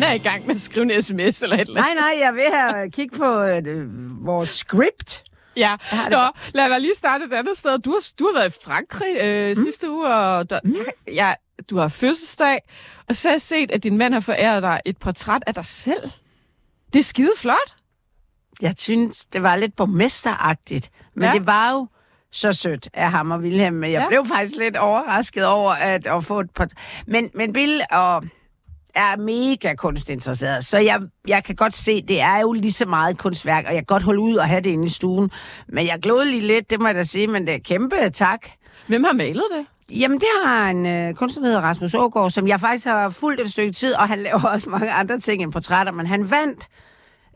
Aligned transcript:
Han 0.00 0.10
er 0.10 0.12
i 0.14 0.18
gang 0.18 0.46
med 0.46 0.54
at 0.54 0.60
skrive 0.60 0.94
en 0.94 1.02
sms 1.02 1.42
eller 1.42 1.56
et 1.56 1.60
eller 1.60 1.80
Nej, 1.80 1.94
nej, 1.94 2.14
jeg 2.20 2.34
ved 2.34 2.42
at 2.82 2.92
kigge 2.92 3.16
på 3.18 3.40
øh, 3.42 3.86
vores 4.26 4.48
script. 4.50 5.24
Ja, 5.56 5.76
Nå, 6.10 6.18
lad 6.54 6.68
mig 6.68 6.80
lige 6.80 6.94
starte 6.94 7.24
et 7.24 7.32
andet 7.32 7.56
sted. 7.56 7.78
Du 7.78 7.90
har, 7.90 8.12
du 8.18 8.26
har 8.26 8.40
været 8.40 8.56
i 8.56 8.58
Frankrig 8.64 9.16
øh, 9.22 9.48
mm. 9.48 9.54
sidste 9.64 9.90
uge, 9.90 10.06
og 10.14 10.50
der, 10.50 10.60
mm. 10.64 10.76
ja, 11.06 11.34
du 11.70 11.76
har 11.76 11.88
fødselsdag, 11.88 12.58
og 13.08 13.16
så 13.16 13.28
har 13.28 13.34
jeg 13.34 13.40
set, 13.40 13.70
at 13.70 13.84
din 13.84 13.98
mand 13.98 14.14
har 14.14 14.20
foræret 14.20 14.62
dig 14.62 14.80
et 14.84 14.96
portræt 14.98 15.42
af 15.46 15.54
dig 15.54 15.64
selv. 15.64 16.10
Det 16.92 16.98
er 16.98 17.02
skide 17.02 17.32
flot. 17.36 17.76
Jeg 18.60 18.74
synes, 18.78 19.24
det 19.32 19.42
var 19.42 19.56
lidt 19.56 19.76
borgmesteragtigt, 19.76 20.90
men 21.14 21.24
Ja. 21.24 21.32
det 21.32 21.46
var 21.46 21.70
jo 21.72 21.86
så 22.32 22.52
sødt 22.52 22.88
af 22.94 23.10
ham 23.10 23.30
og 23.30 23.38
Wilhelm. 23.38 23.74
Men 23.76 23.92
jeg 23.92 24.00
ja. 24.02 24.08
blev 24.08 24.26
faktisk 24.26 24.56
lidt 24.56 24.76
overrasket 24.76 25.46
over 25.46 25.70
at, 25.72 26.06
at 26.06 26.24
få 26.24 26.40
et 26.40 26.50
portræt. 26.50 26.78
Men, 27.06 27.30
men 27.34 27.52
Bill 27.52 27.82
og 27.90 28.24
er 28.94 29.16
mega 29.16 29.74
kunstinteresseret, 29.74 30.64
så 30.64 30.78
jeg, 30.78 31.00
jeg 31.28 31.44
kan 31.44 31.56
godt 31.56 31.76
se, 31.76 32.02
det 32.02 32.20
er 32.20 32.38
jo 32.40 32.52
lige 32.52 32.72
så 32.72 32.86
meget 32.86 33.10
et 33.10 33.18
kunstværk, 33.18 33.64
og 33.64 33.70
jeg 33.74 33.78
kan 33.78 33.84
godt 33.84 34.02
holde 34.02 34.20
ud 34.20 34.36
og 34.36 34.48
have 34.48 34.60
det 34.60 34.70
inde 34.70 34.86
i 34.86 34.88
stuen. 34.88 35.30
Men 35.68 35.86
jeg 35.86 35.98
glod 36.02 36.24
lige 36.24 36.46
lidt, 36.46 36.70
det 36.70 36.80
må 36.80 36.86
jeg 36.86 36.94
da 36.94 37.02
sige, 37.02 37.26
men 37.26 37.46
det 37.46 37.54
er 37.54 37.58
kæmpe 37.58 38.10
tak. 38.14 38.46
Hvem 38.86 39.04
har 39.04 39.12
malet 39.12 39.44
det? 39.56 39.66
Jamen, 40.00 40.18
det 40.18 40.28
har 40.44 40.70
en 40.70 40.86
øh, 40.86 41.14
kunstner, 41.14 41.42
der 41.42 41.48
hedder 41.48 41.62
Rasmus 41.62 41.94
Ågaard, 41.94 42.30
som 42.30 42.48
jeg 42.48 42.60
faktisk 42.60 42.86
har 42.86 43.08
fulgt 43.08 43.40
et 43.40 43.50
stykke 43.52 43.72
tid, 43.72 43.94
og 43.94 44.08
han 44.08 44.18
laver 44.18 44.42
også 44.42 44.70
mange 44.70 44.90
andre 44.90 45.20
ting 45.20 45.42
end 45.42 45.52
portrætter, 45.52 45.92
men 45.92 46.06
han 46.06 46.30
vandt, 46.30 46.68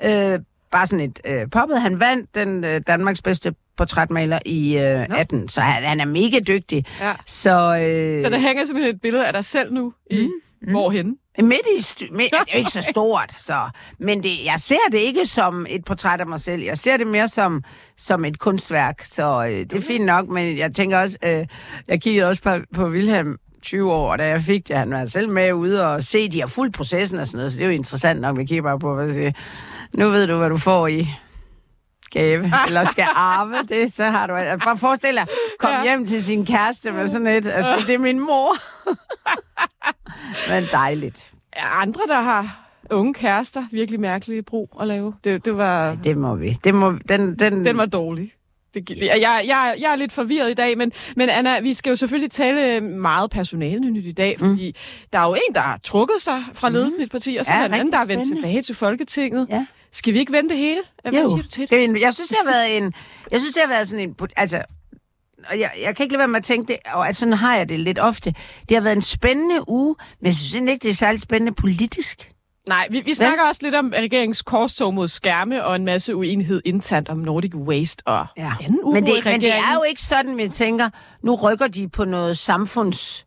øh, 0.05 0.41
bare 0.70 0.86
sådan 0.86 1.05
et 1.10 1.20
øh, 1.25 1.50
poppet, 1.50 1.80
han 1.80 2.00
vandt 2.00 2.34
den 2.34 2.64
øh, 2.64 2.80
Danmarks 2.86 3.22
bedste 3.22 3.55
portrætmaler 3.77 4.38
i 4.47 4.77
øh, 4.77 5.19
18, 5.19 5.48
så 5.48 5.60
han, 5.60 5.82
han 5.82 6.00
er 6.00 6.05
mega 6.05 6.38
dygtig. 6.38 6.84
Ja. 7.00 7.12
Så, 7.27 7.50
øh, 7.50 8.20
Så 8.20 8.28
der 8.28 8.38
hænger 8.38 8.64
simpelthen 8.64 8.94
et 8.94 9.00
billede 9.00 9.27
af 9.27 9.32
dig 9.32 9.44
selv 9.44 9.72
nu 9.72 9.92
i 10.10 10.28
mm. 10.62 10.70
hvorhenne? 10.70 11.14
Midt 11.42 11.66
i 11.78 11.80
stu- 11.80 12.16
midt, 12.16 12.30
det 12.30 12.38
er 12.38 12.54
jo 12.54 12.58
ikke 12.58 12.70
så 12.70 12.82
stort, 12.82 13.34
så, 13.38 13.68
men 13.98 14.22
det, 14.22 14.44
jeg 14.44 14.60
ser 14.60 14.88
det 14.92 14.98
ikke 14.98 15.24
som 15.24 15.66
et 15.68 15.84
portræt 15.84 16.20
af 16.20 16.26
mig 16.26 16.41
selv. 16.41 16.62
Jeg 16.62 16.78
ser 16.78 16.96
det 16.96 17.06
mere 17.06 17.28
som, 17.28 17.62
som 17.96 18.24
et 18.24 18.38
kunstværk, 18.38 19.04
så 19.04 19.46
øh, 19.50 19.58
det 19.58 19.72
er 19.72 19.80
fint 19.80 20.04
nok, 20.04 20.28
men 20.28 20.58
jeg 20.58 20.74
tænker 20.74 20.98
også, 20.98 21.16
øh, 21.24 21.46
jeg 21.88 22.02
kiggede 22.02 22.28
også 22.28 22.42
på, 22.42 22.50
på 22.74 22.88
Wilhelm 22.88 23.38
20 23.62 23.92
år, 23.92 24.12
og 24.12 24.18
da 24.18 24.26
jeg 24.26 24.42
fik 24.42 24.68
det, 24.68 24.76
han 24.76 24.91
var 24.91 25.06
selv 25.06 25.28
med 25.28 25.52
ude 25.52 25.94
og 25.94 26.02
se, 26.02 26.28
de 26.28 26.41
har 26.41 26.46
fuldt 26.46 26.74
processen 26.74 27.18
og 27.18 27.26
sådan 27.26 27.38
noget, 27.38 27.52
så 27.52 27.58
det 27.58 27.64
er 27.64 27.69
jo 27.69 27.74
interessant 27.74 28.20
nok, 28.20 28.38
vi 28.38 28.44
kigger 28.44 28.62
bare 28.62 28.78
på, 28.78 28.94
hvad 28.94 29.14
siger. 29.14 29.32
Nu 29.92 30.08
ved 30.08 30.26
du, 30.26 30.36
hvad 30.36 30.50
du 30.50 30.58
får 30.58 30.86
i 30.86 31.08
gave, 32.10 32.52
eller 32.66 32.84
skal 32.84 33.06
arve 33.14 33.56
det, 33.69 33.96
så 33.96 34.04
har 34.04 34.26
du... 34.26 34.34
Bare 34.64 34.78
forestil 34.78 35.14
dig, 35.14 35.26
kom 35.58 35.70
ja. 35.70 35.82
hjem 35.82 36.06
til 36.06 36.24
sin 36.24 36.46
kæreste 36.46 36.92
med 36.92 37.08
sådan 37.08 37.26
et, 37.26 37.46
altså 37.46 37.84
det 37.86 37.94
er 37.94 37.98
min 37.98 38.20
mor. 38.20 38.56
Men 40.48 40.64
dejligt. 40.72 41.33
Andre, 41.56 42.00
der 42.08 42.20
har 42.20 42.61
unge 42.91 43.14
kærester, 43.14 43.64
virkelig 43.70 44.00
mærkelige 44.00 44.42
brug 44.42 44.77
at 44.81 44.86
lave? 44.86 45.14
Det, 45.25 45.44
det 45.44 45.56
var, 45.56 45.94
Det 46.05 46.19
må 46.19 46.34
vi. 46.34 46.58
Det 46.64 46.75
må, 46.75 46.92
den, 47.08 47.39
den, 47.39 47.66
den 47.66 47.77
var 47.77 47.86
dårlig. 47.86 48.33
Det, 48.75 48.91
jeg, 49.00 49.19
jeg, 49.22 49.75
jeg 49.81 49.92
er 49.92 49.97
lidt 49.97 50.12
forvirret 50.12 50.50
i 50.50 50.55
dag, 50.55 50.78
men, 50.78 50.92
men 51.16 51.28
Anna, 51.28 51.61
vi 51.61 51.75
skal 51.75 51.91
jo 51.91 51.97
selvfølgelig 51.97 52.31
tale 52.31 52.81
meget 52.81 53.31
personalenyt 53.31 54.06
i 54.06 54.12
dag, 54.12 54.39
fordi 54.39 54.69
mm. 54.70 55.06
der 55.12 55.19
er 55.19 55.28
jo 55.28 55.34
en, 55.34 55.55
der 55.55 55.61
har 55.61 55.78
trukket 55.83 56.16
sig 56.20 56.44
fra 56.53 56.69
ledelsen 56.69 57.00
i 57.00 57.05
et 57.05 57.11
parti, 57.11 57.36
og 57.41 57.44
så 57.44 57.53
Ja, 57.55 57.59
er 57.59 57.69
der 57.69 57.75
en 57.75 57.81
anden, 57.81 57.92
der 57.92 57.98
er 57.98 58.06
vendt 58.06 58.36
tilbage 58.36 58.62
til 58.62 58.75
Folketinget. 58.75 59.47
Ja. 59.50 59.66
Skal 59.92 60.14
vi 60.14 60.19
ikke 60.19 60.33
vente 60.33 60.48
det 60.48 60.59
hele? 60.59 60.81
Hvad 61.03 61.12
jo, 61.12 61.19
siger 61.19 61.42
du 61.42 61.48
til 61.48 61.62
det? 61.62 61.70
det 61.70 61.84
en, 61.84 62.00
jeg 62.00 62.14
synes, 62.14 62.28
det 62.28 62.38
har 62.44 62.50
været 62.50 62.77
en... 62.77 62.92
Jeg 63.31 63.41
synes, 63.41 63.55
det 63.55 63.62
har 63.62 63.69
været 63.69 63.88
sådan 63.88 64.09
en... 64.09 64.16
Altså, 64.36 64.62
og 65.50 65.60
jeg, 65.60 65.71
jeg 65.82 65.97
kan 65.97 66.05
ikke 66.05 66.12
lade 66.12 66.19
være 66.19 66.28
med 66.28 66.38
at 66.38 66.44
tænke 66.44 66.69
det, 66.72 66.77
og 66.94 67.09
at 67.09 67.16
sådan 67.16 67.32
har 67.34 67.56
jeg 67.56 67.69
det 67.69 67.81
lidt 67.81 67.99
ofte. 67.99 68.34
Det 68.69 68.77
har 68.77 68.81
været 68.82 68.97
en 68.97 69.03
spændende 69.03 69.69
uge, 69.69 69.94
men 70.21 70.27
jeg 70.27 70.34
synes 70.34 70.55
ikke, 70.71 70.82
det 70.82 70.91
er 70.91 70.94
særlig 70.94 71.21
spændende 71.21 71.53
politisk. 71.55 72.31
Nej, 72.69 72.87
vi, 72.91 73.00
vi 73.00 73.15
snakker 73.15 73.44
også 73.44 73.60
lidt 73.65 73.75
om 73.75 73.93
regeringens 73.97 74.43
korstog 74.43 74.94
mod 74.94 75.09
skærme 75.09 75.65
og 75.65 75.77
en 75.77 75.84
masse 75.84 76.16
uenighed 76.16 76.62
internt 76.65 77.09
om 77.09 77.19
Nordic 77.19 77.54
Waste 77.54 78.03
og 78.06 78.27
ja. 78.37 78.53
anden 78.62 78.81
uro 78.83 78.93
men, 78.93 79.06
det, 79.06 79.25
men 79.25 79.41
det 79.41 79.53
er 79.54 79.75
jo 79.75 79.83
ikke 79.83 80.03
sådan, 80.03 80.37
vi 80.37 80.49
tænker, 80.49 80.88
nu 81.22 81.34
rykker 81.34 81.69
de 81.69 81.88
på 81.88 82.04
noget 82.04 82.38
samfunds... 82.38 83.27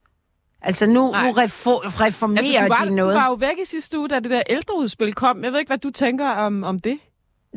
Altså 0.62 0.86
nu, 0.86 1.12
Nej. 1.12 1.26
nu 1.28 1.32
refo- 1.32 2.04
reformerer 2.06 2.38
Altså, 2.38 2.62
du, 2.62 2.68
var, 2.68 2.86
de 2.86 2.96
noget. 2.96 3.14
du 3.16 3.20
var 3.20 3.28
jo 3.28 3.34
væk 3.34 3.58
i 3.62 3.66
sidste 3.66 4.00
uge, 4.00 4.10
da 4.10 4.20
det 4.20 4.32
der 4.32 4.42
ældreudspil 4.50 5.14
kom. 5.14 5.44
Jeg 5.44 5.52
ved 5.52 5.60
ikke, 5.60 5.70
hvad 5.70 5.78
du 5.78 5.90
tænker 5.92 6.30
om, 6.30 6.64
om 6.64 6.80
det. 6.80 7.00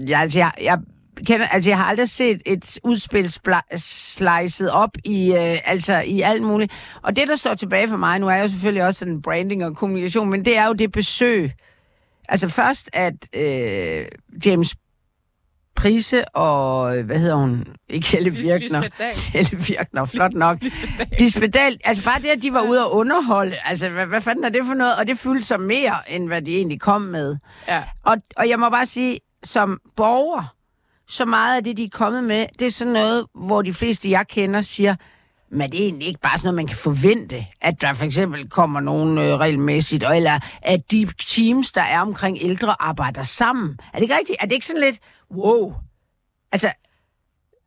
Ja, 0.08 0.20
altså, 0.20 0.38
jeg, 0.38 0.52
jeg, 0.62 0.78
kender, 1.26 1.46
altså, 1.46 1.70
jeg 1.70 1.78
har 1.78 1.84
aldrig 1.84 2.08
set 2.08 2.42
et 2.46 2.78
udspil 2.84 3.34
slicet 3.76 4.70
op 4.70 4.90
i, 5.04 5.32
øh, 5.32 5.58
altså, 5.64 6.00
i 6.00 6.20
alt 6.20 6.42
muligt. 6.42 6.72
Og 7.02 7.16
det, 7.16 7.28
der 7.28 7.36
står 7.36 7.54
tilbage 7.54 7.88
for 7.88 7.96
mig, 7.96 8.18
nu 8.18 8.28
er 8.28 8.36
jo 8.36 8.48
selvfølgelig 8.48 8.84
også 8.84 8.98
sådan 8.98 9.22
branding 9.22 9.64
og 9.64 9.76
kommunikation, 9.76 10.30
men 10.30 10.44
det 10.44 10.56
er 10.56 10.66
jo 10.66 10.72
det 10.72 10.92
besøg. 10.92 11.50
Altså 12.28 12.48
først, 12.48 12.90
at 12.92 13.14
øh, 13.36 14.06
James 14.46 14.74
Prise 15.76 16.28
og, 16.28 16.98
øh, 16.98 17.06
hvad 17.06 17.18
hedder 17.18 17.34
hun? 17.34 17.64
Ikke 17.88 18.08
Helle 18.08 18.30
Virkner. 18.30 18.88
Helle 19.38 19.58
Virkner, 19.68 20.04
flot 20.04 20.32
nok. 20.32 20.58
Lisbeth 21.18 21.52
Dahl. 21.54 21.78
Altså 21.84 22.04
bare 22.04 22.22
det, 22.22 22.28
at 22.28 22.42
de 22.42 22.52
var 22.52 22.62
ude 22.62 22.80
at 22.80 22.86
underholde, 22.86 23.56
altså 23.64 23.88
hvad, 23.88 24.06
hvad 24.06 24.20
fanden 24.20 24.44
er 24.44 24.48
det 24.48 24.64
for 24.66 24.74
noget? 24.74 24.96
Og 24.96 25.06
det 25.06 25.18
fyldte 25.18 25.44
sig 25.44 25.60
mere, 25.60 26.10
end 26.10 26.26
hvad 26.26 26.42
de 26.42 26.56
egentlig 26.56 26.80
kom 26.80 27.02
med. 27.02 27.36
Ja. 27.68 27.82
Og, 28.04 28.16
og 28.36 28.48
jeg 28.48 28.58
må 28.58 28.70
bare 28.70 28.86
sige, 28.86 29.20
som 29.42 29.80
borger, 29.96 30.54
så 31.10 31.24
meget 31.24 31.56
af 31.56 31.64
det, 31.64 31.76
de 31.76 31.84
er 31.84 31.88
kommet 31.92 32.24
med, 32.24 32.46
det 32.58 32.66
er 32.66 32.70
sådan 32.70 32.92
noget, 32.92 33.26
hvor 33.34 33.62
de 33.62 33.72
fleste, 33.72 34.10
jeg 34.10 34.28
kender, 34.28 34.60
siger, 34.62 34.96
men 35.50 35.72
det 35.72 35.80
er 35.80 35.84
egentlig 35.84 36.08
ikke 36.08 36.20
bare 36.20 36.38
sådan 36.38 36.46
noget, 36.46 36.56
man 36.56 36.66
kan 36.66 36.76
forvente, 36.76 37.46
at 37.60 37.80
der 37.80 37.92
for 37.92 38.04
eksempel 38.04 38.50
kommer 38.50 38.80
nogen 38.80 39.18
øh, 39.18 39.34
regelmæssigt, 39.38 40.04
og, 40.04 40.16
eller 40.16 40.38
at 40.62 40.90
de 40.90 41.08
teams, 41.26 41.72
der 41.72 41.82
er 41.82 42.00
omkring 42.00 42.38
ældre, 42.40 42.82
arbejder 42.82 43.22
sammen. 43.22 43.78
Er 43.92 43.96
det 43.96 44.02
ikke 44.02 44.16
rigtigt? 44.18 44.38
Er 44.40 44.46
det 44.46 44.52
ikke 44.52 44.66
sådan 44.66 44.82
lidt, 44.82 44.98
wow? 45.30 45.74
Altså, 46.52 46.72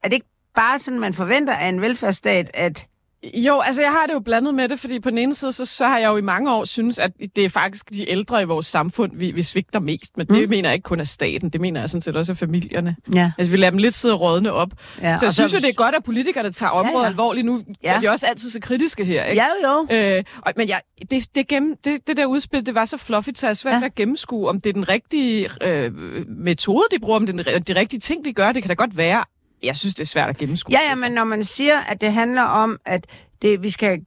er 0.03 0.07
det 0.07 0.13
ikke 0.13 0.29
bare 0.55 0.79
sådan, 0.79 0.99
man 0.99 1.13
forventer 1.13 1.53
af 1.53 1.67
en 1.67 1.81
velfærdsstat, 1.81 2.51
at 2.53 2.87
jo, 3.33 3.59
altså 3.59 3.81
jeg 3.81 3.91
har 3.91 4.05
det 4.07 4.13
jo 4.13 4.19
blandet 4.19 4.55
med 4.55 4.69
det, 4.69 4.79
fordi 4.79 4.99
på 4.99 5.09
den 5.09 5.17
ene 5.17 5.33
side, 5.33 5.51
så, 5.51 5.65
så 5.65 5.85
har 5.85 5.97
jeg 5.99 6.07
jo 6.07 6.17
i 6.17 6.21
mange 6.21 6.51
år 6.53 6.65
synes, 6.65 6.99
at 6.99 7.11
det 7.35 7.45
er 7.45 7.49
faktisk 7.49 7.89
de 7.89 8.09
ældre 8.09 8.41
i 8.41 8.45
vores 8.45 8.65
samfund, 8.65 9.11
vi, 9.15 9.31
vi 9.31 9.41
svigter 9.41 9.79
mest. 9.79 10.17
Men 10.17 10.27
det 10.27 10.49
mener 10.49 10.69
jeg 10.69 10.73
ikke 10.73 10.83
kun 10.83 10.99
af 10.99 11.07
staten, 11.07 11.49
det 11.49 11.61
mener 11.61 11.79
jeg 11.79 11.89
sådan 11.89 12.01
set 12.01 12.15
også 12.17 12.31
af 12.31 12.37
familierne. 12.37 12.95
Ja. 13.13 13.31
Altså 13.37 13.51
vi 13.51 13.57
lader 13.57 13.69
dem 13.69 13.77
lidt 13.77 13.93
sidde 13.93 14.13
og 14.13 14.21
rådne 14.21 14.51
op. 14.51 14.69
Ja, 15.01 15.17
så 15.17 15.25
jeg 15.25 15.33
synes 15.33 15.51
så- 15.51 15.57
jo, 15.57 15.61
det 15.61 15.69
er 15.69 15.73
godt, 15.73 15.95
at 15.95 16.03
politikerne 16.03 16.51
tager 16.51 16.69
området 16.69 16.95
ja, 16.97 17.01
ja. 17.01 17.07
alvorligt. 17.07 17.45
Nu 17.45 17.61
ja. 17.83 17.95
Er 17.95 17.99
vi 17.99 18.05
også 18.05 18.27
altid 18.27 18.49
så 18.49 18.59
kritiske 18.59 19.05
her, 19.05 19.23
ikke? 19.23 19.43
Ja, 19.63 19.69
jo. 19.71 19.87
Øh, 20.17 20.23
og, 20.41 20.53
men 20.57 20.69
jeg, 20.69 20.81
det, 21.11 21.35
det, 21.35 21.47
gennem, 21.47 21.75
det, 21.85 22.07
det 22.07 22.17
der 22.17 22.25
udspil, 22.25 22.65
det 22.65 22.75
var 22.75 22.85
så 22.85 22.97
fluffy, 22.97 23.29
så 23.35 23.47
jeg 23.47 23.57
svært 23.57 23.73
Ja. 23.73 23.77
ved 23.79 23.85
at 23.85 23.95
gennemskue, 23.95 24.49
om 24.49 24.61
det 24.61 24.69
er 24.69 24.73
den 24.73 24.89
rigtige 24.89 25.49
øh, 25.61 25.91
metode, 26.27 26.83
de 26.91 26.99
bruger, 26.99 27.15
om 27.19 27.25
det 27.27 27.47
er 27.47 27.59
de 27.59 27.75
rigtige 27.75 27.99
ting, 27.99 28.25
de 28.25 28.33
gør. 28.33 28.51
Det 28.51 28.63
kan 28.63 28.67
da 28.69 28.73
godt 28.73 28.97
være. 28.97 29.23
Jeg 29.63 29.75
synes, 29.75 29.95
det 29.95 30.01
er 30.01 30.07
svært 30.07 30.29
at 30.29 30.37
gennemskue. 30.37 30.71
Ja, 30.71 30.79
ja, 30.83 30.89
altså. 30.89 31.05
men 31.05 31.11
når 31.11 31.23
man 31.23 31.43
siger, 31.43 31.79
at 31.79 32.01
det 32.01 32.13
handler 32.13 32.41
om, 32.41 32.79
at 32.85 33.07
det, 33.41 33.63
vi 33.63 33.69
skal 33.69 34.01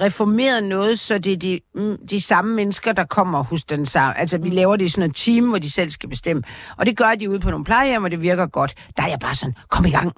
reformere 0.00 0.60
noget, 0.60 0.98
så 0.98 1.18
det 1.18 1.32
er 1.32 1.36
de, 1.36 1.60
mm, 1.74 2.06
de 2.10 2.20
samme 2.20 2.54
mennesker, 2.54 2.92
der 2.92 3.04
kommer 3.04 3.42
hos 3.42 3.64
den 3.64 3.86
samme. 3.86 4.18
Altså, 4.18 4.38
vi 4.38 4.48
laver 4.48 4.76
det 4.76 4.84
i 4.84 4.88
sådan 4.88 5.00
noget 5.00 5.16
team, 5.16 5.48
hvor 5.48 5.58
de 5.58 5.70
selv 5.70 5.90
skal 5.90 6.08
bestemme. 6.08 6.42
Og 6.76 6.86
det 6.86 6.96
gør 6.96 7.14
de 7.14 7.30
ude 7.30 7.40
på 7.40 7.50
nogle 7.50 7.64
plejehjem, 7.64 8.04
og 8.04 8.10
det 8.10 8.22
virker 8.22 8.46
godt. 8.46 8.74
Der 8.96 9.02
er 9.02 9.08
jeg 9.08 9.18
bare 9.18 9.34
sådan, 9.34 9.54
kom 9.68 9.84
i 9.84 9.90
gang. 9.90 10.12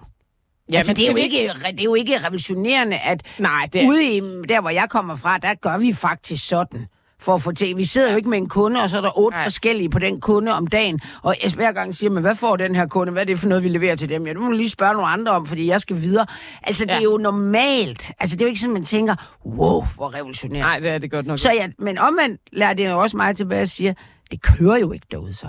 Ja, 0.73 0.77
altså, 0.77 0.91
men 0.91 0.97
det 0.97 1.07
er, 1.07 1.11
jo 1.11 1.17
ikke, 1.17 1.51
det 1.71 1.81
er 1.81 1.85
jo 1.85 1.95
ikke 1.95 2.19
revolutionerende, 2.27 2.99
at 2.99 3.23
Nej, 3.39 3.69
det 3.73 3.83
er... 3.83 3.89
ude 3.89 4.05
i, 4.05 4.21
der, 4.49 4.61
hvor 4.61 4.71
jeg 4.71 4.87
kommer 4.91 5.17
fra, 5.17 5.39
der 5.39 5.55
gør 5.55 5.79
vi 5.79 5.93
faktisk 5.93 6.49
sådan. 6.49 6.87
For 7.25 7.35
at 7.35 7.43
få 7.43 7.53
til. 7.53 7.77
Vi 7.77 7.85
sidder 7.85 8.11
jo 8.11 8.17
ikke 8.17 8.29
med 8.29 8.39
en 8.39 8.49
kunde, 8.49 8.83
og 8.83 8.91
så 8.91 8.97
er 8.97 9.01
der 9.01 9.19
otte 9.19 9.37
Nej. 9.39 9.45
forskellige 9.45 9.89
på 9.91 9.99
den 9.99 10.21
kunde 10.21 10.53
om 10.53 10.67
dagen. 10.67 11.01
Og 11.23 11.37
jeg 11.45 11.53
hver 11.55 11.73
gang 11.73 11.95
siger 11.95 12.11
man, 12.11 12.21
hvad 12.23 12.35
får 12.35 12.57
den 12.57 12.75
her 12.75 12.87
kunde? 12.87 13.13
Hvad 13.13 13.23
er 13.23 13.27
det 13.27 13.39
for 13.39 13.49
noget, 13.49 13.65
vi 13.65 13.69
leverer 13.69 13.97
til 13.97 14.09
dem? 14.09 14.27
Ja, 14.27 14.33
det 14.33 14.41
må 14.41 14.47
du 14.47 14.53
lige 14.53 14.69
spørge 14.69 14.93
nogle 14.93 15.09
andre 15.09 15.33
om, 15.33 15.47
fordi 15.47 15.67
jeg 15.67 15.81
skal 15.81 16.01
videre. 16.03 16.27
Altså, 16.63 16.85
det 16.85 16.91
Ja. 16.91 16.97
er 16.99 17.03
jo 17.03 17.19
normalt. 17.19 18.13
Altså, 18.21 18.37
det 18.37 18.43
er 18.43 18.47
jo 18.47 18.49
ikke 18.49 18.61
sådan, 18.61 18.75
man 18.75 18.85
tænker, 18.85 19.15
wow, 19.47 19.83
hvor 19.95 20.15
revolutionært. 20.15 20.61
Nej, 20.61 20.79
det 20.79 20.91
er 20.91 20.99
det 20.99 21.11
godt 21.11 21.27
nok. 21.27 21.39
Så 21.39 21.53
ja, 21.53 21.69
men 21.79 21.99
omvendt 21.99 22.41
lærer 22.53 22.75
det 22.75 22.89
jo 22.91 22.99
også 22.99 23.17
mig 23.17 23.37
tilbage 23.37 23.61
at 23.61 23.71
sige, 23.71 23.97
det 24.31 24.43
kører 24.43 24.77
jo 24.77 24.93
ikke 24.93 25.07
derude 25.11 25.33
så. 25.33 25.49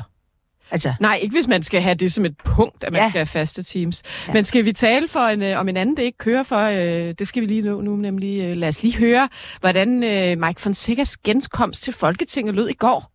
Altså, 0.75 0.93
Nej, 0.99 1.19
ikke 1.21 1.33
hvis 1.35 1.47
man 1.47 1.63
skal 1.63 1.81
have 1.81 1.95
det 1.95 2.11
som 2.11 2.25
et 2.25 2.35
punkt, 2.45 2.83
at 2.83 2.91
man 2.93 3.01
Ja. 3.01 3.09
skal 3.09 3.19
have 3.19 3.25
faste 3.25 3.63
teams. 3.63 4.03
Ja. 4.27 4.33
Men 4.33 4.43
skal 4.45 4.65
vi 4.65 4.71
tale 4.71 5.07
for 5.07 5.19
en, 5.19 5.41
øh, 5.41 5.59
om 5.59 5.69
en 5.69 5.77
anden, 5.77 5.97
det 5.97 6.03
ikke 6.03 6.17
kører 6.17 6.43
for? 6.43 6.59
Øh, 6.59 7.13
det 7.19 7.27
skal 7.27 7.41
vi 7.41 7.47
lige 7.47 7.61
nu, 7.61 7.81
nu 7.81 7.95
nemlig. 7.95 8.41
Øh, 8.41 8.57
lad 8.57 8.67
os 8.67 8.83
lige 8.83 8.97
høre, 8.97 9.29
hvordan 9.59 10.03
øh, 10.03 10.37
Mike 10.39 10.61
Fonsecas 10.61 11.17
genkomst 11.17 11.83
til 11.83 11.93
Folketinget 11.93 12.55
lød 12.55 12.69
i 12.69 12.73
går. 12.73 13.11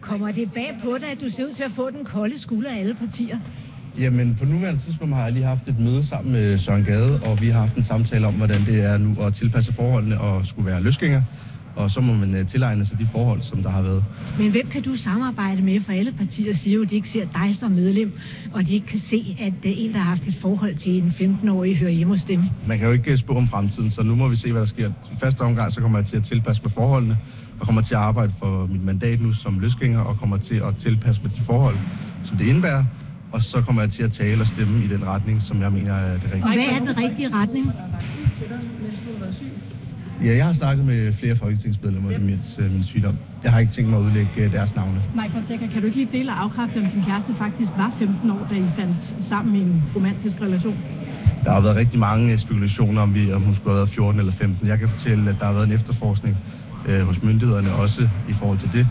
Kommer 0.00 0.32
det 0.32 0.52
bag 0.54 0.76
på 0.82 0.96
dig, 1.00 1.08
at 1.12 1.20
du 1.20 1.28
ser 1.28 1.44
ud 1.44 1.52
til 1.52 1.62
at 1.64 1.70
få 1.70 1.90
den 1.90 2.04
kolde 2.04 2.40
skulder 2.40 2.70
af 2.70 2.80
alle 2.80 2.94
partier? 2.94 3.38
Jamen, 3.98 4.36
på 4.38 4.44
nuværende 4.44 4.80
tidspunkt 4.80 5.14
har 5.14 5.22
jeg 5.24 5.32
lige 5.32 5.44
haft 5.44 5.68
et 5.68 5.78
møde 5.78 6.06
sammen 6.06 6.32
med 6.32 6.58
Søren 6.58 6.84
Gade, 6.84 7.20
og 7.26 7.40
vi 7.40 7.48
har 7.48 7.60
haft 7.60 7.74
en 7.76 7.82
samtale 7.82 8.26
om, 8.26 8.34
hvordan 8.34 8.60
det 8.66 8.84
er 8.84 8.96
nu 8.96 9.16
at 9.22 9.34
tilpasse 9.34 9.72
forholdene 9.72 10.20
og 10.20 10.46
skulle 10.46 10.66
være 10.70 10.82
løsgænger. 10.82 11.22
Og 11.78 11.90
så 11.90 12.00
må 12.00 12.14
man 12.14 12.34
øh, 12.34 12.46
tilegne 12.46 12.86
sig 12.86 12.98
de 12.98 13.06
forhold, 13.06 13.42
som 13.42 13.62
der 13.62 13.70
har 13.70 13.82
været. 13.82 14.04
Men 14.38 14.50
hvem 14.50 14.66
kan 14.66 14.82
du 14.82 14.94
samarbejde 14.94 15.62
med? 15.62 15.80
For 15.80 15.92
alle 15.92 16.12
partier 16.12 16.54
siger 16.54 16.74
jo, 16.74 16.82
at 16.82 16.90
de 16.90 16.94
ikke 16.94 17.08
ser 17.08 17.26
dig 17.34 17.54
som 17.54 17.70
medlem, 17.70 18.12
og 18.52 18.66
de 18.66 18.74
ikke 18.74 18.86
kan 18.86 18.98
se, 18.98 19.36
at 19.40 19.52
øh, 19.52 19.72
en, 19.82 19.92
der 19.92 19.98
har 19.98 20.08
haft 20.08 20.26
et 20.26 20.34
forhold 20.34 20.74
til 20.74 21.02
en 21.02 21.08
15-årig, 21.08 21.76
hører 21.76 21.90
hjemme 21.90 22.12
hos 22.12 22.24
dem. 22.24 22.42
Man 22.66 22.78
kan 22.78 22.86
jo 22.86 22.92
ikke 22.92 23.12
øh, 23.12 23.18
spå 23.18 23.34
om 23.34 23.48
fremtiden, 23.48 23.90
så 23.90 24.02
nu 24.02 24.14
må 24.14 24.28
vi 24.28 24.36
se, 24.36 24.52
hvad 24.52 24.60
der 24.60 24.66
sker. 24.66 24.88
I 24.88 25.16
første 25.20 25.40
omgang, 25.40 25.72
så 25.72 25.80
kommer 25.80 25.98
jeg 25.98 26.06
til 26.06 26.16
at 26.16 26.22
tilpasse 26.22 26.62
med 26.62 26.70
forholdene, 26.70 27.18
og 27.60 27.66
kommer 27.66 27.82
til 27.82 27.94
at 27.94 28.00
arbejde 28.00 28.32
for 28.38 28.66
mit 28.66 28.84
mandat 28.84 29.20
nu 29.20 29.32
som 29.32 29.58
løsgænger, 29.58 30.00
og 30.00 30.18
kommer 30.18 30.36
til 30.36 30.54
at 30.54 30.76
tilpasse 30.78 31.22
med 31.22 31.30
de 31.30 31.40
forhold, 31.40 31.76
som 32.24 32.36
det 32.36 32.46
indebærer. 32.46 32.84
Og 33.32 33.42
så 33.42 33.62
kommer 33.62 33.82
jeg 33.82 33.90
til 33.90 34.02
at 34.02 34.10
tale 34.10 34.40
og 34.40 34.46
stemme 34.46 34.84
i 34.84 34.88
den 34.88 35.06
retning, 35.06 35.42
som 35.42 35.60
jeg 35.60 35.72
mener 35.72 35.92
er 35.92 36.12
det 36.12 36.24
rigtige. 36.24 36.44
Og 36.44 36.52
hvad 36.52 36.64
er 36.64 36.78
den 36.78 36.98
rigtige 36.98 37.28
retning? 37.34 37.72
Ja, 40.24 40.36
jeg 40.36 40.46
har 40.46 40.52
snakket 40.52 40.86
med 40.86 41.12
flere 41.12 41.36
folketingsmedlemmer 41.36 42.16
om 42.16 42.22
min, 42.22 42.40
øh, 42.58 42.72
min 42.72 42.84
sygdom. 42.84 43.16
Jeg 43.44 43.52
har 43.52 43.60
ikke 43.60 43.72
tænkt 43.72 43.90
mig 43.90 43.98
at 43.98 44.04
udlægge 44.04 44.30
øh, 44.44 44.52
deres 44.52 44.76
navne. 44.76 45.02
Mike 45.14 45.30
Fonseca, 45.32 45.66
kan 45.66 45.80
du 45.80 45.86
ikke 45.86 45.96
lige 45.96 46.08
dele 46.12 46.32
og 46.32 46.42
afkræfte, 46.42 46.78
om 46.78 46.86
din 46.86 47.02
kæreste 47.04 47.34
faktisk 47.34 47.72
var 47.76 47.92
15 47.98 48.30
år, 48.30 48.46
da 48.50 48.54
I 48.54 48.64
fandt 48.76 49.14
sammen 49.20 49.56
i 49.56 49.60
en 49.60 49.82
romantisk 49.96 50.40
relation? 50.40 50.76
Der 51.44 51.52
har 51.52 51.60
været 51.60 51.76
rigtig 51.76 52.00
mange 52.00 52.32
øh, 52.32 52.38
spekulationer 52.38 53.00
om, 53.00 53.14
vi, 53.14 53.32
om 53.32 53.42
hun 53.42 53.54
skulle 53.54 53.70
have 53.70 53.76
været 53.76 53.88
14 53.88 54.20
eller 54.20 54.32
15. 54.32 54.68
Jeg 54.68 54.78
kan 54.78 54.88
fortælle, 54.88 55.30
at 55.30 55.36
der 55.40 55.46
har 55.46 55.52
været 55.52 55.66
en 55.66 55.72
efterforskning 55.74 56.36
øh, 56.88 57.00
hos 57.00 57.22
myndighederne 57.22 57.72
også 57.72 58.08
i 58.28 58.32
forhold 58.32 58.58
til 58.58 58.72
det. 58.72 58.86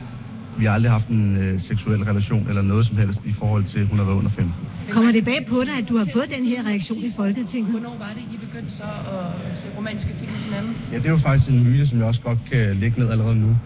Vi 0.57 0.65
har 0.65 0.74
aldrig 0.74 0.92
haft 0.92 1.07
en 1.07 1.38
øh, 1.38 1.59
seksuel 1.59 2.04
relation 2.04 2.45
eller 2.50 2.62
noget 2.62 2.86
som 2.86 2.98
helst 2.98 3.19
i 3.25 3.33
forhold 3.33 3.63
til, 3.63 3.80
at 3.80 3.88
hun 3.88 3.98
har 3.98 4.06
været 4.06 4.18
under 4.18 4.30
15. 4.30 4.54
Kommer 4.92 5.12
det 5.12 5.25
bag 5.25 5.45
på 5.50 5.56
dig, 5.65 5.74
at 5.81 5.89
du 5.89 5.98
har 5.98 6.07
fået 6.13 6.25
den 6.38 6.45
her 6.48 6.65
reaktion 6.68 6.98
i 7.04 7.12
Folketinget? 7.15 7.71
Hvornår 7.71 7.95
var 8.00 8.12
det, 8.15 8.24
I 8.36 8.38
begyndte 8.45 8.71
så 8.71 8.83
at 8.83 9.57
se 9.57 9.68
romantiske 9.77 10.13
ting 10.13 10.31
hos 10.31 10.44
hinanden? 10.44 10.75
Ja, 10.92 10.98
det 10.98 11.06
er 11.06 11.12
jo 11.12 11.18
faktisk 11.18 11.50
en 11.50 11.63
myte, 11.63 11.88
som 11.88 11.98
jeg 11.98 12.07
også 12.07 12.21
godt 12.21 12.39
kan 12.51 12.75
lægge 12.75 13.00
ned 13.00 13.09
allerede 13.09 13.39
nu. 13.39 13.57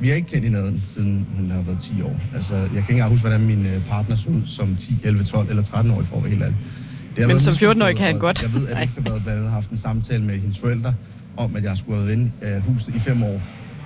Vi 0.00 0.08
har 0.08 0.14
ikke 0.14 0.28
kendt 0.28 0.44
hinanden, 0.44 0.82
siden 0.84 1.26
hun 1.36 1.50
har 1.50 1.62
været 1.62 1.78
10 1.78 2.02
år. 2.02 2.20
Altså, 2.34 2.54
jeg 2.54 2.68
kan 2.68 2.76
ikke 2.78 2.92
engang 2.92 3.10
huske, 3.10 3.28
hvordan 3.28 3.46
min 3.46 3.66
øh, 3.66 3.86
partner 3.88 4.16
så 4.16 4.28
ud 4.28 4.42
som 4.46 4.76
10, 4.76 4.94
11, 5.04 5.24
12 5.24 5.48
eller 5.48 5.62
13 5.62 5.92
år 5.92 6.02
for 6.02 6.16
at 6.16 6.22
være 6.22 6.30
helt 6.30 6.42
ærlig. 6.42 6.56
Det 7.16 7.26
Men 7.26 7.40
som 7.40 7.50
misforstået, 7.52 7.76
14-årig 7.76 7.96
kan 7.96 8.06
han 8.06 8.18
godt. 8.18 8.42
Jeg 8.42 8.54
ved, 8.54 8.68
at. 8.68 8.82
Ekstrabladet 8.82 9.22
blandt 9.22 9.38
andet 9.38 9.50
har 9.50 9.54
haft 9.54 9.70
en 9.70 9.76
samtale 9.76 10.24
med 10.24 10.38
hendes 10.38 10.58
forældre 10.58 10.94
om, 11.36 11.56
at 11.56 11.64
jeg 11.64 11.76
skulle 11.76 11.96
have 11.96 12.08
været 12.08 12.18
ven 12.18 12.32
af 12.42 12.60
huset 12.60 12.94
i 12.94 12.98
fem 12.98 13.22
år. 13.22 13.40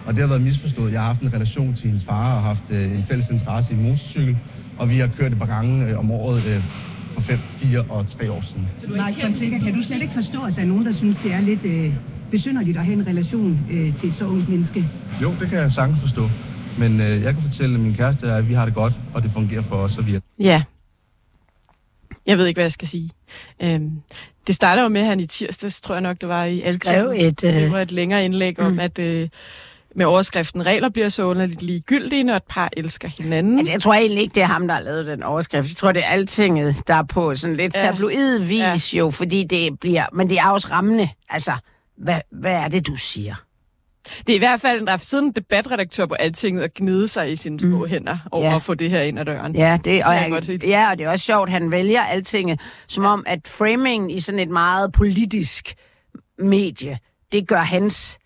Og 0.06 0.14
det 0.14 0.20
har 0.20 0.28
været 0.28 0.42
misforstået. 0.42 0.92
Jeg 0.92 1.00
har 1.00 1.06
haft 1.06 1.20
en 1.20 1.32
relation 1.34 1.74
til 1.74 1.86
hendes 1.86 2.04
far 2.04 2.36
og 2.36 2.42
haft 2.42 2.62
øh, 2.70 2.96
en 2.96 3.04
fælles 3.08 3.28
interesse 3.28 3.72
i 3.72 3.76
motorcykel. 3.76 4.36
Og 4.78 4.90
vi 4.90 4.98
har 4.98 5.10
kørt 5.18 5.32
et 5.32 5.38
par 5.38 5.46
gange 5.46 5.86
øh, 5.86 5.98
om 5.98 6.10
året 6.10 6.44
øh, 6.46 6.64
for 7.12 7.20
5, 7.20 7.38
4 7.48 7.84
og 7.88 8.06
3 8.06 8.32
år 8.32 8.40
siden. 8.42 8.68
Mike 9.06 9.20
Fonseca, 9.20 9.58
kan 9.58 9.74
du 9.74 9.82
slet 9.82 10.02
ikke 10.02 10.14
forstå, 10.14 10.38
at 10.42 10.52
der 10.56 10.62
er 10.62 10.66
nogen, 10.66 10.86
der 10.86 10.92
synes, 10.92 11.16
det 11.16 11.32
er 11.32 11.40
lidt 11.40 11.64
øh, 11.64 11.94
besynderligt 12.30 12.78
at 12.78 12.84
have 12.84 12.98
en 12.98 13.06
relation 13.06 13.60
øh, 13.70 13.96
til 13.96 14.08
et 14.08 14.14
så 14.14 14.24
ungt 14.26 14.48
menneske? 14.48 14.88
Jo, 15.22 15.34
det 15.40 15.48
kan 15.48 15.58
jeg 15.58 15.72
sagtens 15.72 16.00
forstå. 16.00 16.28
Men 16.78 17.00
øh, 17.00 17.22
jeg 17.22 17.34
kan 17.34 17.42
fortælle 17.42 17.78
min 17.78 17.94
kæreste, 17.94 18.32
at 18.32 18.48
vi 18.48 18.54
har 18.54 18.64
det 18.64 18.74
godt, 18.74 18.94
og 19.14 19.22
det 19.22 19.30
fungerer 19.30 19.62
for 19.62 19.76
os, 19.76 19.98
og 19.98 20.06
vi 20.06 20.14
er 20.14 20.20
Ja. 20.38 20.62
Jeg 22.26 22.38
ved 22.38 22.46
ikke, 22.46 22.56
hvad 22.56 22.64
jeg 22.64 22.72
skal 22.72 22.88
sige. 22.88 23.10
Øhm, 23.62 23.90
det 24.46 24.54
starter 24.54 24.82
jo 24.82 24.88
med, 24.88 25.00
at 25.00 25.06
han 25.06 25.20
i 25.20 25.26
tirsdags, 25.26 25.80
tror 25.80 25.94
jeg 25.94 26.02
nok, 26.02 26.20
det 26.20 26.28
var 26.28 26.44
i 26.44 26.60
Alting, 26.60 26.82
Skrev 26.82 27.12
et, 27.16 27.44
øh, 27.44 27.82
et 27.82 27.92
længere 27.92 28.24
indlæg 28.24 28.60
om, 28.60 28.72
mm. 28.72 28.78
at 28.78 28.98
øh, 28.98 29.28
med 29.96 30.06
overskriften 30.06 30.66
regler 30.66 30.88
bliver 30.88 31.08
så 31.08 31.22
underligt 31.22 31.62
ligegyldige, 31.62 32.22
når 32.24 32.36
et 32.36 32.42
par 32.48 32.70
elsker 32.76 33.08
hinanden. 33.08 33.58
Altså, 33.58 33.72
jeg 33.72 33.82
tror 33.82 33.94
egentlig 33.94 34.22
ikke, 34.22 34.34
det 34.34 34.42
er 34.42 34.46
ham, 34.46 34.68
der 34.68 34.74
har 34.74 34.80
lavet 34.82 35.06
den 35.06 35.22
overskrift. 35.22 35.68
Jeg 35.68 35.76
tror, 35.76 35.92
det 35.92 36.02
er 36.04 36.08
altinget, 36.08 36.76
der 36.86 36.94
er 36.94 37.02
på 37.02 37.36
sådan 37.36 37.56
lidt 37.56 37.74
Ja. 37.74 37.80
tabloid 37.82 38.38
vis 38.38 38.94
ja. 38.94 38.98
jo, 38.98 39.10
fordi 39.10 39.44
det 39.44 39.80
bliver... 39.80 40.04
Men 40.12 40.30
det 40.30 40.38
er 40.38 40.48
også 40.48 40.68
rammende. 40.70 41.08
Altså, 41.28 41.52
hvad, 41.98 42.20
hvad 42.32 42.54
er 42.54 42.68
det, 42.68 42.86
du 42.86 42.96
siger? 42.96 43.34
Det 44.26 44.32
er 44.32 44.36
i 44.36 44.38
hvert 44.38 44.60
fald, 44.60 44.86
der 44.86 44.92
er 44.92 44.96
siden 44.96 45.24
en 45.24 45.32
debatredaktør 45.32 46.06
på 46.06 46.14
Altinget 46.14 46.64
og 46.64 46.70
gnide 46.74 47.08
sig 47.08 47.32
i 47.32 47.36
sine 47.36 47.60
små 47.60 47.78
mm. 47.84 47.90
hænder 47.90 48.18
over 48.30 48.44
Ja. 48.44 48.56
at 48.56 48.62
få 48.62 48.74
det 48.74 48.90
her 48.90 49.00
ind 49.02 49.18
ad 49.18 49.24
døren. 49.24 49.56
Ja, 49.56 49.78
det, 49.84 50.04
og 50.04 50.14
jeg 50.14 50.26
godt 50.30 50.66
ja, 50.66 50.90
og 50.90 50.98
det 50.98 51.06
er 51.06 51.10
også 51.10 51.24
sjovt, 51.24 51.50
han 51.50 51.70
vælger 51.70 52.02
altinget, 52.02 52.60
som 52.88 53.04
om, 53.04 53.24
at 53.26 53.48
framingen 53.48 54.10
i 54.10 54.20
sådan 54.20 54.38
et 54.38 54.48
meget 54.50 54.92
politisk 54.92 55.74
medie, 56.38 56.98
det 57.32 57.48
gør 57.48 57.58
hans 57.60 58.18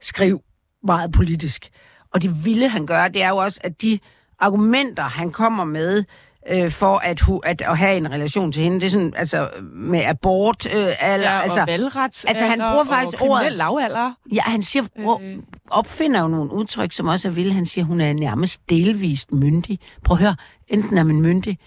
skriv 0.00 0.40
meget 0.84 1.12
politisk. 1.12 1.68
Og 2.14 2.22
det 2.22 2.44
ville 2.44 2.68
han 2.68 2.86
gøre, 2.86 3.08
det 3.08 3.22
er 3.22 3.28
jo 3.28 3.36
også, 3.36 3.60
at 3.64 3.82
de 3.82 3.98
argumenter, 4.38 5.02
han 5.02 5.30
kommer 5.30 5.64
med, 5.64 6.04
øh, 6.50 6.70
for 6.70 6.96
at, 6.98 7.20
hu, 7.20 7.38
at, 7.38 7.60
at 7.62 7.78
have 7.78 7.96
en 7.96 8.10
relation 8.10 8.52
til 8.52 8.62
hende, 8.62 8.80
det 8.80 8.86
er 8.86 8.90
sådan, 8.90 9.14
altså 9.16 9.50
med 9.74 10.04
abort, 10.04 10.66
øh, 10.66 10.72
eller, 10.72 10.90
Ja, 11.02 11.40
altså, 11.42 11.60
og 11.60 11.66
valgrets 11.66 12.24
altså, 12.24 12.44
han 12.44 12.58
bruger 12.58 12.84
faktisk 12.84 13.22
og 13.22 13.28
ordet- 13.28 13.52
lavalder. 13.52 14.12
Ja, 14.32 14.42
han 14.42 14.62
siger, 14.62 14.84
øh. 15.22 15.38
opfinder 15.70 16.20
jo 16.20 16.28
nogle 16.28 16.52
udtryk, 16.52 16.92
som 16.92 17.08
også 17.08 17.28
er 17.28 17.32
vilde. 17.32 17.52
Han 17.52 17.66
siger, 17.66 17.84
hun 17.84 18.00
er 18.00 18.12
nærmest 18.12 18.70
delvist 18.70 19.32
myndig. 19.32 19.78
Prøv 20.04 20.14
at 20.14 20.20
høre, 20.22 20.36
enten 20.68 20.98
er 20.98 21.02
man 21.04 21.20
myndig, 21.20 21.58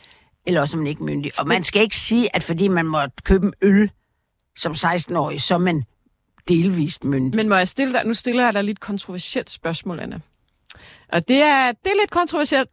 eller 0.47 0.61
også 0.61 0.77
er 0.77 0.79
man 0.79 0.87
ikke 0.87 1.03
myndig. 1.03 1.31
Og 1.39 1.47
man 1.47 1.63
skal 1.63 1.81
ikke 1.81 1.97
sige, 1.97 2.35
at 2.35 2.43
fordi 2.43 2.67
man 2.67 2.85
må 2.85 2.97
købe 3.23 3.45
en 3.45 3.53
øl 3.61 3.91
som 4.57 4.71
16-årig, 4.71 5.41
så 5.41 5.53
er 5.53 5.57
man 5.57 5.83
delvist 6.47 7.03
myndig. 7.03 7.35
Men 7.35 7.49
må 7.49 7.55
jeg 7.55 7.67
stille 7.67 7.93
dig, 7.93 8.01
nu 8.05 8.13
stiller 8.13 8.43
jeg 8.43 8.53
dig 8.53 8.63
lidt 8.63 8.79
kontroversielt 8.79 9.49
spørgsmål, 9.49 9.99
Anna. 9.99 10.19
Og 11.13 11.27
det 11.27 11.37
er, 11.37 11.71
det 11.71 11.91
er 11.91 12.01
lidt 12.01 12.11
kontroversielt. 12.11 12.69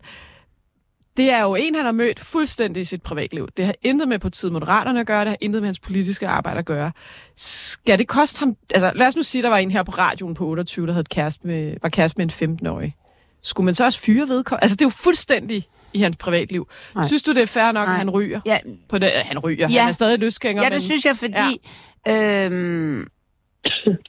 Det 1.16 1.30
er 1.30 1.42
jo 1.42 1.54
en, 1.54 1.74
han 1.74 1.84
har 1.84 1.92
mødt 1.92 2.20
fuldstændig 2.20 2.80
i 2.80 2.84
sit 2.84 3.02
privatliv. 3.02 3.48
Det 3.56 3.64
har 3.64 3.74
intet 3.82 4.08
med 4.08 4.18
partiet 4.18 4.52
Moderaterne 4.52 5.00
at 5.00 5.06
gøre, 5.06 5.20
det 5.20 5.28
har 5.28 5.36
intet 5.40 5.62
med 5.62 5.68
hans 5.68 5.78
politiske 5.78 6.28
arbejde 6.28 6.58
at 6.58 6.64
gøre. 6.64 6.92
Skal 7.36 7.98
det 7.98 8.08
koste 8.08 8.38
ham... 8.40 8.56
Altså, 8.70 8.92
lad 8.94 9.06
os 9.06 9.16
nu 9.16 9.22
sige, 9.22 9.42
der 9.42 9.48
var 9.48 9.56
en 9.56 9.70
her 9.70 9.82
på 9.82 9.92
radioen 9.92 10.34
på 10.34 10.46
28, 10.46 10.86
der 10.86 10.92
havde 10.92 11.04
kæreste 11.04 11.46
med, 11.46 11.74
var 11.82 11.88
kæreste 11.88 12.18
med 12.24 12.42
en 12.42 12.58
15-årig. 12.58 12.96
Skulle 13.42 13.64
man 13.64 13.74
så 13.74 13.84
også 13.84 14.00
fyre 14.00 14.28
vedkommende? 14.28 14.62
Altså, 14.62 14.76
det 14.76 14.82
er 14.82 14.86
jo 14.86 14.90
fuldstændig 14.90 15.68
i 15.92 16.00
hans 16.00 16.16
privatliv. 16.16 16.68
Nej. 16.94 17.06
Synes 17.06 17.22
du, 17.22 17.32
det 17.34 17.42
er 17.42 17.46
fair 17.46 17.72
nok, 17.72 17.86
Nej. 17.86 17.94
at 17.94 17.98
han 17.98 18.10
ryger? 18.10 18.40
Ja, 18.46 18.58
På 18.88 18.98
det, 18.98 19.10
han 19.14 19.38
ryger. 19.38 19.68
Ja. 19.68 19.80
Han 19.80 19.88
er 19.88 19.92
stadig 19.92 20.18
løsgænger. 20.18 20.62
ja, 20.62 20.68
men... 20.68 20.74
det 20.74 20.82
synes 20.82 21.04
jeg, 21.04 21.16
fordi 21.16 21.60
ja. 22.06 22.44
øhm, 22.46 23.06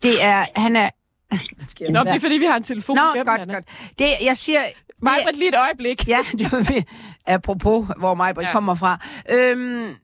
det 0.03 0.23
er, 0.23 0.45
han 0.55 0.75
er... 0.75 0.89
Nå, 1.91 1.99
det 2.03 2.15
er 2.15 2.19
fordi, 2.19 2.37
vi 2.37 2.45
har 2.45 2.55
en 2.57 2.63
telefon 2.63 2.95
Nå, 2.95 3.01
igennem, 3.13 3.25
godt, 3.25 3.41
Anna. 3.41 3.53
godt. 3.53 3.65
Det, 3.99 4.09
jeg 4.21 4.37
siger... 4.37 4.59
Det- 5.27 5.35
lige 5.35 5.49
et 5.49 5.55
øjeblik. 5.57 6.07
Ja, 6.07 6.19
det 6.31 6.85
apropos, 7.25 7.87
hvor 7.97 8.15
Ja. 8.41 8.47
ja. 8.47 8.51
kommer 8.53 8.75
fra. 8.75 8.99
Øhm, 9.29 9.95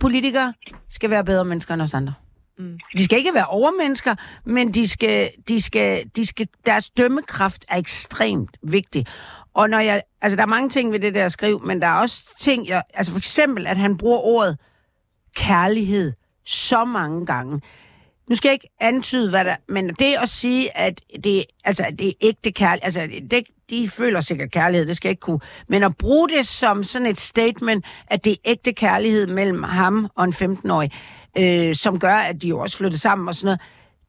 politikere 0.00 0.54
skal 0.90 1.10
være 1.10 1.24
bedre 1.24 1.44
mennesker 1.44 1.74
end 1.74 1.82
os 1.82 1.94
andre. 1.94 2.14
Mm. 2.58 2.78
De 2.96 3.04
skal 3.04 3.18
ikke 3.18 3.34
være 3.34 3.46
overmennesker, 3.46 4.14
men 4.44 4.74
de 4.74 4.88
skal, 4.88 5.30
de 5.48 5.60
skal, 5.60 6.10
de 6.16 6.26
skal, 6.26 6.48
deres 6.66 6.90
dømmekraft 6.90 7.64
er 7.68 7.76
ekstremt 7.76 8.56
vigtig. 8.62 9.06
Og 9.54 9.70
når 9.70 9.78
jeg, 9.78 10.02
altså 10.20 10.36
der 10.36 10.42
er 10.42 10.46
mange 10.46 10.68
ting 10.68 10.92
ved 10.92 11.00
det 11.00 11.14
der 11.14 11.28
skriv, 11.28 11.60
men 11.66 11.82
der 11.82 11.86
er 11.88 12.00
også 12.00 12.22
ting, 12.40 12.68
jeg, 12.68 12.82
altså 12.94 13.12
for 13.12 13.18
eksempel, 13.18 13.66
at 13.66 13.76
han 13.76 13.96
bruger 13.96 14.18
ordet 14.18 14.58
kærlighed 15.36 16.12
så 16.46 16.84
mange 16.84 17.26
gange. 17.26 17.60
Nu 18.28 18.34
skal 18.34 18.48
jeg 18.48 18.54
ikke 18.54 18.70
antyde, 18.80 19.30
hvad 19.30 19.44
der... 19.44 19.56
Men 19.68 19.88
det 19.88 20.14
at 20.14 20.28
sige, 20.28 20.76
at 20.76 21.00
det, 21.24 21.44
altså, 21.64 21.86
det 21.98 22.08
er 22.08 22.12
ægte 22.20 22.52
kærlighed... 22.52 22.84
Altså, 22.84 23.20
det, 23.30 23.44
de 23.70 23.88
føler 23.88 24.20
sikkert 24.20 24.50
kærlighed, 24.50 24.86
det 24.86 24.96
skal 24.96 25.08
jeg 25.08 25.12
ikke 25.12 25.20
kunne. 25.20 25.40
Men 25.68 25.82
at 25.82 25.96
bruge 25.96 26.28
det 26.28 26.46
som 26.46 26.84
sådan 26.84 27.06
et 27.06 27.20
statement, 27.20 27.84
at 28.06 28.24
det 28.24 28.32
er 28.32 28.36
ægte 28.44 28.72
kærlighed 28.72 29.26
mellem 29.26 29.62
ham 29.62 30.08
og 30.14 30.24
en 30.24 30.32
15-årig, 30.32 30.92
øh, 31.38 31.74
som 31.74 31.98
gør, 31.98 32.14
at 32.14 32.42
de 32.42 32.48
jo 32.48 32.58
også 32.58 32.76
flytter 32.76 32.98
sammen 32.98 33.28
og 33.28 33.34
sådan 33.34 33.46
noget. 33.46 33.60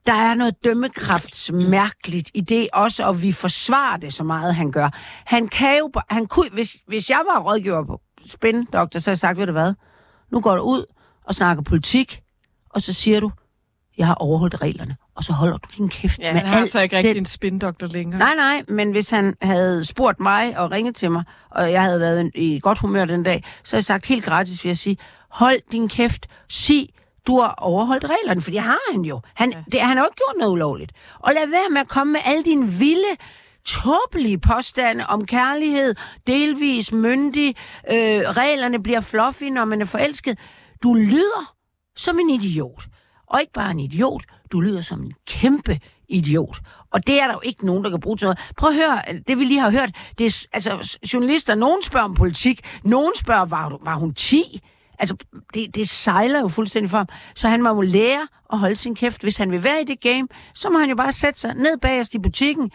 Der 0.06 0.12
er 0.12 0.34
noget 0.34 0.64
dømmekraftsmærkeligt 0.64 2.30
i 2.34 2.40
det 2.40 2.68
også, 2.72 3.04
og 3.04 3.22
vi 3.22 3.32
forsvarer 3.32 3.96
det 3.96 4.12
så 4.12 4.24
meget, 4.24 4.54
han 4.54 4.72
gør. 4.72 4.88
Han 5.24 5.48
kan 5.48 5.78
jo... 5.78 5.92
Han 6.10 6.26
kunne, 6.26 6.50
hvis, 6.52 6.76
hvis 6.86 7.10
jeg 7.10 7.22
var 7.32 7.40
rådgiver 7.40 7.84
på 7.84 8.00
Spindoktor, 8.26 9.00
så 9.00 9.10
havde 9.10 9.14
jeg 9.14 9.18
sagt, 9.18 9.38
ved 9.38 9.46
du 9.46 9.52
hvad? 9.52 9.74
Nu 10.32 10.40
går 10.40 10.56
du 10.56 10.62
ud 10.62 10.84
og 11.24 11.34
snakker 11.34 11.62
politik, 11.62 12.22
og 12.70 12.82
så 12.82 12.92
siger 12.92 13.20
du, 13.20 13.30
jeg 14.00 14.06
har 14.08 14.14
overholdt 14.14 14.62
reglerne, 14.62 14.96
og 15.14 15.24
så 15.24 15.32
holder 15.32 15.56
du 15.56 15.68
din 15.76 15.88
kæft 15.88 16.18
Ja, 16.18 16.32
med 16.32 16.40
han 16.40 16.48
har 16.48 16.60
alt 16.60 16.70
så 16.70 16.80
ikke 16.80 16.96
rigtig 16.96 17.14
det- 17.14 17.18
en 17.20 17.26
spindoktor 17.26 17.86
længere. 17.86 18.18
Nej, 18.18 18.34
nej, 18.34 18.62
men 18.68 18.90
hvis 18.90 19.10
han 19.10 19.34
havde 19.42 19.84
spurgt 19.84 20.20
mig 20.20 20.58
og 20.58 20.70
ringet 20.70 20.94
til 20.96 21.10
mig, 21.10 21.24
og 21.50 21.72
jeg 21.72 21.82
havde 21.82 22.00
været 22.00 22.30
i 22.34 22.60
godt 22.62 22.78
humør 22.78 23.04
den 23.04 23.22
dag, 23.22 23.44
så 23.64 23.76
havde 23.76 23.78
jeg 23.78 23.84
sagt 23.84 24.06
helt 24.06 24.24
gratis, 24.24 24.64
vil 24.64 24.70
jeg 24.70 24.78
sige, 24.78 24.96
hold 25.30 25.60
din 25.72 25.88
kæft, 25.88 26.26
sig, 26.48 26.88
du 27.26 27.40
har 27.40 27.54
overholdt 27.58 28.04
reglerne, 28.04 28.40
for 28.40 28.50
det 28.50 28.60
har 28.60 28.78
han 28.92 29.02
jo. 29.02 29.20
Han, 29.34 29.52
ja. 29.52 29.58
det, 29.72 29.80
han 29.80 29.96
har 29.96 30.04
jo 30.04 30.08
ikke 30.08 30.16
gjort 30.26 30.36
noget 30.38 30.52
ulovligt. 30.52 30.92
Og 31.18 31.32
lad 31.34 31.46
være 31.48 31.70
med 31.70 31.80
at 31.80 31.88
komme 31.88 32.12
med 32.12 32.20
alle 32.24 32.42
dine 32.42 32.66
vilde, 32.68 33.16
tåbelige 33.66 34.38
påstande 34.38 35.06
om 35.06 35.24
kærlighed, 35.26 35.94
delvis 36.26 36.92
myndig, 36.92 37.56
øh, 37.90 37.96
reglerne 38.20 38.82
bliver 38.82 39.00
fluffy, 39.00 39.44
når 39.44 39.64
man 39.64 39.80
er 39.80 39.84
forelsket. 39.86 40.38
Du 40.82 40.94
lyder 40.94 41.54
som 41.96 42.18
en 42.18 42.30
idiot. 42.30 42.84
Og 43.30 43.40
ikke 43.40 43.52
bare 43.52 43.70
en 43.70 43.80
idiot, 43.80 44.24
du 44.52 44.60
lyder 44.60 44.80
som 44.80 45.02
en 45.02 45.12
kæmpe 45.26 45.80
idiot. 46.08 46.60
Og 46.90 47.06
det 47.06 47.20
er 47.20 47.26
der 47.26 47.32
jo 47.32 47.40
ikke 47.42 47.66
nogen, 47.66 47.84
der 47.84 47.90
kan 47.90 48.00
bruge 48.00 48.16
til 48.16 48.26
noget. 48.26 48.38
Prøv 48.56 48.70
at 48.70 48.76
høre, 48.76 49.02
det 49.28 49.38
vi 49.38 49.44
lige 49.44 49.60
har 49.60 49.70
hørt, 49.70 49.90
det 50.18 50.26
er 50.26 50.46
altså 50.52 50.98
journalister, 51.12 51.54
nogen 51.54 51.82
spørger 51.82 52.04
om 52.04 52.14
politik, 52.14 52.60
nogen 52.84 53.12
spørger, 53.16 53.44
var, 53.44 53.78
var 53.82 53.94
hun 53.94 54.14
10? 54.14 54.60
Altså, 54.98 55.16
det, 55.54 55.74
det 55.74 55.88
sejler 55.88 56.40
jo 56.40 56.48
fuldstændig 56.48 56.90
for 56.90 56.98
ham. 56.98 57.08
Så 57.34 57.48
han 57.48 57.62
må 57.62 57.68
jo 57.68 57.80
lære 57.80 58.28
at 58.52 58.58
holde 58.58 58.76
sin 58.76 58.94
kæft. 58.94 59.22
Hvis 59.22 59.36
han 59.36 59.52
vil 59.52 59.64
være 59.64 59.80
i 59.80 59.84
det 59.84 60.00
game, 60.00 60.28
så 60.54 60.70
må 60.70 60.78
han 60.78 60.88
jo 60.88 60.96
bare 60.96 61.12
sætte 61.12 61.40
sig 61.40 61.54
ned 61.54 61.78
bagerst 61.78 62.14
i 62.14 62.18
butikken 62.18 62.70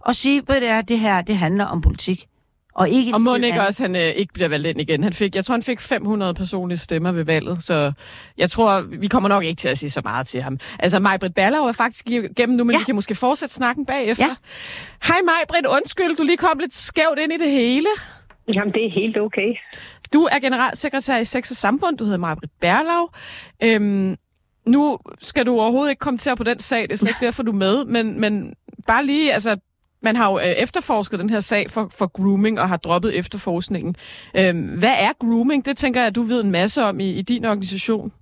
og 0.00 0.16
sige, 0.16 0.42
ved 0.48 0.60
det, 0.60 0.88
det 0.88 0.98
her, 0.98 1.20
det 1.20 1.36
handler 1.36 1.64
om 1.64 1.80
politik. 1.80 2.29
Og, 2.74 2.88
ikke 2.90 3.14
Og 3.14 3.20
må 3.20 3.34
ikke 3.34 3.46
andet. 3.46 3.66
også, 3.66 3.84
han 3.84 3.96
øh, 3.96 4.02
ikke 4.02 4.32
bliver 4.32 4.48
valgt 4.48 4.66
ind 4.66 4.80
igen. 4.80 5.02
Han 5.02 5.12
fik, 5.12 5.34
jeg 5.36 5.44
tror, 5.44 5.54
han 5.54 5.62
fik 5.62 5.80
500 5.80 6.34
personlige 6.34 6.78
stemmer 6.78 7.12
ved 7.12 7.24
valget, 7.24 7.62
så 7.62 7.92
jeg 8.38 8.50
tror, 8.50 8.80
vi 8.80 9.08
kommer 9.08 9.28
nok 9.28 9.44
ikke 9.44 9.58
til 9.58 9.68
at 9.68 9.78
sige 9.78 9.90
så 9.90 10.00
meget 10.04 10.26
til 10.26 10.42
ham. 10.42 10.58
Altså, 10.78 10.98
Majbrit 10.98 11.34
Ballau 11.34 11.64
er 11.64 11.72
faktisk 11.72 12.10
igennem 12.10 12.56
nu, 12.56 12.64
men 12.64 12.74
ja. 12.74 12.78
Vi 12.78 12.84
kan 12.84 12.94
måske 12.94 13.14
fortsætte 13.14 13.54
snakken 13.54 13.86
bagefter. 13.86 14.24
Ja. 14.24 14.34
Hej 15.06 15.16
Majbrit, 15.26 15.66
undskyld, 15.66 16.16
du 16.16 16.22
lige 16.22 16.36
kom 16.36 16.58
lidt 16.58 16.74
skævt 16.74 17.18
ind 17.18 17.32
i 17.32 17.38
det 17.38 17.50
hele. 17.50 17.88
Jamen, 18.54 18.74
det 18.74 18.84
er 18.86 18.90
helt 18.90 19.18
okay. 19.18 19.54
Du 20.12 20.22
er 20.32 20.38
generalsekretær 20.38 21.16
i 21.18 21.24
Sex 21.24 21.50
og 21.50 21.56
Samfund, 21.56 21.98
du 21.98 22.04
hedder 22.04 22.18
Majbrit 22.18 22.50
Berlau. 22.60 23.08
Øhm, 23.62 24.16
nu 24.66 24.98
skal 25.20 25.46
du 25.46 25.60
overhovedet 25.60 25.90
ikke 25.90 26.00
kommentere 26.00 26.36
på 26.36 26.44
den 26.44 26.58
sag, 26.58 26.82
det 26.82 26.92
er 26.92 26.96
slet 26.96 27.08
ikke 27.08 27.26
derfor, 27.26 27.42
du 27.42 27.50
er 27.52 27.56
med, 27.56 27.84
men, 27.84 28.20
men 28.20 28.54
bare 28.86 29.06
lige, 29.06 29.32
altså, 29.32 29.56
man 30.02 30.16
har 30.16 30.30
jo 30.30 30.38
øh, 30.38 30.44
efterforsket 30.44 31.20
den 31.20 31.30
her 31.30 31.40
sag 31.40 31.70
for, 31.70 31.88
for 31.98 32.06
grooming 32.06 32.60
og 32.60 32.68
har 32.68 32.76
droppet 32.76 33.18
efterforskningen. 33.18 33.96
Øhm, 34.38 34.78
hvad 34.78 34.96
er 35.00 35.12
grooming? 35.18 35.66
Det 35.66 35.76
tænker 35.76 36.00
jeg, 36.00 36.06
at 36.06 36.16
du 36.16 36.22
ved 36.22 36.44
en 36.44 36.50
masse 36.50 36.82
om 36.82 37.00
i, 37.00 37.10
i 37.10 37.22
din 37.22 37.44
organisation. 37.44 38.12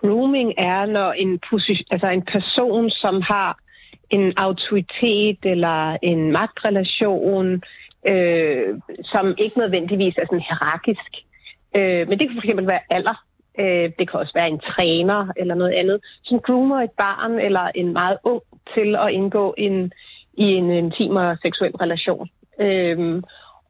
Grooming 0.00 0.52
er, 0.58 0.86
når 0.86 1.12
en, 1.12 1.40
position, 1.50 1.86
altså 1.90 2.06
en 2.06 2.22
person, 2.22 2.90
som 2.90 3.22
har 3.22 3.58
en 4.10 4.32
autoritet 4.36 5.38
eller 5.42 5.96
en 6.02 6.32
magtrelation, 6.32 7.62
øh, 8.06 8.78
som 9.04 9.34
ikke 9.38 9.58
nødvendigvis 9.58 10.16
er 10.16 10.26
sådan 10.26 10.46
hierarkisk. 10.48 11.10
Øh, 11.76 12.08
men 12.08 12.18
det 12.18 12.28
kan 12.28 12.40
fx 12.42 12.66
være 12.66 12.80
alder. 12.90 13.24
Øh, 13.58 13.90
det 13.98 14.10
kan 14.10 14.20
også 14.20 14.32
være 14.34 14.48
en 14.48 14.60
træner 14.60 15.32
eller 15.36 15.54
noget 15.54 15.72
andet, 15.72 16.00
som 16.24 16.40
groomer 16.40 16.80
et 16.80 16.90
barn 16.90 17.32
eller 17.38 17.70
en 17.74 17.92
meget 17.92 18.18
ung 18.24 18.42
til 18.74 18.96
at 18.96 19.10
indgå 19.10 19.54
en, 19.58 19.92
i 20.34 20.44
en 20.44 20.70
intim 20.70 21.16
og 21.16 21.36
seksuel 21.42 21.76
relation. 21.76 22.28
Øh, 22.60 23.22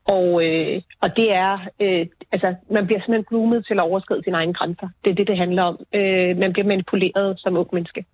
og, 0.05 0.45
øh, 0.45 0.83
og 1.01 1.17
det 1.17 1.33
er, 1.33 1.59
øh, 1.81 2.07
altså, 2.33 2.55
man 2.71 2.87
bliver 2.87 3.01
simpelthen 3.01 3.25
groomet 3.25 3.67
til 3.67 3.75
at 3.75 3.81
overskride 3.81 4.23
sine 4.25 4.37
egne 4.37 4.55
grænser. 4.55 4.89
Det 5.05 5.11
er 5.11 5.15
det, 5.15 5.27
det 5.27 5.39
handler 5.39 5.63
om. 5.63 5.77
Øh, 5.95 6.37
man 6.37 6.53
bliver 6.53 6.67
manipuleret 6.67 7.41
som 7.41 7.57
ung 7.57 7.69
menneske. 7.73 8.05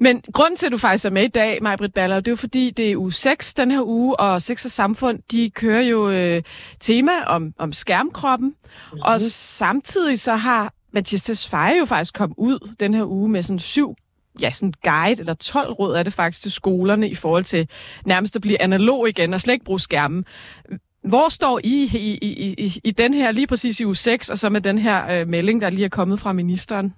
Men 0.00 0.22
grunden 0.32 0.56
til, 0.56 0.66
at 0.66 0.72
du 0.72 0.78
faktisk 0.78 1.06
er 1.06 1.10
med 1.10 1.22
i 1.22 1.28
dag, 1.28 1.62
Majbrit 1.62 1.94
Baller, 1.94 2.16
det 2.16 2.28
er 2.28 2.32
jo 2.32 2.36
fordi, 2.36 2.70
det 2.70 2.92
er 2.92 2.96
uge 2.96 3.12
6 3.12 3.54
den 3.54 3.70
her 3.70 3.82
uge, 3.82 4.20
og 4.20 4.42
Sex 4.42 4.64
og 4.64 4.70
Samfund, 4.70 5.18
de 5.32 5.50
kører 5.50 5.82
jo 5.82 6.10
øh, 6.10 6.42
tema 6.80 7.12
om, 7.26 7.52
om 7.58 7.72
skærmkroppen. 7.72 8.48
Mm-hmm. 8.48 9.00
Og 9.04 9.20
samtidig 9.20 10.18
så 10.18 10.34
har 10.34 10.72
Mathias 10.92 11.22
Tesfaye 11.22 11.78
jo 11.78 11.84
faktisk 11.84 12.14
kommet 12.14 12.34
ud 12.38 12.74
den 12.80 12.94
her 12.94 13.04
uge 13.04 13.28
med 13.28 13.42
sådan 13.42 13.58
syv 13.58 13.94
ja, 14.42 14.50
sådan 14.50 14.72
guide, 14.82 15.20
eller 15.20 15.34
12 15.34 15.72
råd 15.72 15.94
er 15.96 16.02
det 16.02 16.12
faktisk 16.12 16.42
til 16.42 16.52
skolerne 16.52 17.08
i 17.08 17.14
forhold 17.14 17.44
til 17.44 17.68
nærmest 18.06 18.36
at 18.36 18.42
blive 18.42 18.62
analog 18.62 19.08
igen 19.08 19.34
og 19.34 19.40
slet 19.40 19.54
ikke 19.54 19.64
bruge 19.64 19.80
skærmen. 19.80 20.24
Hvor 21.02 21.28
står 21.30 21.60
I 21.64 21.76
i, 21.94 22.18
i, 22.22 22.54
i, 22.58 22.80
i 22.84 22.90
den 22.90 23.14
her, 23.14 23.32
lige 23.32 23.46
præcis 23.46 23.80
i 23.80 23.84
u 23.84 23.94
6, 23.94 24.30
og 24.30 24.36
så 24.36 24.48
med 24.48 24.60
den 24.60 24.78
her 24.78 25.20
øh, 25.20 25.28
melding, 25.28 25.60
der 25.60 25.70
lige 25.70 25.84
er 25.84 25.88
kommet 25.88 26.18
fra 26.20 26.32
ministeren? 26.32 26.94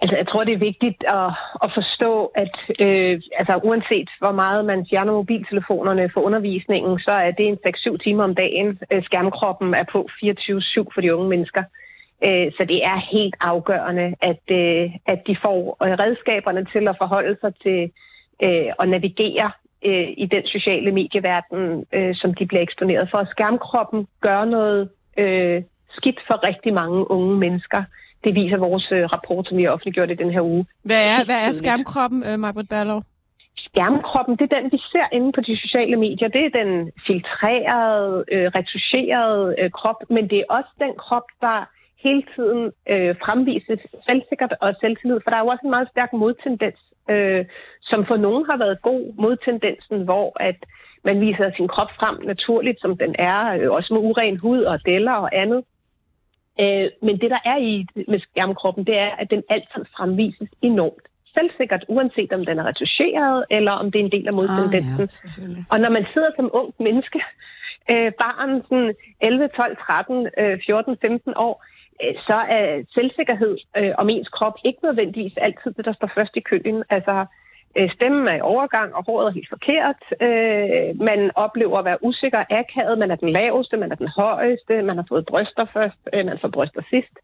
Altså, 0.00 0.16
jeg 0.16 0.28
tror, 0.28 0.44
det 0.44 0.54
er 0.54 0.68
vigtigt 0.70 1.04
at, 1.08 1.30
at 1.64 1.70
forstå, 1.74 2.32
at 2.42 2.56
øh, 2.80 3.20
altså, 3.38 3.60
uanset 3.64 4.08
hvor 4.18 4.32
meget 4.32 4.64
man 4.64 4.86
fjerner 4.90 5.12
mobiltelefonerne 5.12 6.10
for 6.14 6.20
undervisningen, 6.20 6.98
så 6.98 7.10
er 7.10 7.30
det 7.30 7.46
en 7.46 7.58
6-7 7.66 7.96
timer 7.96 8.24
om 8.24 8.34
dagen. 8.34 8.78
Øh, 8.92 9.04
skærmkroppen 9.04 9.74
er 9.74 9.84
på 9.92 10.08
24-7 10.22 10.94
for 10.94 11.00
de 11.00 11.14
unge 11.14 11.28
mennesker. 11.28 11.62
Øh, 11.62 11.85
så 12.56 12.64
det 12.68 12.84
er 12.84 13.00
helt 13.12 13.34
afgørende, 13.40 14.14
at, 14.20 14.42
øh, 14.50 14.90
at 15.06 15.26
de 15.26 15.36
får 15.42 15.76
øh, 15.84 15.92
redskaberne 15.92 16.66
til 16.72 16.88
at 16.88 16.96
forholde 16.98 17.36
sig 17.40 17.52
til 17.62 17.90
øh, 18.42 18.72
at 18.78 18.88
navigere 18.88 19.50
øh, 19.84 20.08
i 20.16 20.26
den 20.26 20.46
sociale 20.46 20.92
medieverden, 20.92 21.84
øh, 21.92 22.14
som 22.14 22.34
de 22.34 22.46
bliver 22.46 22.62
eksponeret 22.62 23.08
for. 23.10 23.24
Skærmkroppen 23.30 24.06
gør 24.20 24.44
noget 24.44 24.88
øh, 25.16 25.62
skidt 25.96 26.20
for 26.26 26.46
rigtig 26.48 26.74
mange 26.74 27.10
unge 27.10 27.36
mennesker. 27.36 27.82
Det 28.24 28.34
viser 28.34 28.56
vores 28.56 28.92
øh, 28.92 29.04
rapport, 29.04 29.46
som 29.48 29.56
vi 29.56 29.62
har 29.62 29.70
offentliggjort 29.70 30.10
i 30.10 30.14
den 30.14 30.30
her 30.30 30.40
uge. 30.40 30.66
Hvad 30.82 31.02
er, 31.14 31.24
hvad 31.24 31.40
er 31.46 31.52
skærmkroppen, 31.52 32.24
øh, 32.28 32.38
Majbrit 32.38 32.68
Berlov? 32.68 33.02
Skærmkroppen, 33.68 34.36
det 34.36 34.52
er 34.52 34.60
den, 34.60 34.72
vi 34.72 34.78
ser 34.92 35.06
inde 35.12 35.32
på 35.32 35.40
de 35.40 35.56
sociale 35.56 35.96
medier. 35.96 36.28
Det 36.28 36.44
er 36.44 36.62
den 36.62 36.92
filtrerede, 37.06 38.24
øh, 38.32 38.46
retuscherede 38.54 39.54
øh, 39.58 39.70
krop, 39.70 40.00
men 40.10 40.30
det 40.30 40.38
er 40.38 40.44
også 40.48 40.72
den 40.78 40.92
krop, 40.98 41.28
der 41.40 41.68
hele 42.08 42.22
tiden 42.34 42.62
øh, 42.92 43.12
fremvises 43.24 43.80
selvsikkert 44.08 44.54
og 44.60 44.74
selvtillid, 44.80 45.18
for 45.22 45.30
der 45.30 45.36
er 45.38 45.44
jo 45.44 45.52
også 45.54 45.64
en 45.64 45.76
meget 45.76 45.88
stærk 45.92 46.12
modtendens, 46.12 46.80
øh, 47.10 47.44
som 47.82 48.00
for 48.08 48.16
nogen 48.16 48.44
har 48.50 48.56
været 48.64 48.82
god 48.82 49.02
modtendensen, 49.24 49.98
hvor 50.08 50.28
at 50.48 50.58
man 51.04 51.20
viser 51.20 51.50
sin 51.56 51.68
krop 51.68 51.92
frem 52.00 52.16
naturligt, 52.32 52.80
som 52.80 52.92
den 53.02 53.14
er, 53.18 53.40
øh, 53.56 53.70
også 53.76 53.94
med 53.94 54.02
uren 54.08 54.38
hud 54.44 54.62
og 54.62 54.76
deller 54.86 55.16
og 55.24 55.30
andet. 55.42 55.60
Øh, 56.60 56.88
men 57.06 57.14
det, 57.20 57.30
der 57.30 57.42
er 57.44 57.58
i 57.70 57.86
med 58.08 58.20
skærmkroppen, 58.20 58.84
det 58.86 58.96
er, 58.98 59.10
at 59.20 59.30
den 59.30 59.42
altid 59.48 59.82
fremvises 59.96 60.50
enormt 60.62 61.06
selvsikkert, 61.36 61.84
uanset 61.88 62.32
om 62.32 62.44
den 62.48 62.58
er 62.58 62.66
retuscheret, 62.70 63.44
eller 63.50 63.72
om 63.72 63.86
det 63.90 63.98
er 64.00 64.04
en 64.04 64.14
del 64.16 64.26
af 64.30 64.34
modtendensen. 64.40 65.02
Ah, 65.02 65.56
ja. 65.56 65.64
Og 65.70 65.80
når 65.80 65.90
man 65.96 66.04
sidder 66.12 66.30
som 66.36 66.50
ung 66.52 66.74
menneske, 66.86 67.20
øh, 67.92 68.12
barn 68.22 68.62
sådan 68.68 68.94
11, 69.20 69.48
12, 69.48 69.76
13, 69.76 70.28
øh, 70.38 70.58
14, 70.66 70.96
15 71.00 71.32
år, 71.36 71.54
Øh, 72.02 72.14
så 72.26 72.34
er 72.34 72.82
selvsikkerhed 72.94 73.58
øh, 73.76 73.92
om 73.98 74.08
ens 74.08 74.28
krop 74.28 74.56
ikke 74.64 74.78
nødvendigvis 74.82 75.36
altid 75.36 75.70
det, 75.72 75.84
der 75.84 75.94
står 75.94 76.10
først 76.14 76.36
i 76.36 76.40
køen. 76.40 76.84
Altså, 76.90 77.26
øh, 77.76 77.90
stemmen 77.90 78.28
er 78.28 78.36
i 78.36 78.40
overgang, 78.40 78.94
og 78.94 79.04
håret 79.04 79.26
er 79.26 79.38
helt 79.38 79.48
forkert. 79.48 80.02
Øh, 80.26 81.00
man 81.00 81.30
oplever 81.34 81.78
at 81.78 81.84
være 81.84 82.04
usikker, 82.04 82.44
akavet. 82.50 82.98
Man 82.98 83.10
er 83.10 83.16
den 83.16 83.28
laveste, 83.28 83.76
man 83.76 83.92
er 83.92 83.96
den 83.96 84.08
højeste, 84.08 84.82
man 84.82 84.96
har 84.96 85.06
fået 85.08 85.26
bryster 85.26 85.66
først, 85.72 86.00
øh, 86.12 86.26
man 86.26 86.38
får 86.40 86.48
bryster 86.48 86.82
sidst. 86.90 87.14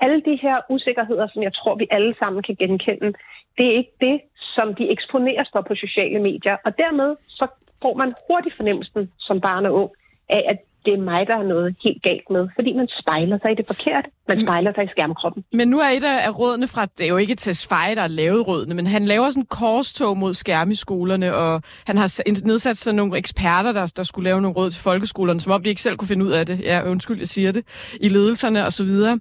Alle 0.00 0.20
de 0.20 0.38
her 0.42 0.60
usikkerheder, 0.68 1.26
som 1.32 1.42
jeg 1.42 1.54
tror, 1.54 1.74
vi 1.74 1.86
alle 1.90 2.14
sammen 2.18 2.42
kan 2.42 2.54
genkende, 2.54 3.12
det 3.58 3.66
er 3.66 3.76
ikke 3.76 3.96
det, 4.00 4.20
som 4.34 4.74
de 4.74 4.90
eksponeres 4.90 5.48
for 5.52 5.60
på 5.60 5.74
sociale 5.74 6.18
medier. 6.18 6.56
Og 6.64 6.78
dermed 6.78 7.16
så 7.28 7.46
får 7.82 7.94
man 7.94 8.14
hurtigt 8.30 8.56
fornemmelsen 8.56 9.12
som 9.18 9.40
barn 9.40 9.66
og 9.66 9.74
ung 9.74 9.90
af, 10.28 10.44
at 10.48 10.58
det 10.84 10.92
er 10.94 11.02
mig, 11.12 11.26
der 11.26 11.36
er 11.36 11.42
noget 11.42 11.76
helt 11.84 12.02
galt 12.02 12.30
med. 12.30 12.48
Fordi 12.54 12.72
man 12.72 12.88
spejler 13.00 13.38
sig 13.42 13.50
i 13.52 13.54
det 13.54 13.66
forkerte. 13.66 14.08
Man 14.28 14.44
spejler 14.46 14.72
sig 14.74 14.84
i 14.84 14.88
skærmkroppen. 14.88 15.44
Men 15.52 15.68
nu 15.68 15.78
er 15.80 15.88
et 15.88 16.04
af 16.04 16.38
rådene 16.38 16.66
fra, 16.66 16.86
det 16.86 17.04
er 17.04 17.08
jo 17.08 17.16
ikke 17.16 17.34
Tesfaye, 17.34 17.94
der 17.94 18.00
har 18.00 18.08
lavet 18.08 18.48
rådene, 18.48 18.74
men 18.74 18.86
han 18.86 19.04
laver 19.04 19.30
sådan 19.30 19.46
korstog 19.46 20.18
mod 20.18 20.34
skærme 20.34 20.72
i 20.72 20.74
skolerne, 20.74 21.34
og 21.34 21.62
han 21.86 21.96
har 21.96 22.46
nedsat 22.46 22.76
sådan 22.76 22.96
nogle 22.96 23.18
eksperter, 23.18 23.72
der, 23.72 23.92
der 23.96 24.02
skulle 24.02 24.24
lave 24.24 24.40
nogle 24.40 24.56
råd 24.56 24.70
til 24.70 24.82
folkeskolerne, 24.82 25.40
som 25.40 25.52
om 25.52 25.62
de 25.62 25.68
ikke 25.68 25.82
selv 25.82 25.96
kunne 25.96 26.08
finde 26.08 26.24
ud 26.24 26.30
af 26.30 26.46
det. 26.46 26.60
Ja, 26.60 26.90
undskyld, 26.90 27.18
jeg 27.18 27.28
siger 27.28 27.52
det. 27.52 27.64
I 28.00 28.08
ledelserne 28.08 28.64
og 28.64 28.72
så 28.72 28.84
videre. 28.84 29.20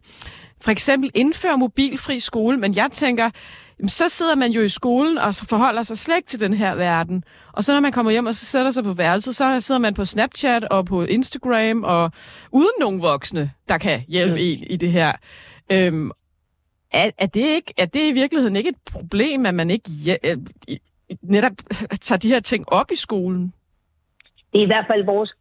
For 0.61 0.71
eksempel 0.71 1.11
indføre 1.15 1.57
mobilfri 1.57 2.19
skole, 2.19 2.57
men 2.57 2.75
jeg 2.75 2.87
tænker, 2.91 3.29
jamen, 3.79 3.89
så 3.89 4.09
sidder 4.09 4.35
man 4.35 4.51
jo 4.51 4.61
i 4.61 4.67
skolen 4.67 5.17
og 5.17 5.33
så 5.33 5.45
forholder 5.49 5.81
sig 5.81 5.97
slet 5.97 6.15
ikke 6.15 6.27
til 6.27 6.39
den 6.39 6.53
her 6.53 6.75
verden. 6.75 7.23
Og 7.53 7.63
så 7.63 7.73
når 7.73 7.79
man 7.79 7.91
kommer 7.91 8.11
hjem 8.11 8.25
og 8.25 8.33
så 8.33 8.45
sætter 8.45 8.71
sig 8.71 8.83
på 8.83 8.91
værelset, 8.91 9.35
så 9.35 9.59
sidder 9.59 9.81
man 9.81 9.93
på 9.93 10.05
Snapchat 10.05 10.63
og 10.63 10.85
på 10.85 11.03
Instagram 11.03 11.83
og 11.83 12.11
uden 12.51 12.75
nogen 12.79 13.01
voksne, 13.01 13.51
der 13.69 13.77
kan 13.77 14.01
hjælpe 14.07 14.39
en 14.39 14.63
i 14.69 14.75
det 14.75 14.91
her. 14.91 15.11
Øhm, 15.71 16.11
er, 16.93 17.11
er, 17.17 17.25
det 17.25 17.45
ikke, 17.57 17.73
er 17.77 17.85
det 17.85 18.09
i 18.09 18.13
virkeligheden 18.13 18.55
ikke 18.55 18.69
et 18.69 18.81
problem, 18.91 19.45
at 19.45 19.55
man 19.55 19.69
ikke 19.69 19.89
ja, 20.05 20.15
øh, 20.23 20.37
netop 21.21 21.51
tager 22.01 22.19
de 22.19 22.29
her 22.29 22.39
ting 22.39 22.73
op 22.73 22.91
i 22.91 22.95
skolen? 22.95 23.53
Det 24.53 24.59
er 24.59 24.63
i 24.63 24.73
hvert 24.73 24.87
fald 24.87 25.05
vores 25.05 25.31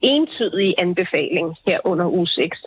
entydige 0.00 0.80
anbefaling 0.80 1.56
her 1.66 1.78
under 1.84 2.06
uge 2.06 2.28
6, 2.28 2.58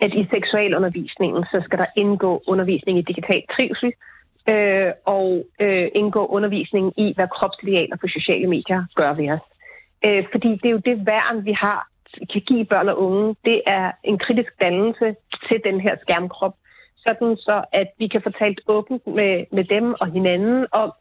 at 0.00 0.12
i 0.14 0.26
seksualundervisningen, 0.30 1.44
så 1.44 1.62
skal 1.64 1.78
der 1.78 1.86
indgå 1.96 2.42
undervisning 2.46 2.98
i 2.98 3.02
digital 3.02 3.42
trivsel, 3.56 3.92
øh, 4.48 4.92
og 5.04 5.44
øh, 5.60 5.88
indgå 5.94 6.26
undervisning 6.26 6.92
i, 6.96 7.12
hvad 7.14 7.28
kropsidealer 7.28 7.96
på 7.96 8.08
sociale 8.08 8.46
medier 8.46 8.84
gør 8.94 9.12
ved 9.12 9.30
os. 9.30 9.46
Øh, 10.04 10.24
fordi 10.32 10.48
det 10.48 10.64
er 10.64 10.76
jo 10.78 10.82
det 10.90 11.06
værn, 11.06 11.44
vi 11.44 11.52
har, 11.52 11.88
kan 12.32 12.40
give 12.40 12.64
børn 12.64 12.88
og 12.88 12.98
unge. 12.98 13.36
Det 13.44 13.62
er 13.66 13.92
en 14.04 14.18
kritisk 14.18 14.52
dannelse 14.60 15.16
til 15.48 15.60
den 15.64 15.80
her 15.80 15.96
skærmkrop, 16.02 16.54
sådan 16.96 17.36
så 17.36 17.64
at 17.72 17.88
vi 17.98 18.06
kan 18.08 18.22
få 18.22 18.30
talt 18.30 18.60
åbent 18.66 19.06
med, 19.06 19.44
med 19.52 19.64
dem 19.64 19.94
og 20.00 20.06
hinanden 20.12 20.66
om, 20.72 20.92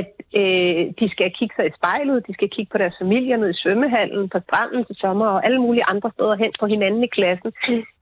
at 0.00 0.10
øh, 0.40 0.82
de 1.00 1.06
skal 1.14 1.32
kigge 1.38 1.54
sig 1.56 1.66
i 1.66 1.76
spejlet, 1.78 2.26
de 2.26 2.34
skal 2.34 2.48
kigge 2.50 2.70
på 2.72 2.78
deres 2.78 2.96
familier 3.02 3.36
nede 3.36 3.50
i 3.50 3.60
svømmehallen, 3.62 4.28
på 4.28 4.38
stranden 4.46 4.84
til 4.84 4.96
sommer 4.96 5.26
og 5.26 5.44
alle 5.46 5.60
mulige 5.60 5.84
andre 5.84 6.10
steder 6.14 6.36
hen 6.36 6.52
på 6.60 6.66
hinanden 6.66 7.04
i 7.04 7.06
klassen. 7.06 7.52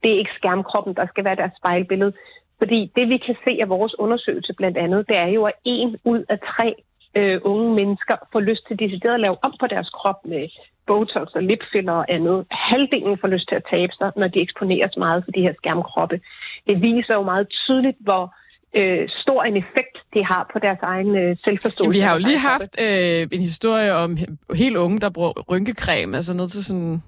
Det 0.03 0.11
er 0.13 0.19
ikke 0.19 0.39
skærmkroppen, 0.41 0.95
der 0.95 1.07
skal 1.07 1.25
være 1.25 1.37
deres 1.37 1.53
spejlbillede. 1.61 2.13
Fordi 2.61 2.81
det 2.97 3.09
vi 3.09 3.19
kan 3.27 3.37
se 3.45 3.53
af 3.61 3.69
vores 3.69 3.99
undersøgelse 3.99 4.53
blandt 4.61 4.79
andet, 4.85 5.09
det 5.09 5.17
er 5.17 5.31
jo, 5.37 5.43
at 5.45 5.57
en 5.65 5.97
ud 6.05 6.25
af 6.29 6.39
tre 6.39 6.69
øh, 7.17 7.41
unge 7.45 7.75
mennesker 7.75 8.17
får 8.33 8.41
lyst 8.41 8.63
til 8.69 8.79
decideret 8.79 9.15
at 9.15 9.25
lave 9.27 9.37
om 9.47 9.55
på 9.61 9.67
deres 9.67 9.91
krop 9.99 10.21
med 10.25 10.49
botox 10.87 11.29
og 11.39 11.43
lipfiller 11.43 11.93
og 11.93 12.07
andet. 12.17 12.39
Halvdelen 12.51 13.19
får 13.21 13.29
lyst 13.29 13.49
til 13.49 13.57
at 13.61 13.65
tabe 13.71 13.93
sig, 13.99 14.11
når 14.17 14.29
de 14.29 14.41
eksponeres 14.41 14.95
meget 14.97 15.25
for 15.25 15.31
de 15.31 15.41
her 15.47 15.55
skærmkroppe. 15.61 16.21
Det 16.67 16.83
viser 16.83 17.15
jo 17.15 17.23
meget 17.23 17.47
tydeligt, 17.49 17.99
hvor 18.01 18.35
øh, 18.79 19.09
stor 19.23 19.43
en 19.43 19.57
effekt 19.57 19.97
det 20.15 20.25
har 20.25 20.51
på 20.53 20.59
deres 20.59 20.79
egen 20.83 21.17
øh, 21.17 21.37
selvforståelse. 21.45 21.83
Jamen, 21.83 21.95
vi 21.95 22.01
har 22.07 22.13
jo 22.15 22.21
lige 22.29 22.39
haft 22.53 22.73
øh, 22.87 23.29
en 23.33 23.41
historie 23.41 23.95
om 23.95 24.11
he- 24.21 24.55
helt 24.55 24.77
unge, 24.77 24.99
der 24.99 25.11
bruger 25.11 25.33
rynkecreme, 25.51 26.17
altså 26.17 26.37
ned 26.37 26.49
til 26.49 26.65
sådan 26.65 27.03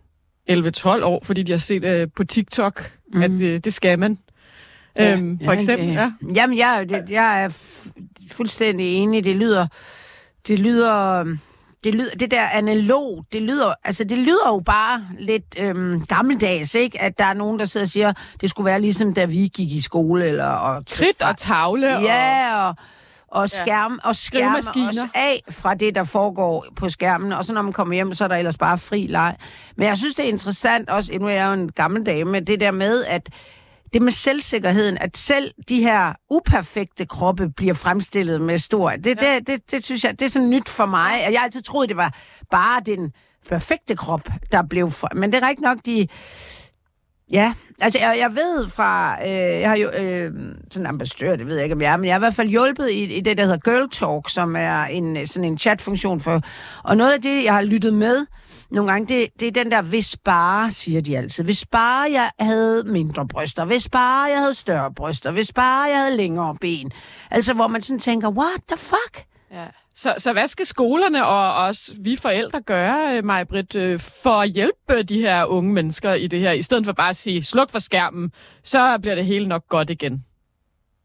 11-12 0.50 1.04
år, 1.04 1.20
fordi 1.24 1.42
de 1.42 1.52
har 1.52 1.58
set 1.58 1.84
øh, 1.84 2.08
på 2.16 2.24
TikTok, 2.24 2.76
mm. 3.12 3.22
at 3.22 3.42
øh, 3.42 3.58
det 3.64 3.72
skal 3.72 3.98
man. 3.98 4.18
Ja. 4.96 5.12
Øhm, 5.12 5.38
for 5.44 5.52
Ja, 5.52 5.58
eksempel, 5.58 5.88
det- 5.88 5.94
ja. 5.94 6.12
Jamen, 6.34 6.58
jeg, 6.58 6.86
det, 6.88 7.10
jeg 7.10 7.44
er 7.44 7.48
fuldstændig 8.32 8.94
enig. 8.94 9.24
Det 9.24 9.36
lyder... 9.36 9.66
Det 10.48 10.58
lyder... 10.58 11.24
Det, 11.84 11.94
lyder, 11.94 12.10
det 12.20 12.30
der 12.30 12.48
analog, 12.48 13.24
det 13.32 13.42
lyder, 13.42 13.74
altså 13.84 14.04
det 14.04 14.18
lyder 14.18 14.48
jo 14.48 14.62
bare 14.66 15.06
lidt 15.18 15.44
øhm, 15.58 16.06
gammeldags, 16.06 16.74
ikke? 16.74 17.00
At 17.00 17.18
der 17.18 17.24
er 17.24 17.32
nogen, 17.34 17.58
der 17.58 17.64
sidder 17.64 17.84
og 17.84 17.88
siger, 17.88 18.12
det 18.40 18.50
skulle 18.50 18.64
være 18.64 18.80
ligesom 18.80 19.14
da 19.14 19.24
vi 19.24 19.50
gik 19.54 19.72
i 19.72 19.80
skole, 19.80 20.24
eller... 20.24 20.46
Og, 20.46 20.82
Kridt 20.90 21.22
og 21.22 21.36
tavle. 21.36 21.96
Og, 21.96 22.02
Ja, 22.02 22.66
og, 22.66 22.74
og 23.28 23.50
skærm, 23.50 24.00
og 24.04 24.16
skærme 24.16 24.56
os 24.88 24.98
af 25.14 25.42
fra 25.50 25.74
det, 25.74 25.94
der 25.94 26.04
foregår 26.04 26.66
på 26.76 26.88
skærmen. 26.88 27.32
Og 27.32 27.44
så 27.44 27.54
når 27.54 27.62
man 27.62 27.72
kommer 27.72 27.94
hjem, 27.94 28.14
så 28.14 28.24
er 28.24 28.28
der 28.28 28.36
ellers 28.36 28.58
bare 28.58 28.78
fri 28.78 29.06
leg. 29.06 29.36
Men 29.76 29.86
jeg 29.88 29.96
synes, 29.98 30.14
det 30.14 30.24
er 30.24 30.28
interessant 30.28 30.90
også, 30.90 31.12
nu 31.20 31.26
er 31.26 31.30
jeg 31.30 31.46
jo 31.46 31.52
en 31.52 31.72
gammel 31.72 32.06
dame, 32.06 32.40
det 32.40 32.60
der 32.60 32.70
med, 32.70 33.04
at 33.04 33.28
det 33.92 34.02
med 34.02 34.12
selvsikkerheden, 34.12 34.98
at 34.98 35.16
selv 35.16 35.50
de 35.68 35.80
her 35.80 36.12
uperfekte 36.30 37.06
kroppe 37.06 37.48
bliver 37.56 37.74
fremstillet 37.74 38.40
med 38.40 38.58
stor... 38.58 38.90
Det, 38.90 39.22
ja. 39.22 39.34
det, 39.38 39.46
det, 39.46 39.70
det 39.70 39.84
synes 39.84 40.04
jeg, 40.04 40.18
det 40.20 40.24
er 40.24 40.30
sådan 40.30 40.50
nyt 40.50 40.68
for 40.68 40.86
mig. 40.86 41.10
Jeg 41.30 41.40
har 41.40 41.44
altid 41.44 41.62
troet, 41.62 41.88
det 41.88 41.96
var 41.96 42.14
bare 42.50 42.80
den 42.86 43.12
perfekte 43.48 43.96
krop, 43.96 44.28
der 44.52 44.62
blev... 44.62 44.90
For... 44.90 45.08
Men 45.14 45.32
det 45.32 45.42
er 45.42 45.48
rigtigt 45.48 45.64
nok, 45.64 45.78
de... 45.86 46.06
Ja, 47.30 47.54
altså 47.80 47.98
jeg, 47.98 48.16
jeg 48.18 48.34
ved 48.34 48.68
fra, 48.68 49.18
øh, 49.22 49.60
jeg 49.60 49.68
har 49.68 49.76
jo 49.76 49.88
øh, 49.88 50.32
sådan 50.70 50.82
en 50.82 50.86
ambassadør, 50.86 51.36
det 51.36 51.46
ved 51.46 51.54
jeg 51.54 51.64
ikke, 51.64 51.74
om 51.74 51.82
jeg 51.82 51.92
er, 51.92 51.96
men 51.96 52.04
jeg 52.04 52.14
har 52.14 52.18
i 52.18 52.24
hvert 52.24 52.34
fald 52.34 52.48
hjulpet 52.48 52.90
i, 52.90 53.04
i 53.04 53.20
det, 53.20 53.38
der 53.38 53.44
hedder 53.44 53.58
Girl 53.58 53.90
Talk, 53.90 54.28
som 54.28 54.56
er 54.56 54.84
en, 54.84 55.26
sådan 55.26 55.50
en 55.50 55.58
chatfunktion 55.58 56.20
for, 56.20 56.40
og 56.84 56.96
noget 56.96 57.12
af 57.12 57.22
det, 57.22 57.44
jeg 57.44 57.54
har 57.54 57.62
lyttet 57.62 57.94
med 57.94 58.26
nogle 58.72 58.92
gange, 58.92 59.06
det, 59.14 59.40
det 59.40 59.48
er 59.48 59.52
den 59.52 59.70
der, 59.70 59.82
hvis 59.82 60.16
bare, 60.16 60.70
siger 60.70 61.00
de 61.00 61.18
altid, 61.18 61.44
hvis 61.44 61.66
bare 61.66 62.12
jeg 62.12 62.30
havde 62.40 62.84
mindre 62.86 63.28
bryster, 63.28 63.64
hvis 63.64 63.88
bare 63.88 64.30
jeg 64.30 64.38
havde 64.38 64.54
større 64.54 64.94
bryster, 64.94 65.30
hvis 65.30 65.52
bare 65.52 65.82
jeg 65.82 65.98
havde 65.98 66.16
længere 66.16 66.56
ben. 66.60 66.92
Altså, 67.30 67.54
hvor 67.54 67.66
man 67.66 67.82
sådan 67.82 67.98
tænker, 67.98 68.28
what 68.28 68.60
the 68.68 68.76
fuck? 68.76 69.26
Ja. 69.52 69.66
Så, 69.94 70.14
så 70.18 70.32
hvad 70.32 70.46
skal 70.46 70.66
skolerne 70.66 71.26
og 71.26 71.54
også 71.54 71.92
vi 72.00 72.16
forældre 72.16 72.60
gøre, 72.60 73.16
øh, 73.16 73.24
maj 73.24 73.44
Britt, 73.44 73.76
øh, 73.76 73.98
for 73.98 74.30
at 74.30 74.50
hjælpe 74.50 75.02
de 75.02 75.20
her 75.20 75.44
unge 75.44 75.72
mennesker 75.72 76.14
i 76.14 76.26
det 76.26 76.40
her, 76.40 76.52
i 76.52 76.62
stedet 76.62 76.84
for 76.84 76.92
bare 76.92 77.08
at 77.08 77.16
sige, 77.16 77.44
sluk 77.44 77.70
for 77.70 77.78
skærmen, 77.78 78.32
så 78.62 78.98
bliver 78.98 79.14
det 79.14 79.24
hele 79.24 79.48
nok 79.48 79.68
godt 79.68 79.90
igen? 79.90 80.24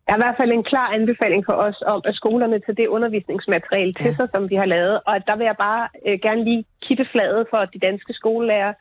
Der 0.08 0.14
er 0.14 0.18
i 0.18 0.26
hvert 0.26 0.38
fald 0.38 0.52
en 0.52 0.64
klar 0.64 0.88
anbefaling 0.98 1.46
for 1.46 1.54
os 1.54 1.80
om, 1.86 2.02
at 2.06 2.16
skolerne 2.16 2.60
tager 2.60 2.80
det 2.82 2.88
undervisningsmateriale 2.88 3.94
til 3.94 4.16
sig, 4.16 4.28
som 4.34 4.50
vi 4.50 4.56
har 4.56 4.66
lavet. 4.66 5.00
Og 5.06 5.28
der 5.28 5.36
vil 5.36 5.46
jeg 5.46 5.58
bare 5.58 5.88
øh, 6.08 6.20
gerne 6.22 6.44
lige 6.44 6.66
kippe 6.82 7.06
fladet 7.12 7.48
for 7.50 7.66
de 7.66 7.80
danske 7.80 8.14
skolelærer. 8.14 8.74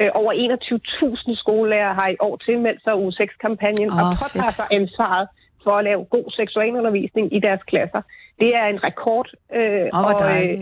Øh, 0.00 0.10
over 0.14 0.32
21.000 0.32 1.36
skolelærer 1.42 1.92
har 1.94 2.08
i 2.08 2.16
år 2.20 2.36
tilmeldt 2.36 2.82
sig 2.84 2.96
uge 2.96 3.12
6-kampagnen 3.20 3.90
Åh, 3.90 3.98
og 3.98 4.04
påtager 4.22 4.50
sig 4.50 4.66
ansvaret 4.70 5.28
for 5.64 5.72
at 5.78 5.84
lave 5.84 6.04
god 6.04 6.30
seksualundervisning 6.30 7.36
i 7.36 7.40
deres 7.40 7.62
klasser. 7.62 8.02
Det 8.40 8.56
er 8.56 8.66
en 8.66 8.84
rekord 8.84 9.28
øh, 9.54 9.86
hvor 9.92 10.14
og 10.14 10.46
øh, 10.46 10.58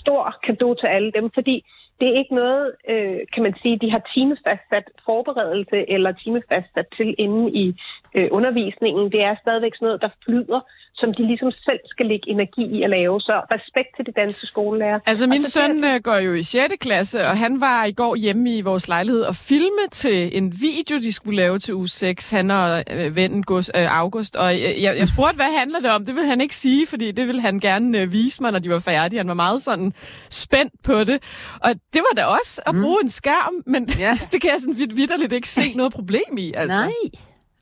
stor 0.00 0.36
kado 0.44 0.74
til 0.74 0.86
alle 0.86 1.12
dem, 1.12 1.30
fordi 1.34 1.56
det 2.00 2.08
er 2.08 2.18
ikke 2.18 2.34
noget, 2.34 2.72
øh, 2.88 3.18
kan 3.34 3.42
man 3.42 3.54
sige, 3.62 3.78
de 3.78 3.90
har 3.90 4.02
timefastsat 4.14 4.86
forberedelse 5.04 5.90
eller 5.90 6.12
timefastsat 6.12 6.86
til 6.96 7.14
inde 7.18 7.52
i 7.52 7.66
øh, 8.14 8.28
undervisningen. 8.30 9.12
Det 9.12 9.22
er 9.22 9.36
stadigvæk 9.42 9.74
sådan 9.74 9.86
noget, 9.86 10.02
der 10.02 10.08
flyder, 10.24 10.60
som 11.00 11.14
de 11.14 11.26
ligesom 11.26 11.50
selv 11.50 11.80
skal 11.84 12.06
lægge 12.06 12.30
energi 12.30 12.64
i 12.76 12.82
at 12.82 12.90
lave. 12.90 13.20
Så 13.20 13.34
respekt 13.50 13.88
til 13.96 14.06
det 14.06 14.16
danske 14.16 14.46
skolelærer. 14.46 14.98
Altså, 15.06 15.26
min 15.26 15.44
så 15.44 15.50
søn 15.52 15.84
øh, 15.84 16.00
går 16.02 16.16
jo 16.16 16.34
i 16.34 16.42
6. 16.42 16.74
klasse, 16.80 17.26
og 17.26 17.38
han 17.38 17.60
var 17.60 17.84
i 17.84 17.92
går 17.92 18.14
hjemme 18.16 18.56
i 18.56 18.60
vores 18.60 18.88
lejlighed 18.88 19.22
og 19.22 19.34
filme 19.36 19.84
til 19.92 20.36
en 20.38 20.52
video, 20.60 20.98
de 20.98 21.12
skulle 21.12 21.36
lave 21.36 21.58
til 21.58 21.74
uge 21.74 21.88
6, 21.88 22.30
han 22.30 22.50
og 22.50 22.84
øh, 22.90 23.16
vennen 23.16 23.42
Gus, 23.42 23.70
øh, 23.76 23.98
August. 24.00 24.36
Og 24.36 24.52
jeg, 24.60 24.76
jeg, 24.80 24.96
jeg 24.98 25.08
spurgte, 25.08 25.36
hvad 25.36 25.58
handler 25.58 25.80
det 25.80 25.90
om? 25.90 26.04
Det 26.04 26.14
vil 26.14 26.26
han 26.26 26.40
ikke 26.40 26.56
sige, 26.56 26.86
fordi 26.86 27.10
det 27.10 27.26
ville 27.26 27.40
han 27.40 27.60
gerne 27.60 27.98
øh, 27.98 28.12
vise 28.12 28.42
mig, 28.42 28.52
når 28.52 28.58
de 28.58 28.70
var 28.70 28.78
færdige. 28.78 29.18
Han 29.18 29.28
var 29.28 29.34
meget 29.34 29.62
sådan 29.62 29.92
spændt 30.30 30.72
på 30.84 31.04
det. 31.04 31.22
Og 31.60 31.70
det 31.92 32.02
var 32.10 32.14
da 32.16 32.24
også 32.24 32.62
at 32.66 32.74
bruge 32.82 32.98
en 33.02 33.08
skærm, 33.08 33.54
men 33.66 33.88
Ja. 33.98 34.12
det 34.32 34.40
kan 34.40 34.50
jeg 34.50 34.60
sådan 34.60 34.78
vidt, 34.78 34.96
vidderligt 34.96 35.32
ikke 35.32 35.48
se 35.48 35.74
noget 35.74 35.92
problem 35.92 36.38
i. 36.38 36.52
Altså. 36.56 36.78
Nej. 36.78 36.90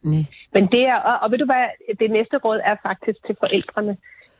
Nej. 0.04 0.24
Men 0.54 0.62
det 0.74 0.82
er, 0.92 0.98
og, 1.08 1.16
og 1.22 1.30
ved 1.30 1.38
du 1.38 1.44
hvad, 1.44 1.66
det 2.00 2.10
næste 2.10 2.36
råd 2.44 2.60
er 2.64 2.76
faktisk 2.82 3.18
til 3.26 3.36
forældrene. 3.40 3.96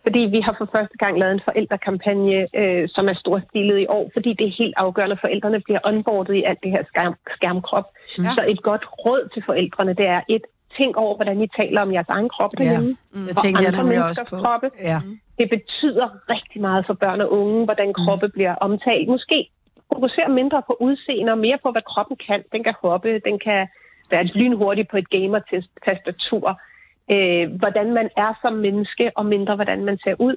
Fordi 0.06 0.18
vi 0.18 0.40
har 0.40 0.54
for 0.58 0.68
første 0.72 0.96
gang 0.98 1.18
lavet 1.18 1.34
en 1.34 1.46
forældrekampagne, 1.48 2.48
øh, 2.60 2.88
som 2.94 3.08
er 3.08 3.14
storstilet 3.14 3.78
i 3.78 3.86
år, 3.86 4.10
fordi 4.12 4.30
det 4.38 4.46
er 4.46 4.54
helt 4.58 4.74
afgørende, 4.76 5.12
at 5.12 5.20
forældrene 5.20 5.60
bliver 5.60 5.80
onboardet 5.84 6.34
i 6.34 6.42
alt 6.42 6.58
det 6.62 6.70
her 6.70 6.84
skærm, 6.90 7.14
skærmkrop. 7.36 7.86
Ja. 8.18 8.30
Så 8.34 8.44
et 8.48 8.62
godt 8.62 8.84
råd 9.04 9.28
til 9.34 9.42
forældrene, 9.46 9.94
det 9.94 10.06
er 10.06 10.20
et, 10.28 10.44
tænk 10.78 10.96
over, 10.96 11.14
hvordan 11.16 11.42
I 11.42 11.48
taler 11.60 11.80
om 11.80 11.92
jeres 11.92 12.08
egen 12.08 12.28
krop 12.28 12.50
derhjemme. 12.58 12.96
Det 13.14 13.30
og 13.30 13.42
tænker 13.44 13.62
jeg 13.62 13.72
nemlig 13.72 14.04
også 14.04 14.26
på. 14.30 14.36
kroppe. 14.36 14.70
Ja. 14.82 14.98
Det 15.38 15.46
betyder 15.50 16.06
rigtig 16.34 16.60
meget 16.60 16.86
for 16.86 16.94
børn 16.94 17.20
og 17.20 17.32
unge, 17.32 17.64
hvordan 17.64 17.92
kroppe 17.92 18.28
bliver 18.28 18.54
omtalt. 18.54 19.08
Måske 19.08 19.48
fokusere 19.92 20.28
mindre 20.28 20.62
på 20.66 20.76
udseende 20.80 21.32
og 21.32 21.38
mere 21.38 21.58
på, 21.62 21.70
hvad 21.70 21.82
kroppen 21.92 22.16
kan. 22.26 22.40
Den 22.52 22.64
kan 22.64 22.74
hoppe, 22.82 23.20
den 23.28 23.38
kan 23.38 23.60
være 24.10 24.24
lynhurtig 24.24 24.88
på 24.88 24.96
et 24.96 25.10
gamer-tastatur. 25.10 26.60
Øh, 27.10 27.50
hvordan 27.50 27.92
man 27.92 28.10
er 28.16 28.38
som 28.42 28.52
menneske, 28.52 29.12
og 29.16 29.26
mindre 29.26 29.54
hvordan 29.54 29.84
man 29.84 29.98
ser 29.98 30.14
ud. 30.18 30.36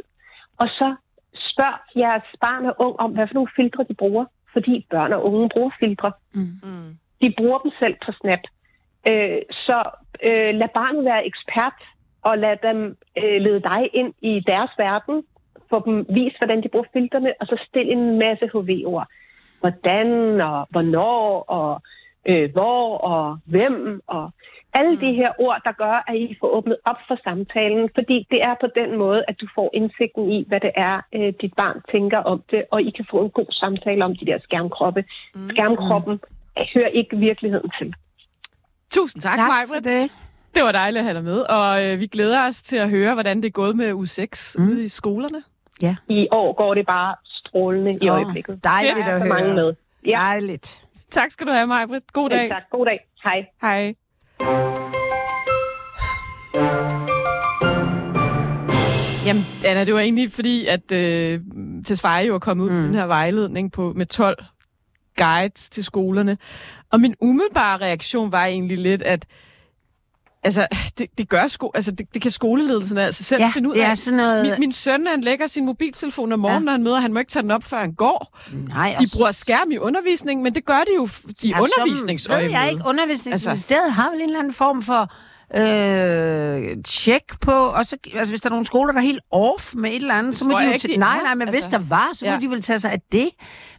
Og 0.57 0.67
så 0.67 0.95
spørg 1.33 1.77
jeres 1.95 2.23
barn 2.41 2.65
og 2.65 2.75
ung 2.79 2.99
om, 2.99 3.11
hvad 3.11 3.27
for 3.27 3.33
nogle 3.33 3.49
filtre 3.55 3.85
de 3.89 3.93
bruger. 3.93 4.25
Fordi 4.53 4.85
børn 4.89 5.13
og 5.13 5.25
unge 5.25 5.49
bruger 5.49 5.71
filtre. 5.79 6.11
Mm. 6.33 6.97
De 7.21 7.33
bruger 7.37 7.59
dem 7.59 7.71
selv 7.79 7.95
på 8.05 8.11
Snap. 8.11 8.39
Øh, 9.07 9.41
så 9.51 9.83
øh, 10.23 10.55
lad 10.55 10.69
barnet 10.73 11.05
være 11.05 11.25
ekspert, 11.25 11.79
og 12.21 12.37
lad 12.37 12.57
dem 12.63 12.97
øh, 13.17 13.41
lede 13.41 13.61
dig 13.61 13.89
ind 13.93 14.13
i 14.21 14.43
deres 14.47 14.71
verden. 14.77 15.23
Få 15.69 15.83
dem 15.85 16.05
vist, 16.09 16.37
hvordan 16.37 16.63
de 16.63 16.69
bruger 16.69 16.85
filtrene, 16.93 17.33
og 17.39 17.47
så 17.47 17.65
stil 17.67 17.91
en 17.91 18.19
masse 18.19 18.45
HV-ord. 18.53 19.07
Hvordan, 19.59 20.41
og 20.41 20.67
hvornår, 20.69 21.41
og 21.41 21.81
øh, 22.27 22.51
hvor, 22.51 22.97
og 22.97 23.37
hvem, 23.45 24.01
og 24.07 24.31
alle 24.73 24.91
mm. 24.95 24.99
de 24.99 25.13
her 25.13 25.31
ord, 25.39 25.61
der 25.65 25.71
gør, 25.71 26.03
at 26.07 26.15
I 26.15 26.37
får 26.39 26.47
åbnet 26.57 26.77
op 26.85 26.95
for 27.07 27.17
samtalen, 27.23 27.89
fordi 27.95 28.27
det 28.31 28.43
er 28.43 28.55
på 28.61 28.67
den 28.75 28.97
måde, 28.97 29.23
at 29.27 29.35
du 29.41 29.47
får 29.55 29.69
indsigten 29.73 30.31
i, 30.31 30.45
hvad 30.47 30.59
det 30.59 30.71
er, 30.75 31.01
øh, 31.15 31.33
dit 31.41 31.53
barn 31.53 31.81
tænker 31.91 32.17
om 32.17 32.43
det, 32.51 32.63
og 32.71 32.81
I 32.81 32.89
kan 32.97 33.05
få 33.11 33.17
en 33.25 33.29
god 33.29 33.49
samtale 33.51 34.05
om 34.05 34.15
de 34.15 34.25
der 34.25 34.39
skærmkroppe. 34.43 35.03
Mm. 35.35 35.49
Skærmkroppen 35.49 36.19
hører 36.73 36.87
ikke 36.87 37.17
virkeligheden 37.17 37.71
til. 37.79 37.93
Tusind 38.91 39.21
tak, 39.21 39.33
Tak 39.35 39.47
Maj-Brit. 39.47 39.83
for 39.83 39.89
det. 39.91 40.11
Det 40.55 40.63
var 40.63 40.71
dejligt 40.71 40.99
at 40.99 41.03
have 41.03 41.15
dig 41.15 41.23
med, 41.23 41.39
og 41.41 41.85
øh, 41.85 41.99
vi 41.99 42.07
glæder 42.07 42.47
os 42.47 42.61
til 42.61 42.77
at 42.77 42.89
høre, 42.89 43.13
hvordan 43.13 43.37
det 43.37 43.45
er 43.45 43.49
gået 43.51 43.75
med 43.75 43.93
u 43.93 44.05
6 44.05 44.55
mm. 44.59 44.67
ude 44.69 44.83
i 44.83 44.87
skolerne. 44.87 45.43
I 46.09 46.27
år 46.31 46.53
går 46.53 46.73
det 46.73 46.85
bare 46.85 47.15
strålende 47.25 47.93
i 48.01 48.09
Åh, 48.09 48.15
øjeblikket. 48.15 48.63
dejligt 48.63 49.07
er 49.07 49.15
at 49.15 49.21
så 49.21 49.27
mange 49.27 49.43
høre. 49.45 49.55
med. 49.55 49.73
Ja, 50.05 50.11
Dejligt. 50.11 50.86
Tak 51.11 51.31
skal 51.31 51.47
du 51.47 51.51
have, 51.51 51.67
Maj-Brit. 51.67 52.13
God 52.13 52.29
dag. 52.29 52.49
tak. 52.49 52.63
God 52.71 52.85
dag. 52.85 52.99
Hej. 53.23 53.45
Hej. 53.61 53.95
Jamen, 59.25 59.43
Anna, 59.65 59.83
det 59.83 59.93
var 59.93 59.99
egentlig 59.99 60.31
fordi, 60.31 60.65
at 60.67 60.91
øh, 60.91 61.41
Tesfaye 61.85 62.27
jo 62.27 62.35
er 62.35 62.39
kommet 62.39 62.65
ud 62.65 62.69
med 62.69 62.83
den 62.83 62.95
her 62.95 63.05
vejledning 63.05 63.71
på, 63.71 63.93
med 63.95 64.05
12 64.05 64.43
guides 65.17 65.69
til 65.69 65.83
skolerne. 65.83 66.37
Og 66.91 66.99
min 67.01 67.15
umiddelbare 67.21 67.77
reaktion 67.77 68.31
var 68.31 68.45
egentlig 68.45 68.77
lidt, 68.77 69.01
at 69.01 69.25
altså, 70.43 70.67
det, 70.97 71.07
det 71.17 71.29
gør 71.29 71.47
sko 71.47 71.71
altså, 71.75 71.91
det, 71.91 72.13
det 72.13 72.21
kan 72.21 72.31
skoleledelsen 72.31 72.97
altså 72.97 73.23
selv 73.23 73.41
Ja, 73.41 73.51
finde 73.53 73.69
ud 73.69 73.73
det 73.73 73.81
af. 73.81 73.89
er 73.91 73.95
sådan 73.95 74.17
noget... 74.17 74.43
Min, 74.43 74.53
min 74.59 74.71
søn, 74.71 75.07
han 75.07 75.21
lægger 75.21 75.47
sin 75.47 75.65
mobiltelefon 75.65 76.31
om 76.31 76.39
morgenen, 76.39 76.63
ja. 76.63 76.65
når 76.65 76.71
han 76.71 76.83
møder, 76.83 76.99
han 76.99 77.13
må 77.13 77.19
ikke 77.19 77.31
tage 77.31 77.43
den 77.43 77.51
op, 77.51 77.63
før 77.63 77.79
han 77.79 77.93
går. 77.93 78.37
Nej, 78.67 78.95
De 78.99 79.07
bruger 79.13 79.31
skærm 79.31 79.71
i 79.71 79.77
undervisningen, 79.77 80.43
men 80.43 80.55
det 80.55 80.65
gør 80.65 80.79
de 80.87 80.95
jo 80.95 81.09
i 81.41 81.47
Ja, 81.47 81.59
undervisningsøjemed. 81.61 82.49
Ved 82.49 82.59
jeg 82.59 82.71
ikke, 82.71 82.83
undervisningsministeriet 82.85 83.83
altså. 83.83 84.01
har 84.01 84.09
vel 84.11 84.19
en 84.21 84.25
eller 84.25 84.39
anden 84.39 84.53
form 84.53 84.81
for 84.83 85.11
øh, 85.55 86.77
tjek 86.85 87.39
på, 87.41 87.51
og 87.51 87.85
så, 87.85 87.97
altså 88.13 88.31
hvis 88.31 88.41
der 88.41 88.49
er 88.49 88.51
nogle 88.51 88.65
skoler, 88.65 88.91
der 88.93 88.99
er 88.99 89.03
helt 89.03 89.19
off 89.31 89.73
med 89.75 89.89
et 89.89 89.95
eller 89.95 90.13
andet, 90.13 90.37
så 90.37 90.45
må 90.45 90.57
de 90.57 90.63
jo... 90.63 90.71
ikke, 90.71 90.79
til- 90.87 90.99
nej, 90.99 91.19
nej, 91.23 91.35
men 91.35 91.47
hvis 91.49 91.55
Altså, 91.55 91.71
der 91.71 91.79
var, 91.89 92.09
så 92.13 92.25
må 92.25 92.31
ja. 92.31 92.37
de 92.39 92.49
vel 92.49 92.61
tage 92.61 92.79
sig 92.79 92.91
af 92.91 92.99
det. 93.11 93.29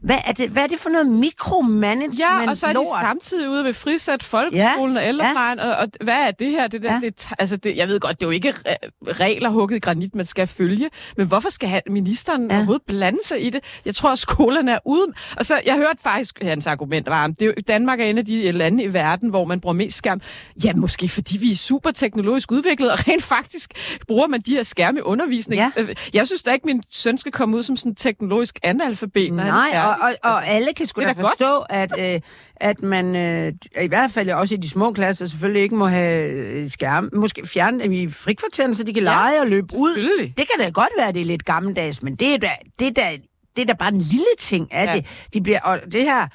Hvad 0.02 0.18
er 0.26 0.32
det, 0.32 0.50
hvad 0.50 0.62
er 0.62 0.66
det 0.66 0.78
for 0.78 0.90
noget 0.90 1.06
mikromanagement 1.06 2.18
Ja, 2.18 2.50
og 2.50 2.56
så 2.56 2.66
er 2.66 2.70
de 2.70 2.74
lort? 2.74 2.86
samtidig 3.00 3.48
ude 3.50 3.64
ved 3.64 3.72
frisat 3.74 4.22
folkeskolen 4.22 4.96
Ja, 4.96 5.02
og 5.02 5.08
ældreplejen, 5.08 5.58
og, 5.60 5.76
og 5.76 5.86
hvad 6.04 6.14
er 6.26 6.30
det 6.30 6.50
her? 6.50 6.66
Det 6.66 6.82
der, 6.82 6.92
Ja. 6.94 7.00
det, 7.00 7.28
altså 7.38 7.56
det, 7.56 7.76
jeg 7.76 7.88
ved 7.88 8.00
godt, 8.00 8.20
det 8.20 8.26
er 8.26 8.28
jo 8.28 8.30
ikke 8.30 8.48
re- 8.68 8.88
regler 9.12 9.50
hugget 9.50 9.76
i 9.76 9.80
granit, 9.80 10.14
man 10.14 10.24
skal 10.26 10.46
følge, 10.46 10.90
men 11.16 11.26
hvorfor 11.26 11.50
skal 11.50 11.68
han, 11.68 11.82
ministeren 11.90 12.50
Ja. 12.50 12.56
overhovedet 12.56 12.82
blande 12.86 13.18
sig 13.24 13.44
i 13.46 13.50
det? 13.50 13.60
Jeg 13.84 13.94
tror, 13.94 14.10
at 14.12 14.18
skolerne 14.18 14.72
er 14.72 14.78
ude... 14.84 15.06
Og 15.36 15.44
så, 15.44 15.60
jeg 15.66 15.76
hørte 15.76 16.02
faktisk, 16.02 16.42
hans 16.42 16.66
argument 16.66 17.06
var, 17.06 17.26
det 17.26 17.46
jo, 17.46 17.52
Danmark 17.68 18.00
er 18.00 18.04
en 18.04 18.18
af 18.18 18.24
de 18.24 18.52
lande 18.52 18.84
i 18.84 18.92
verden, 18.94 19.28
hvor 19.30 19.44
man 19.44 19.60
bruger 19.60 19.74
mest 19.74 19.96
skærm. 19.98 20.20
Ja, 20.64 20.72
måske 20.74 21.08
fordi 21.08 21.38
vi 21.38 21.52
er 21.52 21.56
super 21.56 21.90
teknologisk 21.90 22.52
udviklet, 22.52 22.92
og 22.92 22.98
rent 23.08 23.22
faktisk 23.22 23.70
bruger 24.08 24.26
man 24.26 24.40
de 24.40 24.54
her 24.54 24.62
skærme 24.62 24.98
i 24.98 25.02
undervisning. 25.02 25.60
Ja. 25.60 25.70
Øh, 25.76 25.88
Jeg 26.14 26.26
synes 26.26 26.42
da 26.42 26.52
ikke, 26.52 26.66
min 26.66 26.82
søn 26.90 27.18
skal 27.18 27.32
komme 27.32 27.56
ud 27.56 27.62
som 27.62 27.76
sådan 27.76 27.92
en 27.92 27.96
teknologisk 27.96 28.58
analfabet, 28.62 29.32
når 29.32 29.42
han 29.42 29.52
Nej, 29.52 29.70
er 29.72 29.87
og, 29.88 29.96
og, 30.22 30.32
og 30.32 30.46
alle 30.46 30.72
kan 30.74 30.86
sgu 30.86 31.00
da 31.00 31.06
er 31.06 31.12
da 31.12 31.20
godt. 31.20 31.32
forstå, 31.32 31.64
at, 31.70 32.14
øh, 32.14 32.20
at 32.56 32.82
man 32.82 33.16
øh, 33.16 33.52
i 33.84 33.86
hvert 33.88 34.10
fald 34.10 34.30
også 34.30 34.54
i 34.54 34.58
de 34.58 34.68
små 34.70 34.92
klasser 34.92 35.26
selvfølgelig 35.26 35.62
ikke 35.62 35.74
må 35.74 35.86
have 35.86 36.30
øh, 36.32 36.70
skærm. 36.70 37.10
Måske 37.12 37.46
fjerne 37.46 37.82
dem 37.82 37.92
i 37.92 38.08
frikvarteren, 38.10 38.74
så 38.74 38.82
de 38.84 38.94
kan 38.94 39.02
lege 39.02 39.40
og 39.40 39.46
løbe 39.46 39.66
ud. 39.76 40.20
Det 40.36 40.48
kan 40.48 40.58
da 40.64 40.68
godt 40.70 40.88
være, 40.98 41.12
det 41.12 41.20
er 41.20 41.24
lidt 41.26 41.44
gammeldags, 41.44 42.02
men 42.02 42.14
det 42.16 42.34
er 42.34 42.38
da, 42.38 42.50
det 42.78 42.86
er 42.86 42.92
da, 42.92 43.08
det 43.56 43.62
er 43.62 43.66
da 43.66 43.72
bare 43.72 43.92
en 43.92 43.98
lille 43.98 44.26
ting 44.38 44.72
af 44.72 44.86
Ja. 44.86 44.92
det. 44.96 45.06
De 45.34 45.40
bliver, 45.40 45.60
og 45.60 45.80
det 45.92 46.02
her, 46.02 46.26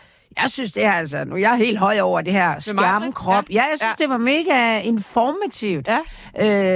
jeg 0.41 0.49
synes 0.49 0.71
det 0.71 0.83
her, 0.83 0.91
altså, 0.91 1.23
nu 1.23 1.35
er 1.35 1.39
jeg 1.39 1.55
helt 1.57 1.79
høj 1.79 1.99
over 1.99 2.21
det 2.21 2.33
her 2.33 2.59
skærmkrop. 2.59 3.49
ja. 3.49 3.53
Ja, 3.55 3.61
jeg 3.61 3.77
synes, 3.77 3.93
Ja. 3.99 4.03
det 4.03 4.09
var 4.09 4.17
mega 4.17 4.79
informativt. 4.81 5.87
Ja. 5.87 5.99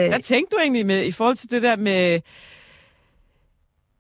Øh, 0.04 0.08
Hvad 0.10 0.20
tænkte 0.20 0.56
du 0.56 0.62
egentlig 0.62 0.86
med 0.86 1.06
i 1.06 1.12
forhold 1.12 1.36
til 1.36 1.52
det 1.52 1.62
der 1.64 1.76
med... 1.76 2.20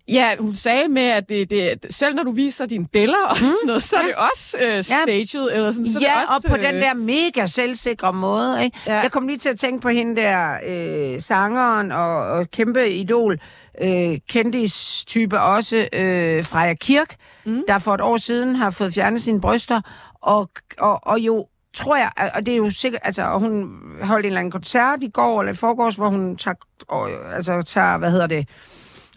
Ja, 0.09 0.35
hun 0.39 0.55
sagde 0.55 0.87
med, 0.87 1.01
at 1.01 1.29
det, 1.29 1.49
det, 1.49 1.85
selv 1.89 2.15
når 2.15 2.23
du 2.23 2.31
viser 2.31 2.65
dine 2.65 2.87
deller 2.93 3.25
og 3.29 3.37
sådan 3.37 3.53
noget, 3.65 3.83
så 3.83 3.95
er 3.95 4.01
det 4.01 4.15
også 4.15 4.57
øh, 4.61 4.83
staged, 4.83 5.49
eller 5.51 5.71
sådan. 5.71 5.85
Så 5.87 5.99
ja, 5.99 6.05
det 6.05 6.35
også, 6.35 6.47
og 6.47 6.55
på 6.55 6.57
øh, 6.57 6.67
den 6.67 6.75
der 6.75 6.93
mega 6.93 7.45
selvsikre 7.45 8.13
måde. 8.13 8.63
Ikke? 8.63 8.77
Ja. 8.87 8.93
Ja. 8.93 8.99
Jeg 8.99 9.11
kom 9.11 9.27
lige 9.27 9.37
til 9.37 9.49
at 9.49 9.59
tænke 9.59 9.81
på 9.81 9.89
hende 9.89 10.21
der, 10.21 10.57
øh, 10.67 11.21
sangeren 11.21 11.91
og, 11.91 12.17
og 12.17 12.51
kæmpe 12.51 12.89
idol, 12.89 13.39
øh, 13.81 14.17
kendis-type 14.29 15.39
også, 15.39 15.77
øh, 15.93 16.45
Freja 16.45 16.73
Kirk, 16.73 17.15
mm. 17.45 17.63
der 17.67 17.77
for 17.79 17.93
et 17.93 18.01
år 18.01 18.17
siden 18.17 18.55
har 18.55 18.69
fået 18.69 18.93
fjernet 18.93 19.21
sine 19.21 19.41
bryster, 19.41 19.81
og, 20.21 20.49
og, 20.79 20.99
og 21.03 21.19
jo 21.19 21.47
tror 21.73 21.97
jeg, 21.97 22.11
og 22.35 22.45
det 22.45 22.51
er 22.51 22.57
jo 22.57 22.69
sikkert, 22.69 23.01
altså, 23.03 23.23
og 23.23 23.39
hun 23.39 23.69
holdt 24.01 24.25
en 24.25 24.27
eller 24.27 24.39
anden 24.39 24.51
koncert 24.51 25.03
i 25.03 25.09
går, 25.09 25.41
eller 25.41 25.53
i 25.53 25.55
forgårs, 25.55 25.95
hvor 25.95 26.09
hun 26.09 26.37
tager, 26.37 26.55
og, 26.87 27.09
altså, 27.35 27.61
tager, 27.61 27.97
hvad 27.97 28.11
hedder 28.11 28.27
det, 28.27 28.47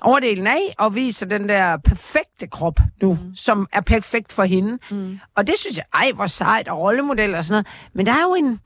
overdelen 0.02 0.46
af 0.46 0.74
og 0.78 0.94
viser 0.94 1.26
den 1.26 1.48
der 1.48 1.76
perfekte 1.76 2.46
krop 2.46 2.80
nu, 3.02 3.12
mm. 3.14 3.34
som 3.34 3.66
er 3.72 3.80
perfekt 3.80 4.32
for 4.32 4.44
hende. 4.44 4.78
Mm. 4.90 5.18
Og 5.36 5.46
det 5.46 5.54
synes 5.58 5.76
jeg, 5.76 5.84
ej, 5.94 6.12
hvor 6.14 6.26
sejt, 6.26 6.68
og 6.68 6.78
rollemodel 6.78 7.34
og 7.34 7.44
sådan 7.44 7.52
noget. 7.54 7.66
Men 7.94 8.06
der 8.06 8.12
er 8.12 8.22
jo 8.22 8.34
en, 8.34 8.60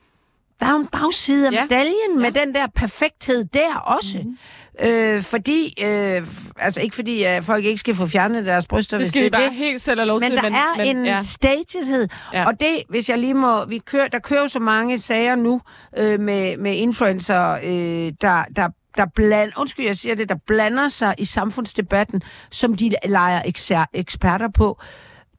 der 0.60 0.66
er 0.66 0.70
jo 0.70 0.76
en 0.78 0.86
bagside 0.86 1.46
af 1.46 1.52
ja. 1.52 1.56
Ja. 1.56 1.64
medaljen 1.64 2.18
med 2.20 2.32
den 2.32 2.54
der 2.54 2.66
perfekthed 2.76 3.44
der 3.44 3.74
også. 3.76 4.18
Mm. 4.24 4.36
Øh, 4.80 5.22
fordi, 5.22 5.74
øh, 5.84 6.26
altså 6.58 6.80
ikke 6.80 6.94
fordi 6.94 7.24
uh, 7.38 7.42
folk 7.44 7.64
ikke 7.64 7.78
skal 7.78 7.94
få 7.94 8.06
fjernet 8.06 8.46
deres 8.46 8.66
bryster, 8.66 8.96
Det 8.98 9.04
hvis 9.06 9.08
skal 9.10 9.22
det 9.24 9.32
de 9.32 9.36
er 9.36 9.40
bare 9.40 9.48
det. 9.50 9.56
helt 9.56 9.80
selv 9.80 10.00
have 10.00 10.06
lov 10.06 10.20
Men 10.20 10.30
til. 10.30 10.38
der 10.40 10.50
er 10.50 10.76
men, 10.76 10.96
en 10.96 11.04
ja. 11.06 11.12
ja. 11.12 11.22
statushed, 11.22 12.08
ja. 12.32 12.40
Ja. 12.40 12.46
og 12.46 12.60
det, 12.60 12.82
hvis 12.88 13.08
jeg 13.08 13.18
lige 13.18 13.34
må, 13.34 13.64
vi 13.64 13.78
kører, 13.78 14.08
der 14.08 14.18
kører 14.18 14.40
jo 14.40 14.48
så 14.48 14.58
mange 14.58 14.98
sager 14.98 15.34
nu 15.36 15.60
øh, 15.98 16.20
med, 16.20 16.56
med 16.56 16.74
influencer, 16.76 17.52
øh, 17.52 18.12
der, 18.20 18.44
der, 18.56 18.68
der 18.96 19.06
bland, 19.14 19.52
undskyld, 19.58 19.86
jeg 19.86 19.96
siger 19.96 20.14
det, 20.14 20.28
der 20.28 20.36
blander 20.46 20.88
sig 20.88 21.14
i 21.18 21.24
samfundsdebatten, 21.24 22.22
som 22.50 22.74
de 22.74 22.94
leger 23.04 23.42
ekser, 23.44 23.84
eksperter 23.92 24.48
på. 24.48 24.80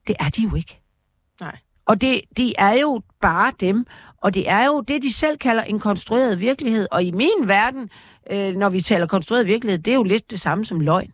Det 0.08 0.16
er 0.20 0.30
de 0.30 0.42
jo 0.42 0.56
ikke. 0.56 0.82
Nej. 1.42 1.58
Og 1.86 2.02
det, 2.02 2.22
de 2.38 2.54
er 2.58 2.74
jo 2.74 3.02
bare 3.22 3.52
dem, 3.60 3.86
og 4.18 4.34
det 4.34 4.50
er 4.50 4.66
jo 4.66 4.82
det, 4.82 5.04
de 5.04 5.14
selv 5.14 5.38
kalder 5.38 5.64
en 5.64 5.80
konstrueret 5.80 6.42
virkelighed. 6.42 6.88
Og 6.92 7.04
i 7.04 7.12
min 7.12 7.48
verden, 7.48 7.90
øh, 8.32 8.56
når 8.56 8.70
vi 8.70 8.82
taler 8.82 9.08
konstrueret 9.08 9.48
virkelighed, 9.48 9.80
det 9.80 9.92
er 9.92 9.96
jo 9.96 10.04
lidt 10.04 10.32
det 10.32 10.42
samme 10.42 10.66
som 10.66 10.80
løgn. 10.80 11.12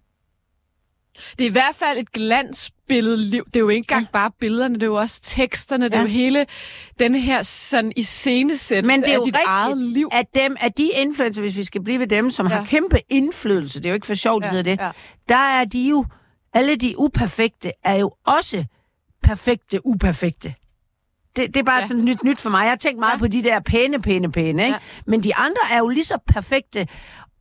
Det 1.39 1.45
er 1.45 1.49
i 1.49 1.51
hvert 1.51 1.75
fald 1.75 1.97
et 1.97 2.11
glansbillede 2.11 3.17
liv. 3.17 3.45
Det 3.45 3.55
er 3.55 3.59
jo 3.59 3.69
ikke 3.69 3.77
engang 3.77 4.01
ja. 4.03 4.07
bare 4.13 4.31
billederne, 4.39 4.75
det 4.75 4.83
er 4.83 4.87
jo 4.87 4.95
også 4.95 5.21
teksterne, 5.23 5.85
det 5.85 5.93
er 5.93 5.97
Ja. 5.97 6.03
jo 6.03 6.09
hele 6.09 6.45
denne 6.99 7.19
her 7.19 7.41
sådan 7.41 7.91
iscenesættelse 7.95 8.87
Men 8.97 9.01
det 9.01 9.09
er 9.09 9.13
af 9.13 9.17
jo 9.17 9.25
dit 9.25 9.35
rigtigt, 9.35 9.47
eget 9.47 9.77
liv. 9.77 10.09
at 10.11 10.25
dem, 10.35 10.57
at 10.59 10.77
de 10.77 10.89
influencer, 10.91 11.41
hvis 11.41 11.57
vi 11.57 11.63
skal 11.63 11.83
blive 11.83 11.99
ved 11.99 12.07
dem, 12.07 12.31
som 12.31 12.47
ja. 12.47 12.53
Ja. 12.53 12.59
har 12.59 12.65
kæmpe 12.65 12.99
indflydelse, 13.09 13.79
det 13.79 13.85
er 13.85 13.89
jo 13.89 13.93
ikke 13.93 14.07
for 14.07 14.13
sjovt, 14.13 14.43
ja, 14.43 14.47
Ja, 14.47 14.51
hedder 14.55 14.75
det, 14.75 14.81
ja. 14.81 14.91
der 15.29 15.59
er 15.59 15.65
de 15.65 15.79
jo, 15.89 16.05
alle 16.53 16.75
de 16.75 16.99
uperfekte, 16.99 17.71
er 17.83 17.95
jo 17.95 18.11
også 18.25 18.65
perfekte 19.23 19.85
uperfekte. 19.85 20.53
Det, 21.35 21.47
det 21.47 21.57
er 21.57 21.63
bare 21.63 21.75
ja. 21.75 21.81
Ja. 21.81 21.87
sådan 21.87 22.05
nyt, 22.05 22.23
nyt 22.23 22.39
for 22.39 22.49
mig. 22.49 22.61
Jeg 22.63 22.69
har 22.71 22.75
tænkt 22.75 22.99
meget 22.99 23.11
ja. 23.11 23.15
Ja. 23.15 23.19
på 23.19 23.27
de 23.27 23.43
der 23.43 23.59
pæne, 23.59 24.01
pæne, 24.01 24.31
pæne, 24.31 24.49
ikke? 24.49 24.63
Ja. 24.63 24.67
Ja. 24.73 24.77
Men 25.07 25.23
de 25.23 25.35
andre 25.35 25.61
er 25.71 25.77
jo 25.77 25.87
lige 25.87 26.03
så 26.03 26.17
perfekte, 26.27 26.87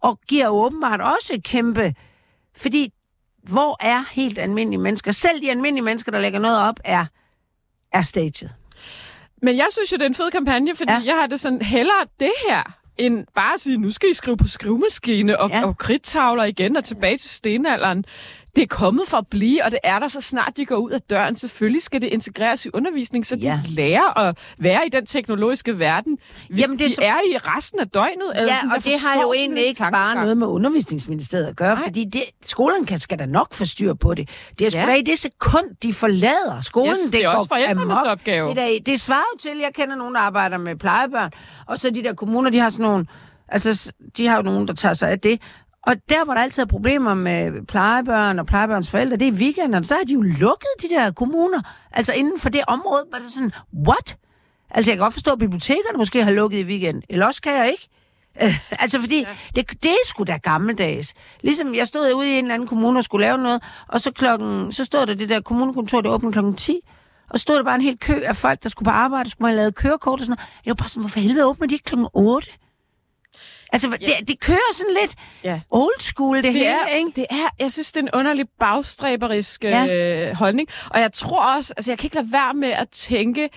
og 0.02 0.20
giver 0.28 0.46
jo 0.46 0.52
åbenbart 0.52 1.00
også 1.00 1.40
kæmpe... 1.44 1.94
Fordi, 2.56 2.92
hvor 3.42 3.76
er 3.80 4.04
helt 4.12 4.38
almindelige 4.38 4.80
mennesker? 4.80 5.12
Selv 5.12 5.40
de 5.42 5.50
almindelige 5.50 5.84
mennesker, 5.84 6.12
der 6.12 6.20
lægger 6.20 6.38
noget 6.38 6.58
op, 6.58 6.80
er, 6.84 7.04
er 7.92 8.02
staged. 8.02 8.48
Men 9.42 9.56
jeg 9.56 9.66
synes 9.70 9.92
jo, 9.92 9.96
det 9.96 10.02
er 10.02 10.08
en 10.08 10.14
fed 10.14 10.30
kampagne, 10.30 10.76
fordi 10.76 10.92
Ja. 10.92 11.02
jeg 11.04 11.14
har 11.20 11.26
det 11.26 11.40
sådan, 11.40 11.62
hellere 11.62 12.04
det 12.20 12.32
her, 12.48 12.62
end 12.98 13.26
bare 13.34 13.54
at 13.54 13.60
sige, 13.60 13.76
nu 13.78 13.90
skal 13.90 14.10
I 14.10 14.14
skrive 14.14 14.36
på 14.36 14.48
skrivemaskine 14.48 15.38
og, 15.40 15.50
ja. 15.50 15.64
og 15.66 15.78
kridtavler 15.78 16.44
igen 16.44 16.76
og 16.76 16.84
tilbage 16.84 17.16
til 17.16 17.30
stenalderen. 17.30 18.04
Det 18.56 18.62
er 18.62 18.66
kommet 18.66 19.08
for 19.08 19.18
at 19.18 19.26
blive, 19.26 19.64
og 19.64 19.70
det 19.70 19.78
er 19.84 19.98
der 19.98 20.08
så 20.08 20.20
snart 20.20 20.52
de 20.56 20.66
går 20.66 20.76
ud 20.76 20.90
af 20.90 21.00
døren. 21.00 21.36
Selvfølgelig 21.36 21.82
skal 21.82 22.00
det 22.00 22.06
integreres 22.06 22.66
i 22.66 22.68
undervisning, 22.74 23.26
så 23.26 23.36
de 23.36 23.40
Ja. 23.40 23.60
lærer 23.68 24.18
at 24.18 24.38
være 24.58 24.86
i 24.86 24.88
den 24.88 25.06
teknologiske 25.06 25.78
verden, 25.78 26.18
vi, 26.50 26.60
Jamen, 26.60 26.78
det 26.78 26.84
er 26.84 26.88
de 26.88 26.94
så- 26.94 27.02
er 27.02 27.14
i 27.34 27.36
resten 27.36 27.80
af 27.80 27.88
døgnet. 27.88 28.30
Altså, 28.34 28.48
Ja, 28.48 28.56
sådan, 28.56 28.72
og 28.76 28.84
det 28.84 28.92
har 29.08 29.20
jo 29.20 29.32
egentlig 29.32 29.66
ikke 29.66 29.78
bare 29.80 29.90
tankegang. 29.90 30.20
noget 30.20 30.38
med 30.38 30.46
undervisningsministeriet 30.46 31.46
at 31.46 31.56
gøre, 31.56 31.74
Nej. 31.74 31.84
Fordi 31.84 32.04
det, 32.04 32.22
skolen 32.42 32.84
kan, 32.84 32.98
skal 32.98 33.18
da 33.18 33.26
nok 33.26 33.54
få 33.54 33.64
styr 33.64 33.94
på 33.94 34.14
det. 34.14 34.28
Det 34.58 34.66
er 34.66 34.70
sgu 34.70 34.78
Ja. 34.80 34.86
da 34.86 34.94
i 34.94 35.02
det 35.02 35.18
sekund, 35.18 35.64
de 35.82 35.92
forlader 35.92 36.60
skolen. 36.60 36.90
Yes, 36.90 37.10
det 37.12 37.24
er 37.24 37.32
går 37.32 37.38
også 37.38 37.48
forældrenes 37.48 37.82
amok. 37.98 38.06
opgave. 38.06 38.48
Det, 38.48 38.56
der, 38.56 38.78
det 38.86 39.00
svarer 39.00 39.24
jo 39.34 39.38
til, 39.38 39.58
jeg 39.58 39.70
kender 39.74 39.96
nogen, 39.96 40.14
der 40.14 40.20
arbejder 40.20 40.58
med 40.58 40.76
plejebørn, 40.76 41.30
og 41.66 41.78
så 41.78 41.90
de 41.90 42.02
der 42.02 42.14
kommuner, 42.14 42.50
de 42.50 42.58
har 42.58 42.70
sådan 42.70 42.84
nogle, 42.86 43.06
altså 43.48 43.92
de 44.16 44.26
har 44.26 44.36
jo 44.36 44.42
nogen, 44.42 44.68
der 44.68 44.74
tager 44.74 44.94
sig 44.94 45.10
af 45.10 45.20
det. 45.20 45.40
Og 45.86 45.96
der, 46.08 46.24
hvor 46.24 46.34
der 46.34 46.40
altid 46.40 46.62
er 46.62 46.66
problemer 46.66 47.14
med 47.14 47.66
plejebørn 47.66 48.38
og 48.38 48.46
plejebørns 48.46 48.90
forældre, 48.90 49.16
det 49.16 49.28
er 49.28 49.32
i 49.32 49.34
weekenderne. 49.34 49.84
Så 49.84 49.94
har 49.94 50.04
de 50.04 50.12
jo 50.12 50.20
lukket 50.20 50.68
de 50.82 50.88
der 50.88 51.10
kommuner. 51.10 51.62
Altså 51.92 52.12
inden 52.12 52.38
for 52.40 52.48
det 52.48 52.62
område, 52.68 53.04
var 53.12 53.18
det 53.18 53.32
sådan, 53.32 53.52
what? 53.86 54.16
Altså 54.70 54.90
jeg 54.90 54.96
kan 54.96 55.04
godt 55.04 55.12
forstå, 55.12 55.32
at 55.32 55.38
bibliotekerne 55.38 55.98
måske 55.98 56.24
har 56.24 56.30
lukket 56.30 56.58
i 56.58 56.64
weekend. 56.64 57.02
Eller 57.08 57.26
også 57.26 57.42
kan 57.42 57.52
jeg 57.52 57.70
ikke. 57.70 57.88
Øh, 58.42 58.58
altså 58.82 59.00
fordi, 59.00 59.20
ja. 59.20 59.28
det, 59.56 59.82
det 59.82 59.90
er 59.90 60.06
sgu 60.06 60.24
da 60.24 60.36
gammeldags. 60.36 61.14
Ligesom 61.40 61.74
jeg 61.74 61.86
stod 61.86 62.12
ude 62.12 62.28
i 62.28 62.38
en 62.38 62.44
eller 62.44 62.54
anden 62.54 62.68
kommune 62.68 62.98
og 62.98 63.04
skulle 63.04 63.26
lave 63.26 63.38
noget, 63.38 63.62
og 63.88 64.00
så, 64.00 64.12
klokken, 64.12 64.72
så 64.72 64.84
stod 64.84 65.06
der 65.06 65.14
det 65.14 65.28
der 65.28 65.40
kommunekontor, 65.40 66.00
der 66.00 66.10
åbnede 66.10 66.32
klokken 66.32 66.54
10, 66.54 66.80
og 67.30 67.38
stod 67.38 67.56
der 67.56 67.64
bare 67.64 67.74
en 67.74 67.80
hel 67.80 67.98
kø 67.98 68.20
af 68.24 68.36
folk, 68.36 68.62
der 68.62 68.68
skulle 68.68 68.86
på 68.86 68.90
arbejde, 68.90 69.24
der 69.24 69.30
skulle 69.30 69.48
man 69.48 69.56
lave 69.56 69.72
kørekort 69.72 70.20
og 70.20 70.26
sådan 70.26 70.30
noget. 70.30 70.64
Jeg 70.66 70.70
var 70.70 70.74
bare 70.74 70.88
sådan, 70.88 71.02
hvorfor 71.02 71.20
helvede 71.20 71.46
åbner 71.46 71.66
de 71.66 71.74
ikke 71.74 71.84
klokken 71.84 72.08
8? 72.14 72.50
Altså, 73.72 73.88
ja. 74.00 74.06
det, 74.06 74.28
det 74.28 74.40
kører 74.40 74.72
sådan 74.72 74.96
lidt 75.00 75.14
Ja. 75.44 75.60
old 75.70 76.00
school, 76.00 76.36
det, 76.36 76.44
det 76.44 76.52
hele, 76.52 76.66
er, 76.66 76.86
ikke? 76.86 77.10
det 77.16 77.26
er, 77.30 77.48
jeg 77.60 77.72
synes, 77.72 77.92
det 77.92 78.00
er 78.00 78.04
en 78.04 78.10
underlig 78.14 78.46
bagstræberisk 78.60 79.64
Ja. 79.64 79.86
øh, 80.28 80.34
holdning. 80.34 80.68
Og 80.90 81.00
jeg 81.00 81.12
tror 81.12 81.44
også, 81.56 81.74
altså 81.76 81.90
jeg 81.90 81.98
kan 81.98 82.06
ikke 82.06 82.16
lade 82.16 82.32
være 82.32 82.54
med 82.54 82.68
at 82.68 82.88
tænke, 82.88 83.48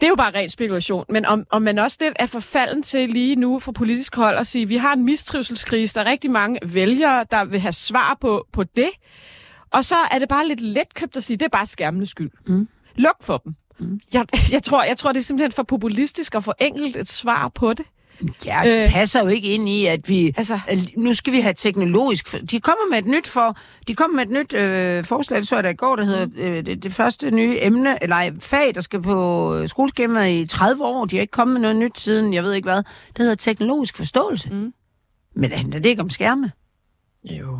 det 0.00 0.02
er 0.02 0.08
jo 0.08 0.14
bare 0.14 0.30
ren 0.34 0.48
spekulation, 0.48 1.04
men 1.08 1.24
om, 1.26 1.44
om 1.50 1.62
man 1.62 1.78
også 1.78 1.98
lidt 2.00 2.14
er 2.18 2.26
forfalden 2.26 2.82
til 2.82 3.08
lige 3.08 3.36
nu 3.36 3.58
fra 3.58 3.72
politisk 3.72 4.16
hold 4.16 4.36
at 4.36 4.46
sige, 4.46 4.62
at 4.62 4.68
vi 4.68 4.76
har 4.76 4.92
en 4.92 5.04
mistrivselskrise, 5.04 5.94
der 5.94 6.00
er 6.00 6.10
rigtig 6.10 6.30
mange 6.30 6.58
vælgere, 6.64 7.24
der 7.30 7.44
vil 7.44 7.60
have 7.60 7.72
svar 7.72 8.16
på, 8.20 8.46
på 8.52 8.64
det. 8.64 8.90
Og 9.70 9.84
så 9.84 9.94
er 10.10 10.18
det 10.18 10.28
bare 10.28 10.48
lidt 10.48 10.60
letkøbt 10.60 11.16
at 11.16 11.24
sige, 11.24 11.36
det 11.36 11.44
er 11.44 11.48
bare 11.48 11.66
skærmenes 11.66 12.08
skyld. 12.08 12.30
Mm. 12.46 12.68
Luk 12.96 13.16
for 13.22 13.38
dem. 13.38 13.54
Mm. 13.80 14.00
Jeg, 14.12 14.26
jeg, 14.52 14.62
tror, 14.62 14.82
jeg 14.84 14.96
tror, 14.96 15.12
det 15.12 15.20
er 15.20 15.24
simpelthen 15.24 15.52
for 15.52 15.62
populistisk 15.62 16.34
og 16.34 16.44
for 16.44 16.54
enkelt 16.60 16.96
et 16.96 17.08
svar 17.08 17.48
på 17.48 17.72
det. 17.72 17.86
Ja, 18.46 18.60
det 18.64 18.84
Øh. 18.84 18.90
passer 18.90 19.20
jo 19.22 19.28
ikke 19.28 19.48
ind 19.48 19.68
i, 19.68 19.86
at 19.86 20.08
vi... 20.08 20.34
Altså- 20.36 20.60
nu 20.96 21.14
skal 21.14 21.32
vi 21.32 21.40
have 21.40 21.54
teknologisk... 21.54 22.50
De 22.50 22.60
kommer 22.60 22.90
med 22.90 22.98
et 22.98 23.06
nyt 23.06 23.26
for... 23.26 23.56
De 23.88 23.94
kommer 23.94 24.16
med 24.16 24.24
et 24.24 24.30
nyt 24.30 24.54
øh, 24.54 25.04
forslag, 25.04 25.38
det 25.38 25.48
så 25.48 25.54
jeg 25.54 25.64
da 25.64 25.68
i 25.68 25.74
går, 25.74 25.96
der 25.96 26.04
hedder 26.04 26.26
øh, 26.36 26.66
det, 26.66 26.82
det, 26.82 26.92
første 26.92 27.30
nye 27.30 27.56
emne, 27.60 28.02
eller 28.02 28.16
ej, 28.16 28.30
fag, 28.40 28.74
der 28.74 28.80
skal 28.80 29.02
på 29.02 29.54
øh, 29.56 29.68
skoleskemaet 29.68 30.40
i 30.40 30.46
30 30.46 30.84
år. 30.84 31.04
De 31.04 31.16
har 31.16 31.20
ikke 31.20 31.30
kommet 31.30 31.52
med 31.52 31.60
noget 31.60 31.76
nyt 31.76 32.00
siden, 32.00 32.34
jeg 32.34 32.42
ved 32.42 32.52
ikke 32.52 32.66
hvad. 32.66 32.76
Det 33.08 33.18
hedder 33.18 33.34
teknologisk 33.34 33.96
forståelse. 33.96 34.50
Mm. 34.50 34.72
Men 35.36 35.50
det 35.50 35.58
handler 35.58 35.78
det 35.78 35.88
ikke 35.88 36.02
om 36.02 36.10
skærme. 36.10 36.50
Jo. 37.24 37.58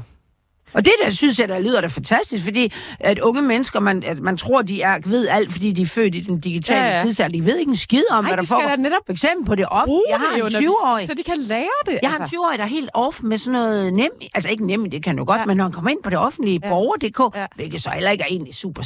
Og 0.74 0.84
det 0.84 0.92
der 1.04 1.10
synes 1.10 1.38
jeg, 1.40 1.48
der 1.48 1.58
lyder 1.58 1.80
da 1.80 1.86
fantastisk, 1.86 2.44
fordi 2.44 2.72
at 3.00 3.18
unge 3.18 3.42
mennesker, 3.42 3.80
man, 3.80 4.02
at 4.02 4.20
man 4.20 4.36
tror, 4.36 4.62
de 4.62 4.82
er, 4.82 4.98
ved 5.06 5.28
alt, 5.28 5.52
fordi 5.52 5.72
de 5.72 5.82
er 5.82 5.86
født 5.86 6.14
i 6.14 6.20
den 6.20 6.40
digitale 6.40 6.80
Ja, 6.80 6.96
ja, 6.96 7.02
tidsalder. 7.02 7.38
De 7.40 7.46
ved 7.46 7.58
ikke 7.58 7.70
en 7.70 7.76
skid 7.76 8.02
om, 8.10 8.24
Ej, 8.24 8.30
hvad 8.30 8.36
der 8.36 8.42
de 8.42 8.48
foregår. 8.48 8.68
da 8.68 8.76
netop 8.76 9.02
For 9.06 9.12
eksempel 9.12 9.46
på 9.46 9.54
det 9.54 9.66
offentlige. 9.70 9.86
Bruge 9.86 10.02
Jeg 10.10 10.18
har 10.18 10.26
en 10.26 10.32
undervisningen, 10.42 10.74
20-årig. 10.74 11.06
Så 11.06 11.14
de 11.14 11.22
kan 11.22 11.38
lære 11.38 11.68
det. 11.86 11.98
Jeg 12.02 12.10
har 12.10 12.18
en 12.18 12.24
20-årig, 12.24 12.58
der 12.58 12.64
er 12.64 12.68
helt 12.68 12.90
off 12.94 13.22
med 13.22 13.38
sådan 13.38 13.52
noget 13.60 13.92
nem, 13.92 14.10
altså 14.34 14.50
ikke 14.50 14.66
nem, 14.66 14.90
det 14.90 15.02
kan 15.04 15.18
jo 15.18 15.24
godt, 15.26 15.40
Ja. 15.40 15.46
men 15.46 15.56
når 15.56 15.64
han 15.64 15.72
kommer 15.72 15.90
ind 15.90 16.02
på 16.02 16.10
det 16.10 16.18
offentlige 16.18 16.60
Ja. 16.64 16.68
borger.dk, 16.68 17.36
Ja. 17.36 17.46
hvilket 17.56 17.82
så 17.82 17.90
heller 17.94 18.10
ikke 18.10 18.22
er 18.22 18.28
egentlig 18.30 18.54
super 18.54 18.82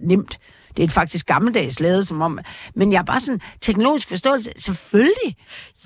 nemt. 0.00 0.38
Det 0.76 0.84
er 0.84 0.88
faktisk 0.88 1.26
gammeldags 1.26 1.80
lavet, 1.80 2.08
som 2.08 2.22
om... 2.22 2.38
Men 2.74 2.92
jeg 2.92 2.98
er 2.98 3.02
bare 3.02 3.20
sådan, 3.20 3.40
teknologisk 3.60 4.08
forståelse, 4.08 4.50
selvfølgelig. 4.58 5.36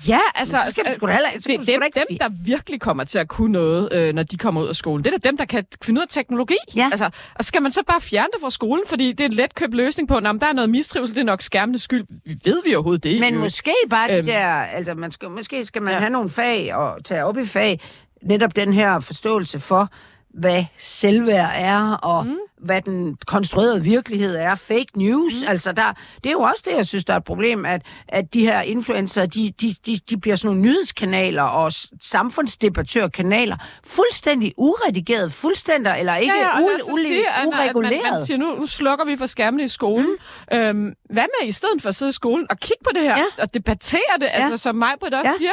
Ja, 0.07 0.19
altså, 0.35 0.57
Så 0.65 0.71
skal 0.73 0.85
du 0.85 0.93
sgu 0.95 1.07
da 1.07 1.11
heller- 1.11 1.29
så 1.29 1.35
det, 1.35 1.43
sgu 1.65 1.71
er 1.71 1.85
ikke 1.85 1.99
dem, 2.09 2.17
der 2.17 2.29
virkelig 2.45 2.81
kommer 2.81 3.03
til 3.03 3.19
at 3.19 3.27
kunne 3.27 3.51
noget, 3.51 3.89
øh, 3.93 4.13
når 4.13 4.23
de 4.23 4.37
kommer 4.37 4.61
ud 4.61 4.67
af 4.67 4.75
skolen. 4.75 5.03
Det 5.05 5.13
er 5.13 5.17
da 5.17 5.27
dem, 5.29 5.37
der 5.37 5.45
kan 5.45 5.65
finde 5.83 5.99
ud 5.99 6.03
af 6.03 6.09
teknologi. 6.09 6.57
Ja. 6.75 6.87
Altså, 6.91 7.09
og 7.35 7.43
skal 7.43 7.61
man 7.61 7.71
så 7.71 7.81
bare 7.87 8.01
fjerne 8.01 8.27
det 8.33 8.41
fra 8.41 8.49
skolen, 8.49 8.83
fordi 8.87 9.11
det 9.11 9.19
er 9.19 9.25
en 9.25 9.33
let 9.33 9.55
købt 9.55 9.73
løsning 9.73 10.07
på, 10.09 10.15
at 10.17 10.23
der 10.23 10.29
er 10.29 10.53
noget 10.53 10.69
mistrivsel, 10.69 11.15
det 11.15 11.21
er 11.21 11.25
nok 11.25 11.41
skærmenes 11.41 11.81
skyld. 11.81 12.05
Vi 12.25 12.37
ved 12.45 12.61
vi 12.65 12.75
overhovedet 12.75 13.03
det. 13.03 13.19
Men 13.19 13.33
jo. 13.33 13.39
måske 13.39 13.73
bare 13.89 14.17
Øhm. 14.17 14.25
de 14.25 14.31
der... 14.31 14.47
Altså, 14.47 14.93
man 14.93 15.11
skal, 15.11 15.29
måske 15.29 15.65
skal 15.65 15.81
man 15.81 15.93
ja. 15.93 15.99
have 15.99 16.09
nogle 16.09 16.29
fag 16.29 16.75
og 16.75 17.05
tage 17.05 17.23
op 17.25 17.37
i 17.37 17.45
fag, 17.45 17.81
netop 18.21 18.55
den 18.55 18.73
her 18.73 18.99
forståelse 18.99 19.59
for, 19.59 19.89
hvad 20.33 20.65
selvværd 20.77 21.49
er, 21.55 21.91
og 21.91 22.25
mm. 22.25 22.37
hvad 22.59 22.81
den 22.81 23.17
konstruerede 23.27 23.83
virkelighed 23.83 24.35
er. 24.35 24.55
Fake 24.55 24.85
news. 24.95 25.33
Mm. 25.41 25.47
Altså, 25.49 25.71
der, 25.71 25.93
det 26.23 26.25
er 26.25 26.31
jo 26.31 26.39
også 26.39 26.63
det, 26.69 26.75
jeg 26.75 26.85
synes, 26.85 27.05
der 27.05 27.13
er 27.13 27.17
et 27.17 27.23
problem, 27.23 27.65
at, 27.65 27.81
at 28.07 28.33
de 28.33 28.41
her 28.41 28.61
influencer, 28.61 29.25
de, 29.25 29.53
de, 29.61 29.75
de, 29.85 29.95
de 30.09 30.17
bliver 30.17 30.35
sådan 30.35 30.47
nogle 30.47 30.61
nyhedskanaler 30.61 31.43
og 31.43 31.71
samfundsdebattørkanaler, 32.01 33.55
fuldstændig 33.83 34.53
uredigeret, 34.57 35.33
fuldstændig, 35.33 35.93
eller 35.99 36.15
ikke 36.15 36.33
ja, 36.33 36.41
ja, 36.43 36.49
u- 36.57 36.59
lad 36.59 36.75
os 36.75 36.81
så 36.81 36.91
ule- 36.91 37.07
sige, 37.07 37.29
at, 37.29 37.43
man, 37.43 37.53
ureguleret. 37.53 38.01
man 38.11 38.19
siger, 38.25 38.37
nu, 38.37 38.55
nu 38.55 38.65
slukker 38.67 39.05
vi 39.05 39.17
for 39.17 39.25
skærmene 39.25 39.63
i 39.63 39.67
skolen. 39.67 40.17
Mm. 40.51 40.57
Øhm, 40.57 40.93
hvad 41.09 41.25
med 41.41 41.47
i 41.47 41.51
stedet 41.51 41.81
for 41.81 41.89
at 41.89 41.95
sidde 41.95 42.09
i 42.09 42.13
skolen 42.13 42.47
og 42.49 42.59
kigge 42.59 42.83
på 42.83 42.89
det 42.95 43.01
her 43.01 43.17
Ja. 43.17 43.23
og 43.43 43.53
debattere 43.53 44.01
det, 44.19 44.25
ja. 44.25 44.29
altså 44.29 44.57
som 44.57 44.75
mig 44.75 44.91
det 45.05 45.13
også 45.13 45.31
Ja. 45.31 45.37
siger. 45.37 45.51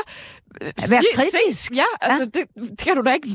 Øh, 0.60 0.72
Vær 0.90 1.02
kritisk. 1.14 1.64
Se, 1.64 1.74
ja, 1.74 1.84
altså 2.00 2.24
Det, 2.24 2.70
det 2.70 2.78
kan 2.78 2.96
du 2.96 3.02
da 3.02 3.12
ikke... 3.12 3.28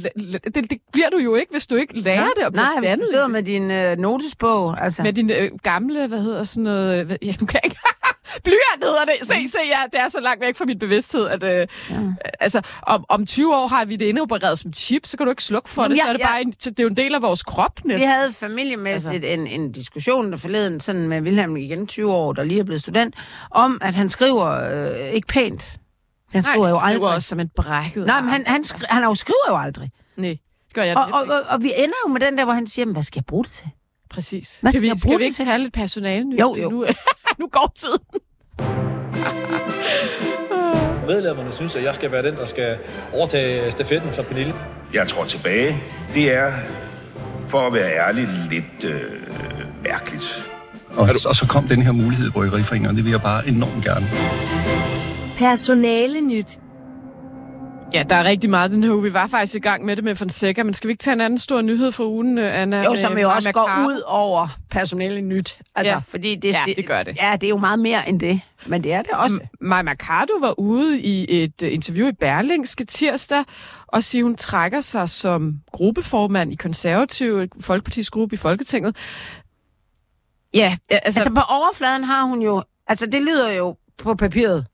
Det, 0.55 0.69
det 0.69 0.77
bliver 0.93 1.09
du 1.09 1.17
jo 1.17 1.35
ikke, 1.35 1.51
hvis 1.51 1.67
du 1.67 1.75
ikke 1.75 1.99
lærer 1.99 2.27
det 2.35 2.45
og 2.45 2.51
bliver 2.53 2.65
Nej, 2.65 2.79
hvis 2.79 2.89
dannet 2.89 3.05
du 3.05 3.09
i 3.09 3.13
sidder 3.13 3.27
med 3.27 3.43
din 3.43 3.71
øh, 3.71 3.97
notesbog, 3.97 4.81
altså... 4.83 5.03
Med 5.03 5.13
din 5.13 5.29
øh, 5.31 5.51
gamle, 5.63 6.07
hvad 6.07 6.19
hedder 6.19 6.43
sådan 6.43 6.63
noget... 6.63 7.05
Hvad, 7.05 7.17
ja, 7.21 7.33
nu 7.39 7.45
kan 7.45 7.59
ikke... 7.63 7.77
Blyant 8.43 8.83
hedder 8.83 9.05
det. 9.05 9.27
Se, 9.27 9.47
se, 9.47 9.59
ja, 9.65 9.79
det 9.93 9.99
er 10.01 10.07
så 10.09 10.19
langt 10.21 10.41
væk 10.41 10.55
fra 10.55 10.65
min 10.65 10.79
bevidsthed, 10.79 11.27
at 11.27 11.43
øh, 11.43 11.67
ja. 11.89 11.95
altså, 12.39 12.61
om, 12.81 13.05
om 13.09 13.25
20 13.25 13.55
år 13.55 13.67
har 13.67 13.85
vi 13.85 13.95
det 13.95 14.05
indopereret 14.05 14.59
som 14.59 14.73
chip, 14.73 15.05
så 15.05 15.17
kan 15.17 15.25
du 15.25 15.29
ikke 15.31 15.43
slukke 15.43 15.69
for 15.69 15.81
Jamen, 15.81 15.91
det. 15.91 15.97
ja, 15.97 16.03
så 16.03 16.09
er 16.09 16.13
det 16.13 16.19
ja. 16.19 16.27
bare 16.27 16.41
en, 16.41 16.51
det 16.51 16.79
er 16.79 16.83
jo 16.83 16.89
en 16.89 16.97
del 16.97 17.15
af 17.15 17.21
vores 17.21 17.43
krop 17.43 17.79
Vi 17.83 17.87
næsten. 17.87 18.09
havde 18.09 18.33
familiemæssigt 18.33 19.25
altså. 19.25 19.29
en, 19.29 19.47
en 19.47 19.71
diskussion 19.71 20.31
der 20.31 20.37
forleden 20.37 20.79
sådan 20.79 21.07
med 21.07 21.21
Wilhelm 21.21 21.57
igen, 21.57 21.87
20 21.87 22.11
år, 22.13 22.33
der 22.33 22.43
lige 22.43 22.59
er 22.59 22.63
blevet 22.63 22.81
student, 22.81 23.15
om 23.51 23.79
at 23.81 23.93
han 23.93 24.09
skriver 24.09 24.45
øh, 25.05 25.13
ikke 25.13 25.27
pænt. 25.27 25.78
Han 26.33 26.43
skriver 26.43 26.59
Nej, 26.63 26.69
jo 26.69 26.77
skriver 26.77 26.93
aldrig. 26.95 27.09
også 27.15 27.27
som 27.27 27.39
et 27.39 27.51
brækket 27.55 28.05
Nej, 28.05 28.21
men 28.21 28.29
han, 28.29 28.43
han, 28.47 28.63
skri, 28.63 28.85
han 28.89 29.03
jo 29.03 29.15
skriver 29.15 29.45
jo 29.49 29.57
aldrig. 29.57 29.91
Nej, 30.17 30.29
det 30.29 30.39
gør 30.73 30.83
jeg 30.83 30.97
Og, 30.97 31.03
og, 31.13 31.23
ikke. 31.23 31.35
og, 31.35 31.41
og, 31.49 31.63
vi 31.63 31.73
ender 31.77 31.95
jo 32.07 32.11
med 32.13 32.21
den 32.21 32.37
der, 32.37 32.43
hvor 32.45 32.53
han 32.53 32.67
siger, 32.67 32.85
"Men 32.85 32.93
hvad 32.95 33.03
skal 33.03 33.19
jeg 33.19 33.25
bruge 33.25 33.43
det 33.43 33.51
til? 33.53 33.67
Præcis. 34.09 34.59
Hvad 34.61 34.71
Skal 34.71 34.77
skal 34.79 34.81
vi, 34.81 34.87
jeg 34.87 34.97
skal 34.97 35.07
bruge 35.07 35.17
vi 35.17 35.23
det 35.23 35.25
ikke 35.25 35.35
til? 35.35 35.45
tage 35.45 35.57
lidt 35.57 35.73
personale 35.73 36.23
nu? 36.23 36.35
Jo, 36.39 36.55
jo. 36.55 36.69
Nu, 36.69 36.85
nu 37.39 37.47
går 37.51 37.73
tiden. 37.75 37.99
Medlemmerne 41.07 41.53
synes, 41.53 41.75
at 41.75 41.83
jeg 41.83 41.95
skal 41.95 42.11
være 42.11 42.23
den, 42.23 42.35
der 42.35 42.45
skal 42.45 42.77
overtage 43.13 43.71
stafetten 43.71 44.13
fra 44.13 44.21
Pernille. 44.21 44.53
Jeg 44.93 45.07
tror 45.07 45.23
tilbage, 45.25 45.75
det 46.13 46.33
er, 46.33 46.51
for 47.49 47.59
at 47.67 47.73
være 47.73 48.07
ærlig, 48.07 48.27
lidt 48.49 48.83
øh, 48.85 49.01
mærkeligt. 49.83 50.49
Og, 50.89 51.09
og 51.27 51.35
så 51.35 51.45
kom 51.49 51.67
den 51.67 51.81
her 51.81 51.91
mulighed 51.91 52.27
i 52.27 52.31
Bryggeriforeningen, 52.31 52.89
og 52.89 52.95
det 52.95 53.03
vil 53.05 53.11
jeg 53.11 53.21
bare 53.21 53.47
enormt 53.47 53.83
gerne. 53.85 54.05
Personale 55.39 56.21
nyt. 56.21 56.59
Ja, 57.93 58.03
der 58.09 58.15
er 58.15 58.23
rigtig 58.23 58.49
meget 58.49 58.71
den 58.71 58.83
her 58.83 58.91
uge. 58.91 59.03
Vi 59.03 59.13
var 59.13 59.27
faktisk 59.27 59.55
i 59.55 59.59
gang 59.59 59.85
med 59.85 59.95
det 59.95 60.03
med 60.03 60.15
Fonseca, 60.15 60.63
men 60.63 60.73
skal 60.73 60.87
vi 60.87 60.91
ikke 60.91 61.01
tage 61.01 61.13
en 61.13 61.21
anden 61.21 61.39
stor 61.39 61.61
nyhed 61.61 61.91
fra 61.91 62.05
ugen, 62.05 62.37
øh, 62.37 62.61
Anna? 62.61 62.83
Jo, 62.83 62.95
som 62.95 63.11
jo 63.11 63.15
Maja 63.27 63.35
også 63.35 63.51
går 63.51 63.85
ud 63.87 64.01
over 64.07 64.47
personale 64.69 65.21
nyt. 65.21 65.59
Altså, 65.75 65.93
Ja. 65.93 65.97
fordi 66.07 66.35
det, 66.35 66.53
Ja, 66.53 66.73
det 66.75 66.87
gør 66.87 67.03
det. 67.03 67.17
Ja, 67.21 67.33
det 67.33 67.43
er 67.43 67.49
jo 67.49 67.57
meget 67.57 67.79
mere 67.79 68.09
end 68.09 68.19
det. 68.19 68.41
Men 68.65 68.83
det 68.83 68.93
er 68.93 69.01
det 69.01 69.11
også. 69.11 69.39
Maja 69.61 69.81
Mercado 69.83 70.33
var 70.39 70.59
ude 70.59 70.99
i 70.99 71.43
et 71.43 71.61
uh, 71.63 71.73
interview 71.73 72.07
i 72.07 72.11
Berlingske 72.11 72.85
tirsdag 72.85 73.43
og 73.87 74.03
siger, 74.03 74.23
hun 74.23 74.35
trækker 74.35 74.81
sig 74.81 75.09
som 75.09 75.53
gruppeformand 75.71 76.53
i 76.53 76.55
konservative 76.55 77.47
Folkepartis 77.59 78.09
gruppe 78.09 78.33
i 78.33 78.37
Folketinget. 78.37 78.95
Ja, 80.53 80.77
Altså, 80.89 81.19
altså 81.19 81.29
på 81.33 81.41
overfladen 81.49 82.03
har 82.03 82.23
hun 82.23 82.41
jo... 82.41 82.63
Altså, 82.87 83.05
det 83.05 83.21
lyder 83.21 83.51
jo 83.51 83.75
på 83.97 84.15
papiret 84.15 84.65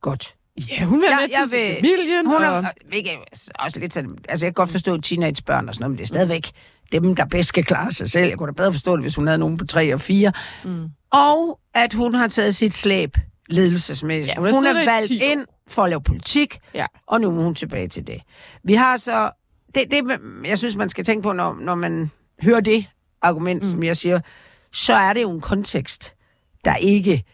godt. 0.00 0.34
ja, 0.70 0.84
hun 0.84 1.00
vil 1.00 1.08
være 1.08 1.20
med 1.20 1.28
til 1.28 1.50
sin 1.50 1.76
familien. 1.76 2.26
Hun 2.26 2.34
og... 2.34 2.42
er, 2.42 2.70
ikke, 2.92 3.10
også 3.58 3.78
lidt 3.78 3.94
sådan, 3.94 4.18
altså 4.28 4.46
jeg 4.46 4.54
kan 4.54 4.62
godt 4.62 4.70
forstå 4.70 5.00
teenagebørn 5.00 5.68
og 5.68 5.74
sådan 5.74 5.82
noget, 5.82 5.90
men 5.90 5.98
det 5.98 6.02
er 6.04 6.06
stadigvæk 6.06 6.50
dem, 6.92 7.16
der 7.16 7.24
bedst 7.24 7.48
skal 7.48 7.64
klare 7.64 7.92
sig 7.92 8.10
selv. 8.10 8.28
Jeg 8.28 8.38
kunne 8.38 8.46
da 8.46 8.52
bedre 8.52 8.72
forstå 8.72 8.96
det, 8.96 9.04
hvis 9.04 9.14
hun 9.14 9.26
havde 9.26 9.38
nogen 9.38 9.56
på 9.56 9.66
tre 9.66 9.94
og 9.94 10.00
fire. 10.00 10.32
Mm. 10.64 10.88
Og 11.12 11.60
at 11.74 11.92
hun 11.94 12.14
har 12.14 12.28
taget 12.28 12.54
sit 12.54 12.74
slæb 12.74 13.16
ledelsesmæssigt. 13.48 14.36
Ja, 14.36 14.40
hun 14.40 14.54
hun, 14.54 14.66
er 14.66 14.72
valgt 14.74 15.08
10 15.08 15.22
år. 15.22 15.30
ind 15.30 15.46
for 15.68 15.82
at 15.82 15.90
lave 15.90 16.02
politik, 16.02 16.58
Ja. 16.74 16.86
og 17.06 17.20
nu 17.20 17.28
er 17.28 17.42
hun 17.42 17.54
tilbage 17.54 17.88
til 17.88 18.06
det. 18.06 18.22
Vi 18.64 18.74
har 18.74 18.96
så... 18.96 19.30
Det, 19.74 19.90
det, 19.90 20.20
jeg 20.44 20.58
synes, 20.58 20.76
man 20.76 20.88
skal 20.88 21.04
tænke 21.04 21.22
på, 21.22 21.32
når, 21.32 21.56
når 21.60 21.74
man 21.74 22.10
hører 22.42 22.60
det 22.60 22.86
argument, 23.22 23.62
mm. 23.62 23.70
som 23.70 23.82
jeg 23.82 23.96
siger, 23.96 24.20
så 24.72 24.94
er 24.94 25.12
det 25.12 25.22
jo 25.22 25.30
en 25.30 25.40
kontekst, 25.40 26.14
der 26.64 26.74
ikke 26.76 27.24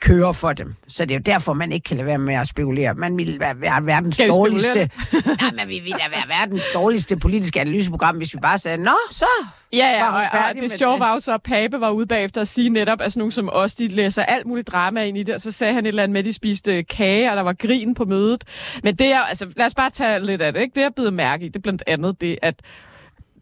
kører 0.00 0.32
for 0.32 0.52
dem. 0.52 0.74
Så 0.88 1.04
det 1.04 1.10
er 1.10 1.18
jo 1.18 1.22
derfor, 1.26 1.52
man 1.52 1.72
ikke 1.72 1.84
kan 1.84 1.96
lade 1.96 2.06
være 2.06 2.18
med 2.18 2.34
at 2.34 2.48
spekulere. 2.48 2.94
Man 2.94 3.18
vil 3.18 3.40
være, 3.40 3.60
være 3.60 3.86
verdens 3.86 4.16
dårligste... 4.16 4.90
Nej, 5.12 5.50
men 5.58 5.68
vi 5.68 5.78
vil 5.78 5.92
da 5.92 6.08
være 6.10 6.28
verdens 6.28 6.62
dårligste 6.74 7.16
politiske 7.16 7.60
analyseprogram, 7.60 8.16
hvis 8.16 8.34
vi 8.34 8.38
bare 8.42 8.58
sagde, 8.58 8.78
nå, 8.78 8.96
så 9.10 9.26
Ja, 9.72 9.76
ja, 9.76 10.04
var 10.04 10.28
og, 10.32 10.38
og 10.38 10.62
det 10.62 10.70
sjove 10.70 11.00
var 11.00 11.12
jo 11.12 11.20
så, 11.20 11.34
at 11.34 11.42
Pape 11.42 11.80
var 11.80 11.90
ude 11.90 12.06
bagefter 12.06 12.40
at 12.40 12.48
sige 12.48 12.68
netop, 12.68 13.00
at 13.00 13.12
sådan 13.12 13.20
nogen 13.20 13.32
som 13.32 13.48
os, 13.52 13.74
de 13.74 13.86
læser 13.86 14.22
alt 14.22 14.46
muligt 14.46 14.68
drama 14.68 15.04
ind 15.04 15.18
i 15.18 15.22
det, 15.22 15.34
og 15.34 15.40
så 15.40 15.52
sagde 15.52 15.74
han 15.74 15.84
et 15.84 15.88
eller 15.88 16.02
andet 16.02 16.12
med, 16.12 16.18
at 16.18 16.24
de 16.24 16.32
spiste 16.32 16.82
kage, 16.82 17.30
og 17.30 17.36
der 17.36 17.42
var 17.42 17.52
grin 17.52 17.94
på 17.94 18.04
mødet. 18.04 18.44
Men 18.82 18.94
det 18.94 19.06
er, 19.06 19.20
altså, 19.20 19.46
lad 19.56 19.66
os 19.66 19.74
bare 19.74 19.90
tage 19.90 20.26
lidt 20.26 20.42
af 20.42 20.52
det, 20.52 20.60
ikke? 20.60 20.74
Det 20.74 20.82
er 20.82 20.90
blevet 20.90 21.12
mærke 21.12 21.44
i, 21.44 21.48
det 21.48 21.56
er 21.56 21.60
blandt 21.60 21.82
andet 21.86 22.20
det, 22.20 22.38
at 22.42 22.54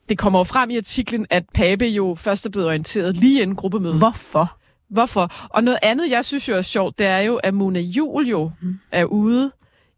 det 0.09 0.19
kommer 0.19 0.38
jo 0.38 0.45
frem 0.45 0.71
i 0.71 0.77
artiklen, 0.77 1.27
at 1.31 1.45
Pape 1.55 1.87
jo 1.87 2.16
først 2.19 2.47
er 2.47 2.51
blevet 2.51 2.69
orienteret 2.69 3.16
lige 3.16 3.42
inden 3.42 3.57
gruppemødet. 3.57 3.99
Hvorfor? 3.99 4.56
Hvorfor? 4.90 5.49
Og 5.51 5.64
noget 5.64 5.79
andet, 5.83 6.11
jeg 6.11 6.25
synes 6.25 6.49
jo 6.49 6.57
er 6.57 6.61
sjovt, 6.61 6.99
det 6.99 7.07
er 7.07 7.18
jo, 7.18 7.37
at 7.37 7.55
Mona 7.55 7.81
Jul 7.81 8.29
jo 8.29 8.51
mm. 8.62 8.79
er 8.92 9.05
ude 9.05 9.53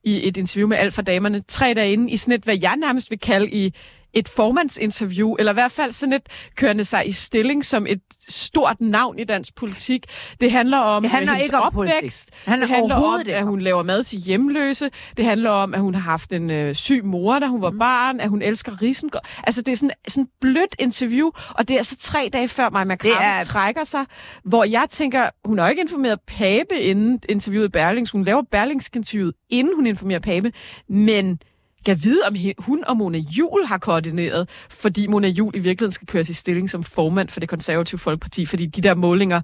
i 0.05 0.29
et 0.29 0.37
interview 0.37 0.69
med 0.69 0.77
alt 0.77 0.95
for 0.95 1.03
damerne 1.03 1.41
tre 1.41 1.75
dage 1.75 1.93
inden, 1.93 2.09
i 2.09 2.17
sådan 2.17 2.35
et, 2.35 2.45
hvad 2.45 2.59
jeg 2.63 2.77
nærmest 2.77 3.11
vil 3.11 3.19
kalde 3.19 3.51
i 3.51 3.75
et 4.19 4.29
formandsinterview, 4.29 5.35
eller 5.39 5.53
i 5.53 5.55
hvert 5.55 5.73
fald 5.73 5.93
sådan 5.93 6.13
et 6.13 6.23
kørende 6.57 6.85
sig 6.85 7.09
i 7.09 7.13
stilling 7.13 7.65
som 7.65 7.87
et 7.87 8.01
stort 8.29 8.81
navn 8.81 9.19
i 9.19 9.25
dansk 9.25 9.55
politik. 9.55 10.07
Det 10.41 10.53
handler 10.53 10.79
om 10.79 11.03
Det 11.03 11.11
handler 11.13 11.33
hendes 11.33 11.47
ikke 11.47 11.57
om 11.59 11.73
politik. 11.73 11.97
opvækst. 11.97 12.27
Det 12.31 12.37
handler 12.45 12.67
det 12.67 12.77
handler 12.77 12.95
om, 12.97 13.21
at 13.27 13.45
hun 13.45 13.61
laver 13.61 13.83
mad 13.83 14.05
til 14.05 14.19
hjemløse. 14.19 14.91
Det 15.17 15.25
handler 15.25 15.51
om, 15.51 15.75
at 15.75 15.81
hun 15.81 15.95
har 15.95 16.01
haft 16.03 16.33
en 16.33 16.51
øh, 16.51 16.75
syg 16.75 17.05
mor, 17.05 17.39
da 17.39 17.47
hun 17.47 17.63
var 17.63 17.71
barn, 17.79 18.21
at 18.21 18.29
hun 18.29 18.43
elsker 18.43 18.83
risengård. 18.83 19.23
Altså, 19.45 19.63
det 19.63 19.73
er 19.73 19.77
sådan 19.77 19.91
sådan 20.09 20.29
blødt 20.41 20.77
interview, 20.79 21.31
og 21.51 21.69
det 21.69 21.75
er 21.75 21.79
altså 21.79 21.97
tre 21.97 22.31
dage 22.33 22.49
før 22.49 22.71
Maja 22.71 22.85
Mercado 22.85 23.15
er- 23.21 23.43
trækker 23.43 23.85
sig, 23.85 24.05
hvor 24.45 24.65
jeg 24.65 24.87
tænker, 24.91 25.29
hun 25.45 25.59
har 25.59 25.69
ikke 25.69 25.83
informeret 25.83 26.19
Pape 26.27 26.81
inden 26.81 27.21
interviewet 27.29 27.73
Berlings. 27.73 28.11
Hun 28.11 28.25
laver 28.25 28.43
Berlingsk-interviewet, 28.51 29.35
inden 29.51 29.75
hun 29.75 29.87
informerer 29.87 30.21
Pape, 30.21 30.53
men 30.89 31.39
kan 31.87 32.03
vide, 32.03 32.21
om 32.27 32.37
hun 32.59 32.85
og 32.85 32.97
Mona 32.97 33.19
Jul 33.19 33.65
har 33.67 33.79
koordineret, 33.79 34.49
fordi 34.71 35.07
Mona 35.07 35.29
Jul 35.29 35.57
i 35.57 35.59
virkeligheden 35.59 35.93
skal 35.93 36.07
køres 36.07 36.29
i 36.29 36.35
stilling 36.35 36.71
som 36.71 36.83
formand 36.83 37.29
for 37.29 37.41
det 37.41 37.49
konservative 37.49 37.99
folkeparti, 37.99 38.47
fordi 38.47 38.67
de 38.67 38.81
der 38.81 38.95
målinger, 38.95 39.41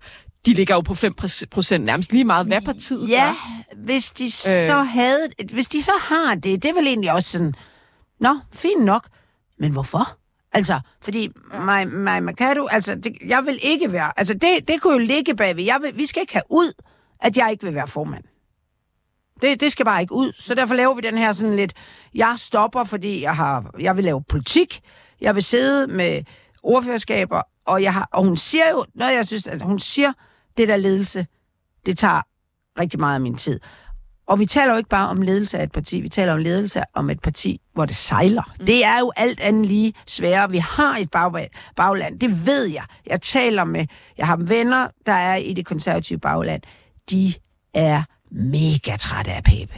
de 0.46 0.52
ligger 0.54 0.74
jo 0.74 0.80
på 0.80 0.94
5 0.94 1.14
procent 1.50 1.84
nærmest 1.84 2.12
lige 2.12 2.24
meget, 2.24 2.46
hvad 2.46 2.60
partiet 2.62 3.08
Ja, 3.08 3.24
gør. 3.26 3.74
hvis 3.84 4.10
de 4.10 4.30
så 4.30 4.82
havde... 4.82 5.28
Hvis 5.52 5.68
de 5.68 5.82
så 5.82 5.92
har 6.00 6.34
det, 6.34 6.62
det 6.62 6.68
er 6.70 6.74
vel 6.74 6.86
egentlig 6.86 7.12
også 7.12 7.30
sådan... 7.30 7.54
Nå, 8.20 8.38
fint 8.52 8.84
nok. 8.84 9.08
Men 9.58 9.72
hvorfor? 9.72 10.18
Altså, 10.52 10.80
fordi 11.02 11.28
mig, 11.60 11.88
mig 11.88 12.22
Mercado, 12.22 12.66
altså, 12.66 12.94
det, 12.94 13.12
jeg 13.26 13.42
vil 13.46 13.58
ikke 13.62 13.92
være... 13.92 14.12
Altså, 14.16 14.34
det, 14.34 14.68
det 14.68 14.80
kunne 14.80 14.92
jo 14.92 14.98
ligge 14.98 15.36
bagved. 15.36 15.64
Jeg 15.64 15.78
vil, 15.82 15.98
vi 15.98 16.06
skal 16.06 16.20
ikke 16.20 16.32
have 16.32 16.42
ud, 16.50 16.72
at 17.20 17.36
jeg 17.36 17.50
ikke 17.50 17.64
vil 17.64 17.74
være 17.74 17.86
formand. 17.86 18.24
Det, 19.42 19.60
det 19.60 19.72
skal 19.72 19.84
bare 19.84 20.00
ikke 20.00 20.14
ud. 20.14 20.32
Så 20.32 20.54
derfor 20.54 20.74
laver 20.74 20.94
vi 20.94 21.00
den 21.00 21.18
her 21.18 21.32
sådan 21.32 21.56
lidt... 21.56 21.72
Jeg 22.14 22.34
stopper, 22.36 22.84
fordi 22.84 23.22
jeg, 23.22 23.36
har, 23.36 23.70
jeg 23.78 23.96
vil 23.96 24.04
lave 24.04 24.22
politik. 24.22 24.80
Jeg 25.20 25.34
vil 25.34 25.42
sidde 25.42 25.86
med 25.86 26.22
ordførerskaber, 26.62 27.42
og, 27.64 27.82
jeg 27.82 27.94
har, 27.94 28.08
og 28.12 28.24
hun 28.24 28.36
siger 28.36 28.70
jo... 28.70 28.84
Noget, 28.94 29.14
jeg 29.14 29.26
synes, 29.26 29.46
at 29.46 29.62
hun 29.62 29.78
siger, 29.78 30.12
det 30.56 30.68
der 30.68 30.76
ledelse, 30.76 31.26
det 31.86 31.98
tager 31.98 32.22
rigtig 32.80 33.00
meget 33.00 33.14
af 33.14 33.20
min 33.20 33.36
tid. 33.36 33.60
Og 34.26 34.38
vi 34.38 34.46
taler 34.46 34.72
jo 34.72 34.76
ikke 34.76 34.88
bare 34.88 35.08
om 35.08 35.22
ledelse 35.22 35.58
af 35.58 35.62
et 35.62 35.72
parti, 35.72 36.00
vi 36.00 36.08
taler 36.08 36.32
om 36.32 36.38
ledelse 36.38 36.82
om 36.94 37.10
et 37.10 37.20
parti, 37.20 37.60
hvor 37.74 37.86
det 37.86 37.96
sejler. 37.96 38.54
Mm. 38.60 38.66
Det 38.66 38.84
er 38.84 38.98
jo 38.98 39.12
alt 39.16 39.40
andet 39.40 39.66
lige 39.66 39.94
sværere. 40.06 40.50
Vi 40.50 40.58
har 40.58 40.96
et 40.96 41.10
bag, 41.10 41.48
bagland, 41.76 42.20
det 42.20 42.46
ved 42.46 42.64
jeg. 42.64 42.84
Jeg 43.06 43.22
taler 43.22 43.64
med, 43.64 43.86
jeg 44.18 44.26
har 44.26 44.36
venner, 44.36 44.88
der 45.06 45.12
er 45.12 45.36
i 45.36 45.52
det 45.54 45.66
konservative 45.66 46.18
bagland. 46.18 46.62
De 47.10 47.34
er 47.74 48.02
mega 48.36 48.96
trætte 48.96 49.32
af 49.32 49.42
Pape. 49.44 49.72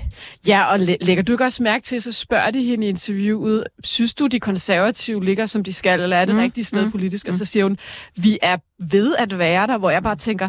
Ja, 0.46 0.64
og 0.64 0.80
læ- 0.80 0.96
lægger 1.00 1.22
du 1.22 1.32
ikke 1.32 1.44
også 1.44 1.62
mærke 1.62 1.84
til, 1.84 2.02
så 2.02 2.12
spørger 2.12 2.50
de 2.50 2.62
hende 2.64 2.86
i 2.86 2.88
interviewet, 2.88 3.64
synes 3.84 4.14
du, 4.14 4.26
de 4.26 4.40
konservative 4.40 5.24
ligger, 5.24 5.46
som 5.46 5.64
de 5.64 5.72
skal, 5.72 6.00
eller 6.00 6.16
er 6.16 6.24
det 6.24 6.34
mm. 6.34 6.40
rigtige 6.40 6.64
sted 6.64 6.84
mm. 6.84 6.90
politisk? 6.90 7.28
Og 7.28 7.34
så 7.34 7.44
siger 7.44 7.64
hun, 7.64 7.78
vi 8.16 8.38
er 8.42 8.56
ved 8.90 9.16
at 9.18 9.38
være 9.38 9.66
der, 9.66 9.78
hvor 9.78 9.90
jeg 9.90 10.02
bare 10.02 10.16
tænker, 10.16 10.48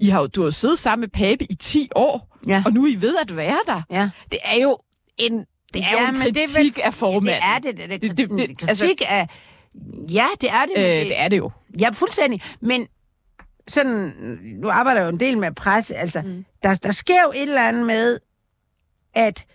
I 0.00 0.08
har, 0.08 0.20
jo- 0.20 0.26
du 0.26 0.40
har 0.40 0.46
jo 0.46 0.50
siddet 0.50 0.78
sammen 0.78 1.00
med 1.00 1.08
Pape 1.08 1.44
i 1.52 1.54
10 1.54 1.88
år, 1.94 2.38
Ja. 2.48 2.62
og 2.66 2.72
nu 2.72 2.84
er 2.84 2.92
I 2.92 2.96
ved 3.02 3.16
at 3.22 3.36
være 3.36 3.58
der. 3.66 3.82
Ja. 3.90 4.10
Det 4.32 4.38
er 4.44 4.62
jo 4.62 4.78
en, 5.18 5.38
det 5.74 5.82
er 5.82 5.92
jo 5.92 5.98
en 6.08 6.18
men 6.18 6.22
det 6.22 6.28
er 6.42 6.46
kritik 6.56 6.76
vel- 6.76 6.82
af 6.84 6.94
formanden. 6.94 7.26
Det 7.62 7.70
er 7.70 7.72
det. 7.72 7.90
Det, 7.90 8.02
det, 8.02 8.18
Det- 8.18 8.30
det, 8.30 8.48
det- 8.60 8.68
altså- 8.68 8.84
kritik 8.84 9.02
af... 9.08 9.28
Ja, 10.12 10.26
det 10.40 10.50
er 10.50 10.64
det. 10.76 10.78
Øh, 10.84 10.84
det 11.06 11.20
er 11.20 11.28
det 11.28 11.38
jo. 11.38 11.50
Ja, 11.78 11.90
fuldstændig. 11.92 12.42
Men 12.60 12.86
sådan, 13.68 14.12
nu 14.62 14.70
arbejder 14.70 15.00
jeg 15.00 15.06
jo 15.06 15.12
en 15.12 15.20
del 15.20 15.38
med 15.38 15.52
presse, 15.52 15.94
altså, 15.94 16.22
mm. 16.22 16.44
der, 16.62 16.74
der 16.74 16.92
sker 16.92 17.22
jo 17.22 17.30
et 17.30 17.42
eller 17.42 17.68
andet 17.68 17.86
med, 17.86 18.18
at 19.14 19.46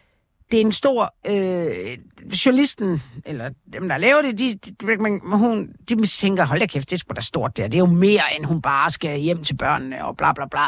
det 0.51 0.57
er 0.57 0.61
en 0.61 0.71
stor... 0.71 1.15
Øh, 1.27 1.97
journalisten, 2.45 3.03
eller 3.25 3.49
dem, 3.73 3.89
der 3.89 3.97
laver 3.97 4.21
det, 4.21 4.39
de, 4.39 4.55
de, 4.55 4.97
man, 4.97 5.21
hun, 5.23 5.73
de 5.89 6.05
tænker, 6.05 6.45
hold 6.45 6.59
da 6.59 6.65
kæft, 6.65 6.89
det 6.89 6.95
er 6.95 6.99
sgu 6.99 7.13
da 7.15 7.21
stort 7.21 7.57
der. 7.57 7.67
Det 7.67 7.75
er 7.75 7.79
jo 7.79 7.85
mere, 7.85 8.35
end 8.35 8.45
hun 8.45 8.61
bare 8.61 8.91
skal 8.91 9.19
hjem 9.19 9.43
til 9.43 9.57
børnene, 9.57 10.05
og 10.05 10.17
bla 10.17 10.33
bla 10.33 10.45
bla. 10.45 10.61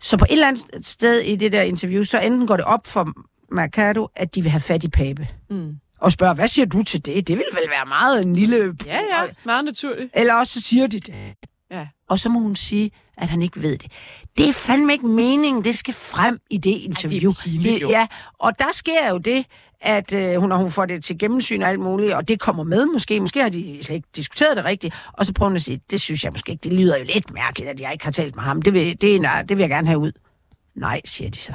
Så 0.00 0.16
på 0.16 0.24
et 0.24 0.32
eller 0.32 0.48
andet 0.48 0.86
sted 0.86 1.20
i 1.20 1.36
det 1.36 1.52
der 1.52 1.62
interview, 1.62 2.02
så 2.02 2.20
enten 2.20 2.46
går 2.46 2.56
det 2.56 2.64
op 2.64 2.86
for 2.86 3.12
Mercado, 3.50 4.08
at 4.16 4.34
de 4.34 4.42
vil 4.42 4.50
have 4.50 4.60
fat 4.60 4.84
i 4.84 4.88
Pape. 4.88 5.28
Mm. 5.50 5.76
Og 6.00 6.12
spørger, 6.12 6.34
hvad 6.34 6.48
siger 6.48 6.66
du 6.66 6.82
til 6.82 7.06
det? 7.06 7.28
Det 7.28 7.36
vil 7.36 7.46
vel 7.52 7.70
være 7.70 7.86
meget 7.86 8.22
en 8.22 8.36
lille... 8.36 8.76
Ja, 8.86 8.94
ja, 8.94 9.26
meget 9.44 9.64
naturligt. 9.64 10.10
Eller 10.14 10.34
også 10.34 10.52
så 10.52 10.60
siger 10.60 10.86
de 10.86 11.00
det. 11.00 11.14
Ja. 11.70 11.86
Og 12.08 12.18
så 12.18 12.28
må 12.28 12.38
hun 12.38 12.56
sige, 12.56 12.90
at 13.16 13.28
han 13.28 13.42
ikke 13.42 13.62
ved 13.62 13.78
det. 13.78 13.92
Det 14.38 14.48
er 14.48 14.52
fandme 14.52 14.92
ikke 14.92 15.06
meningen. 15.06 15.64
Det 15.64 15.74
skal 15.74 15.94
frem 15.94 16.38
i 16.50 16.56
det 16.56 16.70
interview. 16.70 17.32
pinligt, 17.44 17.82
jo. 17.82 17.90
ja, 17.90 18.06
og 18.38 18.58
der 18.58 18.72
sker 18.72 19.10
jo 19.10 19.18
det, 19.18 19.46
at 19.80 20.14
øh, 20.14 20.40
hun, 20.40 20.48
når 20.48 20.56
hun 20.56 20.70
får 20.70 20.86
det 20.86 21.04
til 21.04 21.18
gennemsyn 21.18 21.62
og 21.62 21.68
alt 21.68 21.80
muligt, 21.80 22.12
og 22.12 22.28
det 22.28 22.40
kommer 22.40 22.62
med 22.64 22.86
måske. 22.86 23.20
Måske 23.20 23.42
har 23.42 23.48
de 23.48 23.78
slet 23.82 23.96
ikke 23.96 24.08
diskuteret 24.16 24.56
det 24.56 24.64
rigtigt. 24.64 24.94
Og 25.12 25.26
så 25.26 25.32
prøver 25.32 25.50
hun 25.50 25.56
at 25.56 25.62
sige, 25.62 25.80
det 25.90 26.00
synes 26.00 26.24
jeg 26.24 26.32
måske 26.32 26.52
ikke. 26.52 26.62
Det 26.62 26.72
lyder 26.72 26.98
jo 26.98 27.04
lidt 27.04 27.34
mærkeligt, 27.34 27.70
at 27.70 27.80
jeg 27.80 27.92
ikke 27.92 28.04
har 28.04 28.12
talt 28.12 28.36
med 28.36 28.44
ham. 28.44 28.62
Det 28.62 28.72
vil, 28.72 29.00
det, 29.00 29.16
er, 29.16 29.20
nej, 29.20 29.42
det 29.42 29.56
vil 29.56 29.62
jeg 29.62 29.70
gerne 29.70 29.86
have 29.86 29.98
ud. 29.98 30.12
Nej, 30.74 31.00
siger 31.04 31.30
de 31.30 31.38
så. 31.38 31.54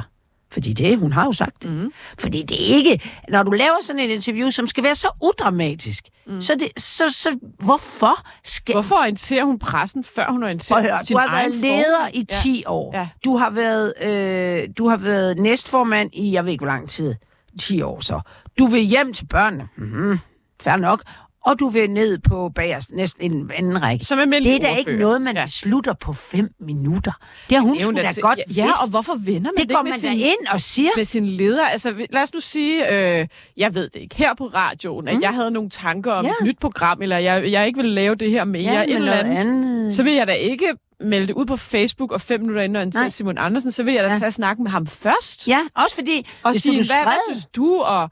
Fordi 0.52 0.74
det, 0.74 0.98
hun 0.98 1.14
har 1.14 1.26
jo 1.26 1.32
sagt 1.32 1.64
det. 1.64 1.72
Mm. 1.72 1.92
Fordi 2.20 2.44
det 2.44 2.62
er 2.62 2.76
ikke, 2.76 3.02
når 3.30 3.44
du 3.44 3.52
laver 3.52 3.76
sådan 3.82 4.00
et 4.00 4.10
interview, 4.10 4.50
som 4.50 4.68
skal 4.68 4.84
være 4.84 4.96
så 4.96 5.08
udramatisk, 5.24 6.08
mm. 6.28 6.42
så, 6.42 6.56
det, 6.56 6.84
så, 6.84 7.10
så 7.10 7.38
hvorfor 7.60 8.28
skal... 8.44 8.74
Hvorfor 8.74 8.96
orienterer 8.96 9.44
hun 9.44 9.60
pressen, 9.60 10.04
før 10.04 10.32
hun 10.32 10.44
orienterer 10.44 10.82
høre, 10.82 11.06
sin 11.06 11.16
du 11.16 11.20
har 11.20 11.32
været 11.32 11.56
leder 11.56 11.98
formand? 11.98 12.16
i 12.16 12.26
10 12.30 12.64
år. 12.68 12.98
Ja. 12.98 13.08
Du 13.26 13.38
har 13.38 13.50
været, 13.50 13.94
øh, 14.04 14.70
du 14.78 14.88
har 14.88 14.98
været 14.98 15.38
næstformand 15.38 16.10
i, 16.14 16.34
jeg 16.34 16.46
ved 16.46 16.52
ikke 16.52 16.62
hvor 16.66 16.74
lang 16.74 16.90
tid, 16.90 17.16
10 17.60 17.82
år 17.82 18.00
så. 18.00 18.22
Du 18.60 18.66
vil 18.66 18.82
hjem 18.82 19.14
til 19.14 19.26
børnene. 19.26 19.68
Mm-hmm. 19.78 20.20
Fair 20.62 20.76
nok. 20.76 21.04
Og 21.46 21.60
du 21.60 21.68
vil 21.70 21.90
ned 21.90 22.18
på 22.20 22.52
bagerst, 22.56 22.92
næsten 22.92 23.32
en 23.32 23.52
anden 23.56 23.82
række. 23.82 24.06
Som 24.06 24.18
det 24.32 24.56
er 24.56 24.60
da 24.60 24.76
ikke 24.76 24.98
noget, 24.98 25.22
man 25.22 25.36
ja. 25.36 25.46
slutter 25.48 25.94
på 25.94 26.14
fem 26.14 26.50
minutter. 26.60 27.12
Det 27.50 27.58
har 27.58 27.64
hun 27.64 27.80
sgu 27.80 27.92
da 27.92 28.02
nat- 28.02 28.20
godt 28.22 28.40
Ja, 28.56 28.64
vidst. 28.66 28.82
og 28.84 28.90
hvorfor 28.90 29.16
vender 29.16 29.42
man 29.42 29.52
det 29.58 29.70
det 29.70 29.76
går 29.76 29.84
man 29.84 29.94
sin, 29.94 30.12
ind 30.14 30.48
og 30.52 30.62
siger. 30.62 30.90
med 30.96 31.06
sin 31.06 31.26
leder? 31.26 31.66
Altså, 31.68 31.94
lad 32.10 32.22
os 32.22 32.34
nu 32.34 32.40
sige, 32.40 32.88
øh, 33.20 33.28
jeg 33.58 33.76
ved 33.76 33.90
det 33.90 34.02
ikke, 34.02 34.16
her 34.16 34.34
på 34.36 34.46
radioen, 34.48 35.08
at 35.08 35.16
Mm. 35.16 35.22
jeg 35.22 35.30
havde 35.34 35.52
nogle 35.52 35.70
tanker 35.70 36.12
om 36.12 36.26
Ja. 36.26 36.32
et 36.32 36.36
nyt 36.44 36.60
program, 36.60 37.02
eller 37.02 37.18
jeg, 37.18 37.52
jeg 37.52 37.68
ikke 37.68 37.78
ville 37.78 37.94
lave 37.96 38.16
det 38.16 38.32
her 38.32 38.44
mere, 38.44 38.74
Ja, 38.74 38.84
eller 38.84 39.00
noget 39.00 39.12
andet, 39.20 39.38
andet. 39.38 39.94
så 39.94 40.04
vil 40.04 40.14
jeg 40.14 40.28
da 40.28 40.34
ikke 40.34 40.66
melde 41.04 41.28
det 41.28 41.34
ud 41.34 41.46
på 41.46 41.58
Facebook 41.58 42.12
og 42.12 42.22
fem 42.22 42.40
minutter 42.42 42.62
inden 42.62 42.94
en 43.04 43.10
Simon 43.12 43.38
Andersen, 43.38 43.72
så 43.72 43.84
vil 43.84 43.94
jeg 43.94 44.04
da 44.04 44.10
Ja. 44.10 44.20
tage 44.20 44.32
snakken 44.32 44.64
med 44.64 44.72
ham 44.72 44.88
først. 44.88 45.48
Ja, 45.48 45.60
også 45.76 45.96
fordi, 45.96 46.28
Og 46.44 46.56
sige, 46.56 46.72
du 46.72 46.84
hvad, 46.94 47.04
hvad 47.04 47.14
synes 47.34 47.46
du, 47.56 47.76
og 47.82 48.10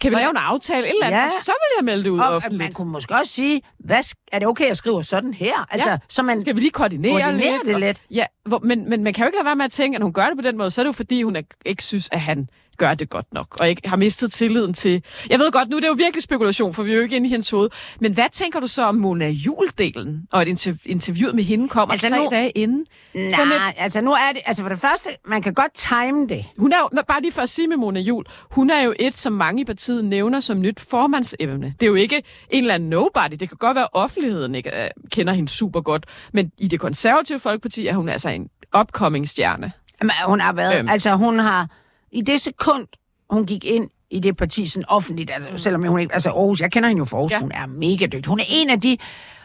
kan 0.00 0.10
vi 0.10 0.16
lave 0.16 0.30
en 0.30 0.36
aftale, 0.36 0.86
et 0.86 0.90
eller 0.90 1.06
andet, 1.06 1.18
Ja. 1.18 1.28
så 1.42 1.52
vil 1.52 1.76
jeg 1.78 1.84
melde 1.84 2.04
det 2.04 2.10
ud 2.10 2.18
og, 2.18 2.26
at 2.26 2.32
offentligt. 2.32 2.58
man 2.62 2.72
kunne 2.72 2.90
måske 2.92 3.14
også 3.14 3.32
sige, 3.32 3.62
hvad, 3.78 4.14
er 4.32 4.38
det 4.38 4.48
okay, 4.48 4.64
at 4.64 4.68
jeg 4.68 4.76
skriver 4.76 5.02
sådan 5.02 5.34
her? 5.34 5.66
Altså, 5.70 5.90
Ja. 5.90 5.98
så 6.08 6.22
man 6.22 6.40
Skal 6.40 6.56
vi 6.56 6.60
lige 6.60 6.70
koordinere, 6.70 7.10
koordinerer 7.22 7.52
lidt? 7.52 7.66
det 7.66 7.74
og- 7.74 7.80
lidt. 7.80 8.02
Ja, 8.10 8.24
hvor, 8.44 8.58
men, 8.58 8.88
men 8.88 9.04
man 9.04 9.14
kan 9.14 9.22
jo 9.24 9.26
ikke 9.26 9.36
lade 9.38 9.44
være 9.44 9.56
med 9.56 9.64
at 9.64 9.70
tænke, 9.70 9.96
at 9.96 10.02
hun 10.02 10.12
gør 10.12 10.26
det 10.26 10.36
på 10.38 10.42
den 10.42 10.56
måde, 10.56 10.70
så 10.70 10.80
er 10.80 10.84
det 10.84 10.88
jo 10.88 10.92
fordi, 10.92 11.22
hun 11.22 11.36
er, 11.36 11.42
ikke 11.66 11.82
synes, 11.84 12.08
at 12.12 12.20
han 12.20 12.48
gør 12.76 12.94
det 12.94 13.10
godt 13.10 13.34
nok, 13.34 13.56
og 13.60 13.68
ikke 13.68 13.88
har 13.88 13.96
mistet 13.96 14.32
tilliden 14.32 14.74
til... 14.74 15.02
Jeg 15.30 15.38
ved 15.38 15.52
godt, 15.52 15.68
nu 15.68 15.76
er 15.76 15.80
det 15.80 15.88
jo 15.88 15.92
virkelig 15.92 16.22
spekulation, 16.22 16.74
for 16.74 16.82
vi 16.82 16.92
er 16.92 16.96
jo 16.96 17.02
ikke 17.02 17.16
inde 17.16 17.26
i 17.26 17.30
hendes 17.30 17.50
hoved. 17.50 17.70
Men 18.00 18.12
hvad 18.14 18.26
tænker 18.32 18.60
du 18.60 18.66
så 18.66 18.82
om 18.82 18.94
Mona 18.94 19.30
Jul-delen, 19.30 20.08
og 20.32 20.42
et 20.42 20.48
interv- 20.48 20.82
interviewet 20.86 21.34
med 21.34 21.44
hende 21.44 21.68
kommer 21.68 21.92
Altså 21.92 22.08
tre 22.08 22.16
nu- 22.18 22.28
dage 22.30 22.50
inden? 22.50 22.86
Sådan 23.30 23.48
Nej, 23.48 23.74
altså 23.76 24.00
nu 24.00 24.12
er 24.12 24.32
det, 24.34 24.40
altså 24.46 24.62
for 24.62 24.68
det 24.68 24.78
første, 24.78 25.08
man 25.24 25.42
kan 25.42 25.54
godt 25.54 25.74
time 25.74 26.26
det. 26.28 26.44
Hun 26.58 26.72
er 26.72 26.76
jo, 26.78 27.02
bare 27.08 27.20
lige 27.22 27.32
for 27.32 27.42
at 27.42 27.48
sige 27.48 27.68
med 27.68 27.76
Mona 27.76 28.00
Jul, 28.00 28.24
hun 28.50 28.70
er 28.70 28.82
jo 28.82 28.94
et, 28.98 29.18
som 29.18 29.32
mange 29.32 29.62
i 29.62 29.64
partiet 29.64 30.04
nævner 30.04 30.40
som 30.40 30.60
nyt 30.60 30.80
formandsemne. 30.80 31.74
Det 31.80 31.82
er 31.82 31.90
jo 31.90 31.94
ikke 31.94 32.22
en 32.50 32.62
eller 32.64 32.74
anden 32.74 32.88
nobody. 32.90 33.30
Det 33.40 33.48
kan 33.48 33.58
godt 33.58 33.74
være, 33.74 33.84
at 33.84 33.90
offentligheden 33.92 34.54
ikke 34.54 34.82
øh, 34.82 34.88
kender 35.10 35.32
hende 35.32 35.48
super 35.48 35.80
godt. 35.80 36.06
Men 36.32 36.50
i 36.58 36.68
det 36.68 36.80
konservative 36.80 37.38
folkeparti 37.38 37.86
er 37.86 37.94
hun 37.94 38.08
altså 38.08 38.28
en 38.28 38.48
upcoming 38.80 39.28
stjerne. 39.28 39.72
Jamen, 40.00 40.12
hun 40.26 40.40
har 40.40 40.52
været, 40.52 40.78
øhm. 40.78 40.88
altså 40.88 41.14
hun 41.16 41.38
har, 41.38 41.68
i 42.12 42.20
det 42.20 42.40
sekund, 42.40 42.86
hun 43.30 43.46
gik 43.46 43.64
ind 43.64 43.90
i 44.10 44.20
det 44.20 44.36
parti 44.36 44.66
sådan 44.66 44.84
offentligt, 44.88 45.30
altså 45.30 45.48
mm. 45.50 45.58
selvom 45.58 45.84
hun 45.86 46.00
ikke, 46.00 46.14
altså 46.14 46.30
Aarhus, 46.30 46.60
jeg 46.60 46.72
kender 46.72 46.88
hende 46.88 47.00
jo 47.00 47.04
for 47.04 47.16
Aarhus, 47.16 47.32
Ja. 47.32 47.40
hun 47.40 47.52
er 47.52 47.66
mega 47.66 48.06
dygtig. 48.06 48.26
Hun 48.26 48.40
er 48.40 48.44
en 48.48 48.70
af 48.70 48.80
de, 48.80 48.96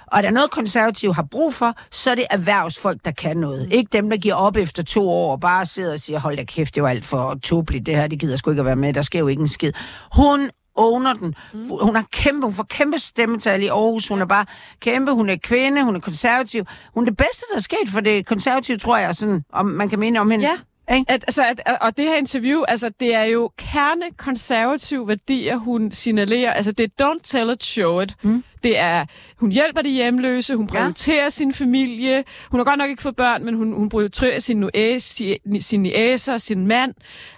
og 0.08 0.18
er 0.18 0.22
der 0.22 0.32
noget 0.32 0.52
konservativ 0.52 1.14
har 1.14 1.24
brug 1.32 1.54
for, 1.54 1.74
så 1.92 2.12
er 2.12 2.16
det 2.16 2.26
erhvervsfolk, 2.32 3.06
der 3.06 3.12
kan 3.12 3.38
noget. 3.38 3.66
Mm. 3.66 3.72
Ikke 3.72 3.90
dem, 3.94 4.10
der 4.10 4.18
giver 4.18 4.36
op 4.36 4.56
efter 4.58 4.84
to 4.84 5.10
år 5.10 5.32
og 5.32 5.40
bare 5.40 5.66
sidder 5.66 5.94
og 5.94 6.00
siger, 6.00 6.20
hold 6.20 6.38
da 6.38 6.44
kæft, 6.44 6.76
det 6.76 6.84
var 6.84 6.90
alt 6.90 7.06
for 7.06 7.36
tåbeligt, 7.44 7.86
det 7.86 7.96
her, 7.96 8.08
det 8.08 8.20
gider 8.20 8.34
jeg 8.34 8.40
sgu 8.40 8.52
ikke 8.52 8.60
at 8.60 8.66
være 8.66 8.76
med, 8.76 8.94
der 8.94 9.02
sker 9.02 9.20
jo 9.20 9.28
ikke 9.28 9.42
en 9.42 9.48
skid. 9.48 9.72
Hun 10.16 10.50
owner 10.76 11.14
den. 11.14 11.36
Mm. 11.54 11.70
Hun 11.82 11.96
har 11.96 12.06
kæmpe, 12.12 12.48
hun 12.48 12.54
får 12.54 12.64
kæmpe 12.64 12.98
stemmetal 12.98 13.64
i 13.64 13.68
Aarhus. 13.68 14.08
Hun 14.08 14.22
er 14.22 14.26
bare 14.26 14.46
kæmpe, 14.80 15.12
hun 15.12 15.30
er 15.30 15.36
kvinde, 15.44 15.84
hun 15.84 15.96
er 15.96 16.00
konservativ. 16.00 16.66
Hun 16.94 17.04
er 17.04 17.06
det 17.10 17.18
bedste, 17.18 17.46
der 17.52 17.56
er 17.58 17.62
sket 17.62 17.90
for 17.90 18.00
det 18.00 18.26
konservative, 18.26 18.78
tror 18.78 18.98
jeg, 18.98 19.16
sådan, 19.16 19.44
om 19.54 19.66
man 19.66 19.90
kan 19.90 20.00
mene 20.00 20.20
om 20.20 20.32
hende. 20.32 20.46
Ja. 20.46 20.52
Ikke? 20.96 21.12
At, 21.12 21.24
altså, 21.28 21.44
at, 21.66 21.78
og 21.82 21.98
det 21.98 22.06
her 22.06 22.16
interview, 22.16 22.62
altså, 22.68 22.90
det 23.00 23.16
er 23.16 23.24
jo 23.24 23.52
kerne 23.58 24.02
konservative 24.18 25.08
værdier, 25.08 25.56
hun 25.58 25.92
signalerer. 25.92 26.54
Altså, 26.54 26.72
det 26.72 26.92
er 27.00 27.06
don't 27.06 27.20
tell 27.24 27.50
it, 27.52 27.64
show 27.64 28.00
it. 28.00 28.16
Mm. 28.22 28.44
Det 28.64 28.80
er, 28.80 29.06
hun 29.38 29.52
hjælper 29.52 29.82
de 29.82 29.90
hjemløse, 29.90 30.56
hun 30.56 30.68
prioriterer 30.68 31.24
ja. 31.24 31.30
sin 31.30 31.54
familie. 31.54 32.24
Hun 32.52 32.60
har 32.60 32.66
godt 32.66 32.78
nok 32.78 32.90
ikke 32.90 33.02
fået 33.02 33.16
børn, 33.16 33.44
men 33.46 33.56
hun, 33.56 33.74
hun 33.74 33.90
prioriterer 33.90 34.40
sin, 34.40 34.58
nuæs, 34.58 35.22
sin 35.60 35.82
niæser, 35.82 36.38
sin 36.38 36.68
mand. 36.68 36.94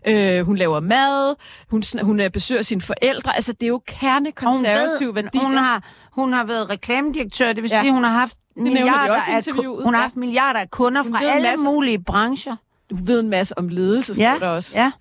Øh, 0.08 0.46
hun 0.46 0.56
laver 0.58 0.80
mad. 0.80 1.36
Hun, 1.70 1.84
hun 2.02 2.20
øh, 2.20 2.30
besøger 2.32 2.62
sine 2.62 2.82
forældre. 2.82 3.36
Altså, 3.36 3.54
det 3.54 3.64
er 3.64 3.68
jo 3.68 3.82
kerne 3.88 4.30
Og 4.38 4.44
hun 4.44 4.54
konservative 4.54 5.16
ved, 5.16 5.24
værdier. 5.24 5.42
Hun 5.42 5.58
har, 5.58 5.84
hun 6.12 6.34
har 6.34 6.44
været 6.44 6.70
reklamedirektør, 6.70 7.54
det 7.54 7.64
vil 7.64 7.72
Ja. 7.74 7.82
sige, 7.82 7.92
hun 7.94 8.04
har 8.04 8.12
haft 8.12 8.38
nævner 8.56 8.70
de 8.72 8.84
milliarder, 8.84 9.16
også 9.16 9.52
i 9.52 9.56
af, 9.66 9.66
hun 9.84 9.94
har 9.94 10.02
haft 10.02 10.16
milliarder 10.16 10.60
af 10.60 10.72
kunder 10.72 11.04
fra 11.04 11.24
alle 11.24 11.48
masse- 11.50 11.66
mulige 11.68 12.04
brancher. 12.04 12.56
Hun 12.92 13.08
ved 13.08 13.20
en 13.20 13.30
masse 13.30 13.58
om 13.58 13.68
ledelse, 13.68 14.14
Ja, 14.18 14.36
der 14.40 14.48
også. 14.48 14.80
ja. 14.80 14.92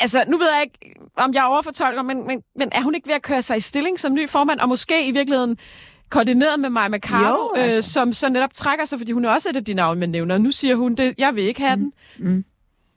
Altså, 0.00 0.24
nu 0.28 0.38
ved 0.38 0.46
jeg 0.54 0.62
ikke, 0.62 1.00
om 1.16 1.34
jeg 1.34 1.44
overfortolker, 1.44 2.02
men, 2.02 2.26
men, 2.26 2.42
men 2.56 2.68
er 2.72 2.82
hun 2.82 2.94
ikke 2.94 3.08
ved 3.08 3.14
at 3.14 3.22
køre 3.22 3.42
sig 3.42 3.56
i 3.56 3.60
stilling 3.60 3.98
som 4.00 4.14
ny 4.14 4.28
formand, 4.28 4.60
og 4.60 4.68
måske 4.68 5.06
i 5.08 5.10
virkeligheden 5.10 5.58
koordineret 6.10 6.60
med 6.60 6.70
Maja 6.70 6.88
Macau, 6.88 7.20
Jo, 7.22 7.52
altså. 7.56 7.76
øh, 7.76 7.82
som 7.82 8.12
så 8.12 8.28
netop 8.28 8.54
trækker 8.54 8.84
sig, 8.84 8.98
fordi 8.98 9.12
hun 9.12 9.24
er 9.24 9.30
også 9.30 9.48
et 9.48 9.56
af 9.56 9.64
de 9.64 9.74
navne, 9.74 10.00
man 10.00 10.08
nævner. 10.08 10.38
Nu 10.38 10.50
siger 10.50 10.74
hun, 10.76 10.94
det, 10.94 11.14
jeg 11.18 11.34
vil 11.34 11.44
ikke 11.44 11.60
have 11.60 11.76
den. 11.76 11.92
Mm. 12.18 12.44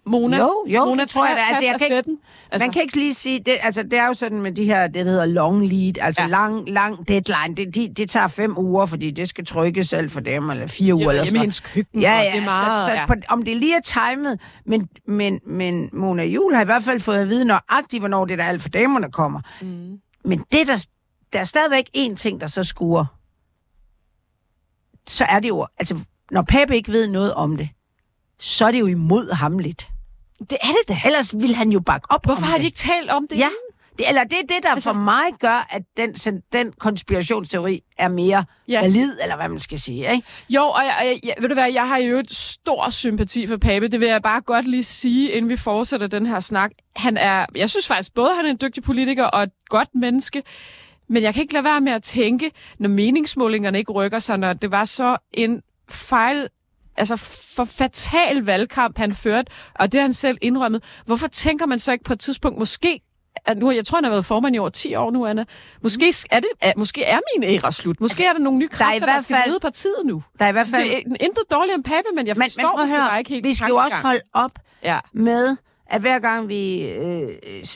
Mona, 0.05 0.37
Jo, 0.37 0.65
jo, 0.67 0.85
Mona 0.85 1.01
det 1.01 1.09
tror 1.09 1.25
jeg 1.27 1.35
da. 1.35 1.41
Altså, 1.49 1.65
jeg 1.69 1.75
kan 1.79 1.97
ikke, 1.97 2.17
altså, 2.51 2.65
man 2.67 2.73
kan 2.73 2.81
ikke 2.81 2.95
lige 2.97 3.13
sige, 3.13 3.39
det, 3.39 3.57
altså, 3.61 3.83
det 3.83 3.93
er 3.93 4.07
jo 4.07 4.13
sådan 4.13 4.41
med 4.41 4.51
de 4.51 4.65
her, 4.65 4.87
det 4.87 5.05
der 5.05 5.11
hedder 5.11 5.25
long 5.25 5.67
lead, 5.67 5.93
altså 6.01 6.21
Ja. 6.21 6.27
lang, 6.27 6.69
lang 6.69 7.07
deadline. 7.07 7.55
Det, 7.57 7.75
de, 7.75 7.93
det 7.97 8.09
tager 8.09 8.27
fem 8.27 8.57
uger, 8.57 8.85
fordi 8.85 9.11
det 9.11 9.29
skal 9.29 9.45
trykkes 9.45 9.89
selv 9.89 10.09
for 10.09 10.19
dem, 10.19 10.49
eller 10.49 10.67
fire 10.67 10.93
uger. 10.95 11.09
Eller 11.09 11.23
sådan 11.23 11.39
noget. 11.39 11.63
køkken, 11.63 12.01
Ja, 12.01 12.17
ja, 12.17 12.31
det 12.31 12.39
er 12.41 12.45
meget- 12.45 12.81
så, 12.81 12.87
så 12.87 12.93
ja. 12.93 13.05
på, 13.05 13.13
om 13.29 13.43
det 13.45 13.57
lige 13.57 13.75
er 13.75 13.81
timet, 13.81 14.39
men, 14.65 14.89
men, 15.07 15.39
men 15.47 15.89
Mona 15.93 16.23
Jul 16.23 16.53
har 16.55 16.61
i 16.61 16.65
hvert 16.65 16.83
fald 16.83 16.99
fået 16.99 17.17
at 17.17 17.29
vide 17.29 17.45
nøjagtigt, 17.45 18.01
hvornår 18.01 18.25
det 18.25 18.37
der 18.37 18.43
alt 18.45 18.61
for 18.61 18.69
damerne 18.69 19.11
kommer. 19.11 19.41
Mm. 19.61 19.99
Men 20.25 20.39
det 20.51 20.67
der, 20.67 20.85
der 21.33 21.39
er 21.39 21.43
stadigvæk 21.43 21.89
én 21.97 22.15
ting, 22.15 22.41
der 22.41 22.47
så 22.47 22.63
skuer. 22.63 23.05
Så 25.07 25.23
er 25.29 25.39
det 25.39 25.49
jo, 25.49 25.67
altså, 25.79 25.99
når 26.31 26.41
Pape 26.41 26.75
ikke 26.75 26.91
ved 26.91 27.07
noget 27.07 27.33
om 27.33 27.57
det, 27.57 27.69
så 28.39 28.65
er 28.65 28.71
det 28.71 28.79
jo 28.79 28.85
imod 28.87 29.33
ham 29.33 29.59
lidt. 29.59 29.87
Det 30.49 30.58
er 30.62 30.67
det 30.67 30.89
da. 30.89 30.97
Ellers 31.06 31.34
vil 31.34 31.56
han 31.56 31.71
jo 31.71 31.80
bakke 31.80 32.12
op 32.12 32.25
Hvorfor 32.25 32.45
har 32.45 32.54
de 32.54 32.60
det. 32.60 32.65
ikke 32.65 32.77
talt 32.77 33.10
om 33.10 33.27
det 33.30 33.38
Ja? 33.38 33.47
Det, 33.97 34.10
eller 34.10 34.23
det 34.23 34.34
er 34.34 34.41
det, 34.56 34.63
der 34.63 34.69
altså, 34.71 34.89
for 34.93 34.99
mig 34.99 35.23
gør, 35.39 35.67
at 35.69 35.82
den, 35.97 36.41
den 36.54 36.71
konspirationsteori 36.80 37.84
er 37.97 38.08
mere 38.08 38.45
Ja. 38.67 38.73
ja. 38.73 38.82
valid, 38.82 39.15
eller 39.23 39.36
hvad 39.36 39.49
man 39.49 39.60
skal 39.60 39.80
sige. 39.80 40.12
Ikke? 40.12 40.27
Jo, 40.49 40.63
og 40.63 40.82
jeg, 40.84 40.95
jeg, 41.06 41.19
jeg, 41.23 41.36
ved 41.41 41.49
du 41.49 41.54
hvad, 41.56 41.71
jeg 41.71 41.88
har 41.88 41.97
jo 41.97 42.17
et 42.19 42.32
stor 42.36 42.89
sympati 42.89 43.47
for 43.47 43.58
Pape. 43.58 43.88
Det 43.88 43.99
vil 43.99 44.08
jeg 44.08 44.21
bare 44.21 44.41
godt 44.41 44.67
lige 44.67 44.84
sige, 44.84 45.32
inden 45.32 45.49
vi 45.49 45.56
fortsætter 45.56 46.08
den 46.08 46.25
her 46.25 46.39
snak. 46.39 46.71
Han 46.95 47.17
er, 47.17 47.45
jeg 47.56 47.69
synes 47.69 47.88
faktisk 47.88 48.13
både, 48.13 48.29
han 48.35 48.46
er 48.46 48.50
en 48.50 48.58
dygtig 48.62 48.83
politiker 48.83 49.25
og 49.25 49.44
et 49.44 49.52
godt 49.69 49.89
menneske. 49.96 50.44
Men 51.08 51.23
jeg 51.23 51.33
kan 51.33 51.42
ikke 51.42 51.54
lade 51.54 51.63
være 51.65 51.81
med 51.81 51.92
at 51.92 52.04
tænke, 52.04 52.52
når 52.79 52.89
meningsmålingerne 52.89 53.77
ikke 53.77 53.92
rykker 53.92 54.19
sig, 54.19 54.37
når 54.37 54.54
det 54.54 54.71
var 54.71 54.83
så 54.83 55.17
en 55.33 55.62
fejl, 55.89 56.48
altså 57.02 57.15
for 57.56 57.63
fatal 57.65 58.37
valgkamp, 58.45 58.97
han 58.97 59.15
førte, 59.15 59.52
og 59.75 59.91
det 59.91 59.99
har 59.99 60.06
han 60.08 60.13
selv 60.13 60.37
indrømmet. 60.41 60.83
Hvorfor 61.06 61.27
tænker 61.27 61.65
man 61.65 61.79
så 61.79 61.91
ikke 61.91 62.04
på 62.04 62.13
et 62.13 62.19
tidspunkt, 62.19 62.60
måske 62.60 63.02
at 63.45 63.58
nu, 63.58 63.71
jeg 63.71 63.85
tror, 63.85 63.97
han 63.97 64.04
har 64.04 64.12
været 64.12 64.25
formand 64.25 64.56
i 64.56 64.60
over 64.60 64.69
10 64.69 64.95
år 64.95 65.12
nu, 65.12 65.25
Anna. 65.25 65.45
Måske 65.83 66.13
er, 66.31 66.39
det, 66.39 66.49
er, 66.62 66.73
måske 66.77 67.04
er 67.04 67.19
min 67.37 67.43
æra 67.49 67.71
slut. 67.71 68.02
Måske 68.02 68.25
er 68.25 68.33
der 68.33 68.39
nogle 68.39 68.60
nye 68.60 68.67
Altså, 68.71 68.77
der 68.79 68.85
er 68.85 68.89
i 68.89 68.99
kræfter, 68.99 69.06
der, 69.06 69.13
hvert 69.13 69.23
skal 69.23 69.35
fald- 69.35 69.49
lede 69.49 69.60
partiet 69.60 69.95
nu. 70.06 70.23
Der 70.39 70.45
er 70.45 70.49
i 70.49 70.52
hvert 70.52 70.67
fald... 70.67 70.83
Det 70.89 70.93
er 70.97 71.02
intet 71.19 71.43
dårligt 71.52 71.75
om 71.75 71.83
Pape, 71.83 72.08
men 72.15 72.27
jeg 72.27 72.35
men, 72.37 72.43
forstår 72.43 72.77
men 72.77 72.83
måske 72.83 72.95
høre, 72.99 73.10
bare 73.10 73.19
ikke 73.19 73.29
helt 73.29 73.43
vi 73.43 73.54
skal 73.54 73.67
jo 73.69 73.75
også 73.75 73.97
holde 73.97 74.21
op 74.33 74.52
Ja. 74.83 74.99
med, 75.13 75.58
at 75.89 76.02
hver 76.02 76.19
gang 76.19 76.47
vi 76.47 76.81
øh, 76.81 77.29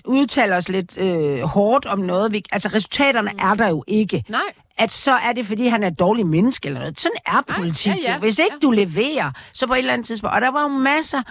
udtaler 0.05 0.55
os 0.57 0.69
lidt 0.69 0.97
øh, 0.97 1.39
hårdt 1.39 1.85
om 1.85 1.99
noget, 1.99 2.31
vi, 2.31 2.43
altså 2.51 2.69
resultaterne 2.73 3.29
Mm. 3.33 3.39
er 3.41 3.53
der 3.55 3.67
jo 3.69 3.83
ikke. 3.87 4.23
Nej. 4.29 4.39
At 4.77 4.91
så 4.91 5.11
er 5.13 5.33
det, 5.33 5.45
fordi 5.45 5.67
han 5.67 5.83
er 5.83 5.87
et 5.87 5.99
dårligt 5.99 6.27
menneske 6.27 6.67
eller 6.67 6.79
noget. 6.79 7.01
Sådan 7.01 7.17
er 7.25 7.41
politik. 7.57 7.87
ja, 7.87 7.97
ja, 8.03 8.13
jo. 8.13 8.19
Hvis 8.19 8.39
ikke 8.39 8.53
ja. 8.61 8.67
du 8.67 8.71
leverer, 8.71 9.31
så 9.53 9.67
på 9.67 9.73
et 9.73 9.77
eller 9.77 9.93
andet 9.93 10.07
tidspunkt. 10.07 10.35
Og 10.35 10.41
der 10.41 10.51
var 10.51 10.61
jo 10.61 10.67
masser, 10.67 11.21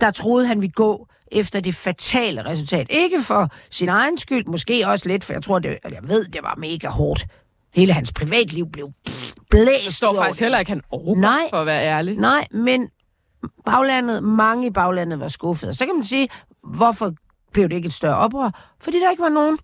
der 0.00 0.10
troede, 0.10 0.46
han 0.46 0.60
ville 0.60 0.72
gå 0.72 1.06
efter 1.32 1.60
det 1.60 1.74
fatale 1.74 2.44
resultat. 2.44 2.86
Ikke 2.90 3.22
for 3.22 3.48
sin 3.70 3.88
egen 3.88 4.18
skyld, 4.18 4.44
måske 4.46 4.86
også 4.86 5.08
lidt, 5.08 5.24
for 5.24 5.32
jeg 5.32 5.42
tror, 5.42 5.58
det, 5.58 5.78
jeg 5.90 6.00
ved, 6.02 6.24
det 6.24 6.42
var 6.42 6.54
mega 6.58 6.88
hårdt. 6.88 7.26
Hele 7.74 7.92
hans 7.92 8.12
privatliv 8.12 8.66
blev 8.72 8.88
blæst 9.50 9.84
Jeg 9.84 9.92
står 9.92 10.14
faktisk 10.14 10.38
det. 10.40 10.44
heller 10.44 10.58
ikke, 10.58 10.70
han 10.70 10.82
overgår, 10.90 11.20
Nej. 11.20 11.46
for 11.50 11.56
at 11.60 11.66
være 11.66 11.82
ærlig. 11.84 12.16
Nej, 12.16 12.46
men 12.50 12.88
baglandet, 13.66 14.22
mange 14.24 14.66
i 14.66 14.70
baglandet 14.70 15.20
var 15.20 15.28
skuffede. 15.28 15.74
Så 15.74 15.86
kan 15.86 15.94
man 15.94 16.04
sige, 16.04 16.28
hvorfor 16.64 17.12
blev 17.52 17.68
det 17.68 17.76
ikke 17.76 17.86
et 17.86 17.92
større 17.92 18.16
oprør? 18.16 18.74
Fordi 18.80 19.00
der 19.00 19.10
ikke 19.10 19.22
var 19.22 19.28
nogen 19.28 19.58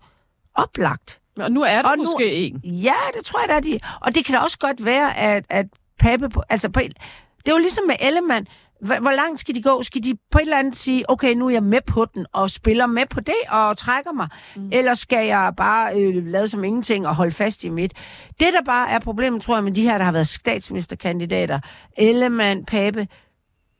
oplagt. 0.55 1.19
Og 1.41 1.51
nu 1.51 1.61
er 1.63 1.81
der 1.81 1.89
Og 1.89 1.97
nu- 1.97 2.03
måske 2.03 2.33
en. 2.33 2.57
Ja, 2.63 2.93
det 3.17 3.25
tror 3.25 3.39
jeg, 3.39 3.49
der 3.49 3.55
er 3.55 3.59
de. 3.59 3.79
Og 4.01 4.15
det 4.15 4.25
kan 4.25 4.35
da 4.35 4.39
også 4.41 4.57
godt 4.59 4.85
være, 4.85 5.17
at, 5.17 5.45
at 5.49 5.65
Pape... 5.99 6.29
På, 6.29 6.43
altså 6.49 6.69
på, 6.69 6.79
et- 6.79 6.93
det 7.37 7.47
er 7.47 7.51
jo 7.51 7.57
ligesom 7.57 7.83
med 7.87 7.95
Ellemann. 7.99 8.47
Hvor, 8.81 8.95
hvor 9.01 9.11
langt 9.11 9.39
skal 9.39 9.55
de 9.55 9.61
gå? 9.61 9.83
Skal 9.83 10.03
de 10.03 10.13
på 10.31 10.37
et 10.37 10.41
eller 10.41 10.57
andet 10.57 10.75
sige, 10.75 11.09
okay, 11.09 11.33
nu 11.33 11.45
er 11.45 11.49
jeg 11.49 11.63
med 11.63 11.81
på 11.87 12.05
den, 12.13 12.25
og 12.33 12.49
spiller 12.51 12.85
med 12.87 13.05
på 13.09 13.19
det, 13.19 13.35
og 13.49 13.77
trækker 13.77 14.11
mig? 14.11 14.27
Mm. 14.55 14.69
Eller 14.73 14.93
skal 14.93 15.27
jeg 15.27 15.53
bare 15.57 15.99
øh, 16.01 16.25
lade 16.27 16.47
som 16.47 16.63
ingenting 16.63 17.07
og 17.07 17.15
holde 17.15 17.31
fast 17.31 17.63
i 17.63 17.69
mit? 17.69 17.93
Det, 18.39 18.53
der 18.53 18.61
bare 18.65 18.89
er 18.89 18.99
problemet, 18.99 19.41
tror 19.41 19.55
jeg, 19.55 19.63
med 19.63 19.71
de 19.71 19.81
her, 19.81 19.97
der 19.97 20.05
har 20.05 20.11
været 20.11 20.27
statsministerkandidater, 20.27 21.59
Ellemann, 21.97 22.65
Pape, 22.65 23.07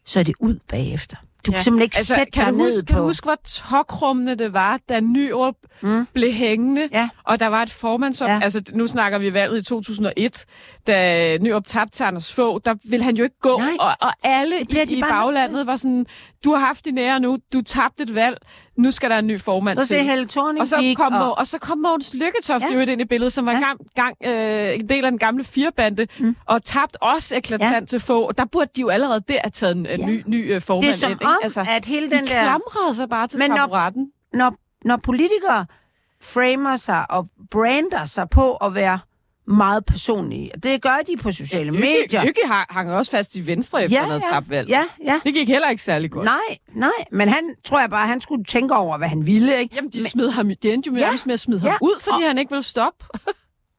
så 0.06 0.20
er 0.20 0.24
det 0.24 0.36
ud 0.40 0.60
bagefter. 0.68 1.18
Du 1.46 1.52
ja. 1.52 1.56
kan 1.56 1.64
simpelthen 1.64 1.84
ikke 1.84 1.98
altså, 1.98 2.14
sætte 2.14 2.32
kan 2.32 2.46
dig 2.46 2.54
ned 2.54 2.72
huske, 2.72 2.86
på... 2.86 2.88
Kan 2.88 2.98
du 2.98 3.04
huske, 3.04 3.26
hvor 3.26 3.38
tokrummende 3.46 4.36
det 4.36 4.54
var, 4.54 4.80
da 4.90 5.00
Nyrup 5.00 5.56
mm. 5.82 6.06
blev 6.14 6.32
hængende, 6.32 6.90
ja. 6.92 7.10
og 7.24 7.40
der 7.40 7.48
var 7.48 7.64
et 7.64 7.70
formandsop... 7.70 8.30
Ja. 8.30 8.40
Altså, 8.44 8.62
nu 8.74 8.88
snakker 8.88 9.20
vi 9.20 9.34
valget 9.34 9.60
i 9.60 9.64
2001, 9.64 10.46
da 10.88 11.38
Nyrup 11.38 11.66
tabte 11.66 11.98
til 11.98 12.04
Anders 12.04 12.34
Fogh, 12.34 12.62
der 12.66 12.76
ville 12.84 13.04
han 13.04 13.16
jo 13.16 13.24
ikke 13.24 13.40
gå, 13.42 13.58
Nej. 13.58 13.70
og, 13.80 13.92
og 14.02 14.14
alle 14.24 14.62
i, 14.62 14.98
i 14.98 15.02
baglandet 15.02 15.68
var 15.68 15.76
sådan, 15.76 16.06
du 16.44 16.52
har 16.54 16.66
haft 16.66 16.86
din 16.86 16.98
ære 16.98 17.20
nu, 17.20 17.38
du 17.54 17.62
tabte 17.62 18.04
et 18.04 18.16
valg, 18.16 18.38
nu 18.80 18.92
skal 18.92 19.10
der 19.10 19.18
en 19.20 19.28
ny 19.28 19.40
formand 19.40 19.78
Så 19.80 19.88
til. 19.88 20.04
Helle 20.04 20.28
Thorning 20.28 20.62
og 20.62 20.68
så 20.68 20.94
kom, 20.98 21.14
og- 21.14 21.38
og... 21.38 21.48
så 21.48 21.58
kom 21.58 21.78
Mogens 21.78 22.14
Lykketoft 22.14 22.64
Ja. 22.64 22.78
ja. 22.78 22.86
ind 22.86 23.02
i 23.02 23.06
billedet, 23.06 23.34
som 23.34 23.46
var 23.46 23.52
Ja. 23.52 23.60
gang, 23.60 23.80
gang, 23.96 24.16
øh, 24.26 24.76
en 24.76 24.90
del 24.90 25.06
af 25.06 25.12
den 25.12 25.18
gamle 25.20 25.44
firebande, 25.44 26.08
mm. 26.20 26.36
og 26.46 26.64
tabt 26.64 26.98
også 27.02 27.36
eklatant 27.38 27.74
ja. 27.74 27.86
til 27.86 28.00
få. 28.00 28.32
Der 28.32 28.46
burde 28.46 28.70
de 28.76 28.82
jo 28.82 28.90
allerede 28.90 29.22
der 29.28 29.40
have 29.44 29.52
taget 29.52 29.76
en, 29.78 29.86
Ja. 29.86 29.98
ny, 30.06 30.24
ny 30.28 30.54
øh, 30.56 30.62
formand 30.62 30.82
Det 30.88 30.90
er 30.90 30.94
som 30.94 31.12
ind. 31.12 31.22
om, 31.22 31.38
Altså, 31.44 31.66
at 31.70 31.86
hele 31.86 32.06
de 32.12 32.16
den 32.16 32.28
der- 32.28 32.42
klamrede 32.44 32.96
sig 32.96 33.10
bare 33.10 33.28
til 33.28 33.40
Men 33.40 33.52
når- 33.52 33.94
når, 34.38 34.54
når 34.86 34.98
politikere 34.98 35.66
framer 36.22 36.76
sig 36.76 37.12
og 37.12 37.28
brander 37.52 38.06
sig 38.06 38.30
på 38.30 38.54
at 38.56 38.76
være 38.76 39.00
meget 39.50 39.86
personlige, 39.86 40.52
det 40.64 40.82
gør 40.82 40.96
de 41.08 41.18
på 41.18 41.32
sociale 41.32 41.72
medier. 41.72 42.24
Lykke 42.26 42.42
har, 42.46 42.68
hang 42.70 42.92
også 42.92 43.12
fast 43.12 43.36
i 43.36 43.48
Venstre 43.48 43.84
efter 43.84 43.98
Ja, 43.98 44.06
havde 44.06 44.22
ja. 44.28 44.34
tabt 44.34 44.50
valg. 44.50 44.70
Ja, 44.70 44.84
ja. 45.04 45.20
Det 45.24 45.34
gik 45.34 45.48
heller 45.48 45.70
ikke 45.70 45.84
særlig 45.84 46.12
godt. 46.12 46.26
Nej, 46.26 46.58
nej, 46.74 46.90
men 47.12 47.30
han 47.30 47.56
tror 47.66 47.80
jeg 47.80 47.90
bare, 47.90 48.08
han 48.08 48.22
skulle 48.22 48.44
tænke 48.44 48.76
over, 48.76 48.98
hvad 48.98 49.08
han 49.08 49.26
ville. 49.26 49.60
Ikke? 49.60 49.76
Jamen, 49.76 49.90
de, 49.92 50.10
smed 50.10 50.30
ham, 50.32 50.52
de 50.64 50.74
endte 50.74 50.88
jo 50.88 50.94
med, 50.94 51.02
Ja. 51.02 51.08
ja. 51.12 51.18
med 51.26 51.34
at 51.34 51.40
smide 51.40 51.62
Ja. 51.64 51.70
ham 51.70 51.78
ud, 51.82 52.00
fordi 52.02 52.24
Og- 52.24 52.28
han 52.28 52.38
ikke 52.38 52.50
ville 52.52 52.64
stoppe. 52.64 53.06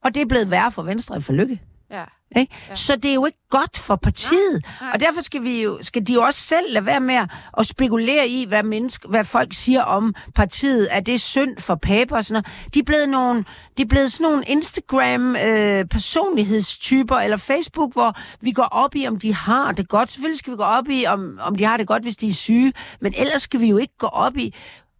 Og 0.04 0.14
det 0.14 0.20
er 0.22 0.26
blevet 0.26 0.50
værre 0.50 0.70
for 0.72 0.82
Venstre 0.82 1.14
end 1.14 1.22
for 1.22 1.32
Lykke. 1.32 1.60
Ja. 1.90 2.04
Ikke? 2.36 2.54
Ja. 2.68 2.74
Så 2.74 2.96
det 2.96 3.10
er 3.10 3.14
jo 3.14 3.26
ikke 3.26 3.38
godt 3.50 3.78
for 3.78 3.96
partiet. 3.96 4.52
Nej, 4.52 4.60
nej. 4.80 4.90
Og 4.94 5.00
derfor 5.00 5.20
skal, 5.20 5.44
vi 5.44 5.62
jo, 5.62 5.78
skal 5.82 6.06
de 6.06 6.14
jo 6.14 6.22
også 6.22 6.40
selv 6.40 6.72
lade 6.72 6.86
være 6.86 7.00
med 7.00 7.14
at- 7.58 7.66
spekulere 7.66 8.28
i, 8.28 8.44
hvad, 8.44 8.62
menneske, 8.62 9.08
hvad 9.08 9.24
folk 9.24 9.48
siger 9.52 9.82
om 9.82 10.14
partiet. 10.34 10.88
Er 10.90 11.00
det 11.00 11.20
synd 11.20 11.58
for 11.58 11.74
Pape 11.74 12.14
og 12.14 12.24
sådan 12.24 12.42
noget? 12.42 12.74
De 12.74 12.78
er 12.78 12.82
blevet, 12.84 13.08
nogle, 13.08 13.44
de 13.76 13.82
er 13.82 13.86
blevet 13.86 14.12
sådan 14.12 14.24
nogle 14.24 14.44
Instagram-personlighedstyper 14.44 17.16
eller 17.16 17.36
Facebook, 17.36 17.92
hvor 17.92 18.16
vi 18.40 18.52
går 18.52 18.62
op 18.70 18.96
i, 18.96 19.06
om 19.06 19.18
de 19.18 19.34
har 19.34 19.72
det 19.72 19.88
godt. 19.88 20.10
Selvfølgelig 20.10 20.38
skal 20.38 20.50
vi 20.52 20.56
gå 20.56 20.62
op 20.62 20.88
i, 20.88 21.06
om, 21.06 21.38
om 21.42 21.56
de 21.56 21.64
har 21.64 21.76
det 21.76 21.86
godt, 21.86 22.02
hvis 22.02 22.16
de 22.16 22.28
er 22.28 22.32
syge. 22.34 22.72
Men 23.00 23.14
ellers 23.16 23.42
skal 23.42 23.60
vi 23.60 23.66
jo 23.68 23.76
ikke 23.76 23.94
gå 23.98 24.06
op 24.06 24.36
i... 24.36 24.54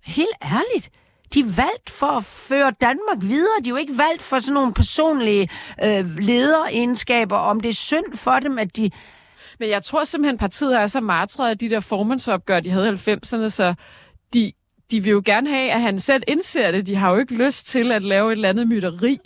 Helt 0.05 0.37
ærligt. 0.45 0.91
De 1.35 1.41
er 1.41 1.45
valgt 1.45 1.91
for 1.91 2.07
at 2.07 2.25
føre 2.25 2.73
Danmark 2.81 3.19
videre. 3.21 3.53
De 3.65 3.69
er 3.69 3.71
jo 3.71 3.77
ikke 3.77 3.99
valgt 3.99 4.23
for 4.23 4.39
sådan 4.39 4.55
nogle 4.55 4.75
personlige 4.75 5.49
øh, 5.85 6.19
lederegenskaber. 6.19 7.37
Om 7.37 7.61
det 7.61 7.69
er 7.69 7.75
synd 7.75 8.15
for 8.15 8.39
dem, 8.39 8.59
at 8.59 8.77
de... 8.77 8.91
Men 9.59 9.69
jeg 9.69 9.83
tror 9.83 10.05
simpelthen, 10.05 10.39
partiet 10.39 10.77
er 10.77 10.87
så 10.87 11.01
martret 11.01 11.51
af 11.51 11.59
de 11.59 11.71
der 11.71 11.81
formandsopgør, 11.81 12.61
de 12.61 12.71
havde 12.71 12.89
i 12.89 13.11
90'erne, 13.11 13.49
så 13.49 13.75
de, 14.35 14.53
de 14.91 15.01
vil 15.01 15.11
jo 15.11 15.23
gerne 15.25 15.51
have, 15.51 15.71
at 15.71 15.81
han 15.81 16.01
selv 16.01 16.23
indser 16.29 16.71
det. 16.71 16.87
De 16.87 16.97
har 16.97 17.11
jo 17.11 17.19
ikke 17.19 17.35
lyst 17.35 17.67
til 17.67 17.93
at 17.93 18.03
lave 18.03 18.33
et 18.33 18.37
eller 18.37 18.49
andet 18.49 18.69
mytteri. 18.69 19.19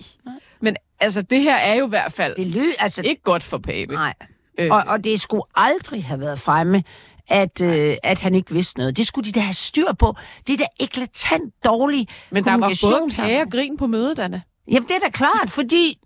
Men 0.60 0.76
altså, 1.00 1.22
det 1.22 1.42
her 1.42 1.56
er 1.56 1.74
jo 1.74 1.86
i 1.86 1.88
hvert 1.88 2.12
fald 2.12 2.36
det 2.36 2.46
ly, 2.46 2.64
altså, 2.78 3.02
ikke 3.04 3.22
godt 3.22 3.44
for 3.44 3.58
Pape. 3.58 3.94
Nej. 3.94 4.14
Øh. 4.58 4.70
Og, 4.70 4.82
og 4.86 5.04
det 5.04 5.20
skulle 5.20 5.42
aldrig 5.54 6.04
have 6.04 6.20
været 6.20 6.38
fremme, 6.38 6.82
at, 7.28 7.60
øh, 7.60 7.94
at 8.02 8.20
han 8.20 8.34
ikke 8.34 8.52
vidste 8.52 8.78
noget. 8.78 8.96
Det 8.96 9.06
skulle 9.06 9.26
de 9.26 9.32
da 9.32 9.40
have 9.40 9.54
styr 9.54 9.92
på. 9.98 10.14
Det 10.46 10.52
er 10.52 10.56
da 10.56 10.66
eklatant 10.80 11.54
dårlig 11.64 12.08
Men 12.30 12.44
der 12.44 12.56
var 12.56 12.72
både 12.82 13.10
kage 13.16 13.42
og 13.42 13.50
grin 13.50 13.76
på 13.76 13.86
mødet, 13.86 14.18
Anna. 14.18 14.40
Jamen, 14.70 14.88
det 14.88 14.96
er 14.96 15.00
da 15.00 15.10
klart, 15.10 15.50
fordi 15.50 15.98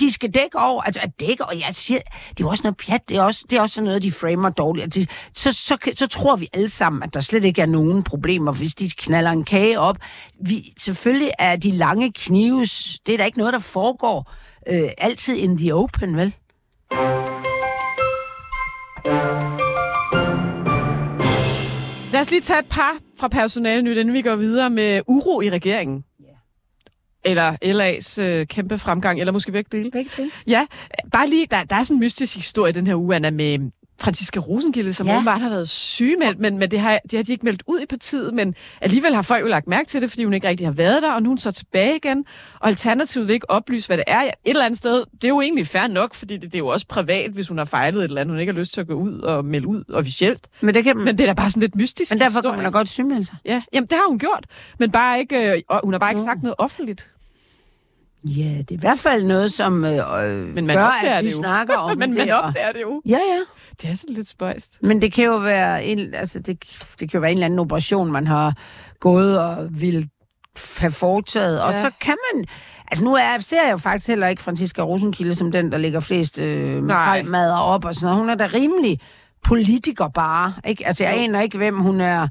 de 0.00 0.12
skal 0.12 0.30
dække 0.30 0.58
over, 0.58 0.82
altså 0.82 1.00
at 1.02 1.20
dække, 1.20 1.46
og 1.46 1.60
jeg 1.60 1.68
siger, 1.74 2.00
det 2.30 2.40
er 2.40 2.44
jo 2.44 2.48
også 2.48 2.62
noget 2.62 2.76
pjat, 2.76 3.08
det 3.08 3.16
er 3.16 3.22
også, 3.22 3.44
det 3.50 3.56
er 3.56 3.62
også 3.62 3.74
sådan 3.74 3.84
noget, 3.84 4.02
de 4.02 4.12
framer 4.12 4.50
dårligt. 4.50 4.84
Altså, 4.84 5.06
så, 5.34 5.52
så, 5.52 5.78
så, 5.84 5.92
så 5.94 6.06
tror 6.06 6.36
vi 6.36 6.48
alle 6.52 6.68
sammen, 6.68 7.02
at 7.02 7.14
der 7.14 7.20
slet 7.20 7.44
ikke 7.44 7.62
er 7.62 7.66
nogen 7.66 8.02
problemer, 8.02 8.52
hvis 8.52 8.74
de 8.74 8.90
knaller 8.90 9.30
en 9.30 9.44
kage 9.44 9.80
op. 9.80 9.96
Vi, 10.40 10.74
selvfølgelig 10.78 11.30
er 11.38 11.56
de 11.56 11.70
lange 11.70 12.12
knives, 12.12 12.98
det 13.06 13.12
er 13.12 13.18
da 13.18 13.24
ikke 13.24 13.38
noget, 13.38 13.52
der 13.52 13.58
foregår 13.58 14.32
øh, 14.68 14.90
altid 14.98 15.36
in 15.36 15.58
the 15.58 15.74
open, 15.74 16.16
vel? 16.16 16.34
Lad 22.18 22.22
os 22.22 22.30
lige 22.30 22.40
tage 22.40 22.58
et 22.58 22.66
par 22.66 22.98
fra 23.18 23.28
personale 23.28 23.82
nyt, 23.82 23.98
inden 23.98 24.14
vi 24.14 24.22
går 24.22 24.36
videre 24.36 24.70
med 24.70 25.02
uro 25.06 25.40
i 25.40 25.50
regeringen. 25.50 26.04
Eller 27.24 27.56
LA's 27.64 28.22
øh, 28.22 28.46
kæmpe 28.46 28.78
fremgang, 28.78 29.20
eller 29.20 29.32
måske 29.32 29.52
begge 29.52 29.78
dele. 29.78 29.90
Begge 29.90 30.10
dele. 30.16 30.30
Ja, 30.46 30.66
bare 31.12 31.28
lige, 31.28 31.46
der, 31.50 31.64
der 31.64 31.76
er 31.76 31.82
sådan 31.82 31.96
en 31.96 32.00
mystisk 32.00 32.36
historie 32.36 32.72
den 32.72 32.86
her 32.86 32.94
uge, 32.94 33.16
Anna, 33.16 33.30
med 33.30 33.70
Franziska 34.00 34.40
Rosengilde, 34.40 34.92
som 34.92 35.06
Ja. 35.06 35.14
åbenbart 35.14 35.40
har 35.40 35.48
været 35.48 35.68
sygemeldt, 35.68 36.38
men, 36.38 36.58
men 36.58 36.70
det, 36.70 36.80
har, 36.80 36.98
det 37.10 37.18
har 37.18 37.22
de 37.24 37.32
ikke 37.32 37.44
meldt 37.44 37.62
ud 37.66 37.80
i 37.80 37.86
partiet, 37.86 38.34
men 38.34 38.54
alligevel 38.80 39.14
har 39.14 39.22
folk 39.22 39.42
jo 39.42 39.46
lagt 39.48 39.68
mærke 39.68 39.88
til 39.88 40.02
det, 40.02 40.10
fordi 40.10 40.24
hun 40.24 40.34
ikke 40.34 40.48
rigtig 40.48 40.66
har 40.66 40.72
været 40.72 41.02
der, 41.02 41.12
og 41.12 41.22
nu 41.22 41.28
er 41.28 41.30
hun 41.30 41.38
så 41.38 41.50
tilbage 41.50 41.96
igen, 41.96 42.24
og 42.60 42.68
Alternativet 42.68 43.28
vil 43.28 43.34
ikke 43.34 43.50
oplyse, 43.50 43.86
hvad 43.86 43.96
det 43.96 44.04
er. 44.06 44.20
Et 44.22 44.30
eller 44.44 44.64
andet 44.64 44.78
sted, 44.78 45.04
det 45.12 45.24
er 45.24 45.28
jo 45.28 45.40
egentlig 45.40 45.66
fair 45.66 45.86
nok, 45.86 46.14
fordi 46.14 46.34
det, 46.34 46.42
det 46.42 46.54
er 46.54 46.58
jo 46.58 46.66
også 46.66 46.86
privat, 46.86 47.30
hvis 47.30 47.48
hun 47.48 47.58
har 47.58 47.64
fejlet 47.64 47.98
et 47.98 48.04
eller 48.04 48.20
andet, 48.20 48.32
hun 48.32 48.40
ikke 48.40 48.52
har 48.52 48.58
lyst 48.60 48.74
til 48.74 48.80
at 48.80 48.86
gå 48.86 48.94
ud 48.94 49.20
og 49.20 49.44
melde 49.44 49.66
ud 49.66 49.84
officielt. 49.92 50.48
Men, 50.60 50.74
det 50.74 50.84
kan, 50.84 50.96
Men 50.96 51.18
det 51.18 51.24
er 51.24 51.26
da 51.26 51.32
bare 51.32 51.50
sådan 51.50 51.60
lidt 51.60 51.76
mystisk 51.76 52.12
men 52.12 52.20
derfor 52.20 52.40
kan 52.40 52.50
man 52.54 52.64
da 52.64 52.70
godt 52.70 52.88
sygemelde 52.88 53.24
sig. 53.24 53.36
Ja, 53.44 53.62
jamen 53.72 53.86
det 53.86 53.98
har 53.98 54.08
hun 54.08 54.18
gjort, 54.18 54.44
men 54.78 54.90
bare 54.90 55.18
ikke, 55.18 55.52
øh, 55.52 55.62
hun 55.84 55.94
har 55.94 55.98
bare 55.98 56.10
ikke 56.10 56.22
sagt 56.22 56.42
noget 56.42 56.54
offentligt. 56.58 57.10
Ja, 58.36 58.58
det 58.58 58.70
er 58.70 58.74
i 58.74 58.78
hvert 58.80 58.98
fald 58.98 59.24
noget, 59.24 59.52
som 59.52 59.84
øh, 59.84 60.54
Men 60.54 60.66
man 60.66 60.76
gør, 60.76 60.84
at 61.08 61.24
vi 61.24 61.28
det 61.28 61.34
jo. 61.34 61.38
snakker 61.38 61.76
om 61.76 61.96
men 61.98 62.08
det. 62.08 62.18
man 62.18 62.30
og- 62.30 62.40
opdager 62.40 62.72
det 62.72 62.82
jo. 62.82 63.02
Ja, 63.06 63.16
ja. 63.18 63.38
Det 63.82 63.90
er 63.90 63.94
sådan 63.94 64.14
lidt 64.14 64.28
spøjst. 64.28 64.78
Men 64.82 65.02
det 65.02 65.12
kan 65.12 65.24
jo 65.24 65.36
være 65.36 65.84
en, 65.84 66.14
altså 66.14 66.38
det, 66.38 66.64
det 67.00 67.10
kan 67.10 67.10
jo 67.14 67.20
være 67.20 67.30
en 67.30 67.36
eller 67.36 67.44
anden 67.46 67.58
operation, 67.58 68.12
man 68.12 68.26
har 68.26 68.54
gået 69.00 69.40
og 69.40 69.66
vil 69.70 70.08
have 70.78 70.92
foretaget. 70.92 71.62
Og 71.62 71.72
Ja. 71.72 71.80
så 71.80 71.90
kan 72.00 72.14
man... 72.34 72.44
Altså 72.90 73.04
nu 73.04 73.14
er, 73.14 73.38
ser 73.40 73.62
jeg 73.62 73.72
jo 73.72 73.76
faktisk 73.76 74.08
heller 74.08 74.28
ikke 74.28 74.42
Franziska 74.42 74.82
Rosenkilde 74.82 75.34
som 75.34 75.52
den, 75.52 75.72
der 75.72 75.78
lægger 75.78 76.00
flest 76.00 76.38
øh, 76.38 76.82
makrelmadder 76.82 77.56
op 77.56 77.84
og 77.84 77.94
sådan 77.94 78.04
noget. 78.06 78.18
Hun 78.18 78.30
er 78.30 78.34
da 78.34 78.48
rimelig 78.54 79.00
politiker 79.44 80.08
bare. 80.08 80.52
Ikke? 80.66 80.86
Altså 80.86 81.04
jeg 81.04 81.14
aner 81.18 81.40
ikke, 81.40 81.56
hvem 81.58 81.78
hun 81.78 82.00
er 82.00 82.28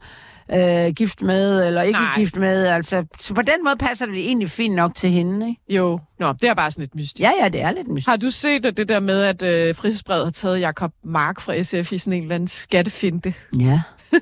øh, 0.53 0.93
gift 0.93 1.21
med, 1.21 1.67
eller 1.67 1.81
ikke 1.81 1.99
Nej. 1.99 2.17
gift 2.17 2.35
med. 2.37 2.65
Altså, 2.65 3.05
så 3.19 3.33
på 3.33 3.41
den 3.41 3.63
måde 3.63 3.75
passer 3.75 4.05
det 4.05 4.17
egentlig 4.19 4.49
fint 4.49 4.75
nok 4.75 4.95
til 4.95 5.09
hende, 5.09 5.47
ikke? 5.49 5.61
Jo, 5.69 5.99
Nå, 6.19 6.33
det 6.33 6.43
er 6.49 6.53
bare 6.53 6.71
sådan 6.71 6.81
lidt 6.81 6.95
mystisk. 6.95 7.19
Ja, 7.19 7.31
ja, 7.41 7.49
det 7.49 7.61
er 7.61 7.71
lidt 7.71 7.87
mystisk. 7.87 8.09
Har 8.09 8.17
du 8.17 8.29
set 8.29 8.65
at 8.65 8.77
det 8.77 8.89
der 8.89 8.99
med, 8.99 9.21
at 9.23 9.43
øh, 9.43 9.75
Frihedsbrevet 9.75 10.23
har 10.25 10.31
taget 10.31 10.59
Jakob 10.59 10.91
Mark 11.03 11.39
fra 11.41 11.63
SF 11.63 11.93
i 11.93 11.97
sådan 11.97 12.13
en 12.17 12.23
eller 12.23 12.35
anden 12.35 12.47
skattefinte? 12.47 13.33
Ja. 13.59 13.81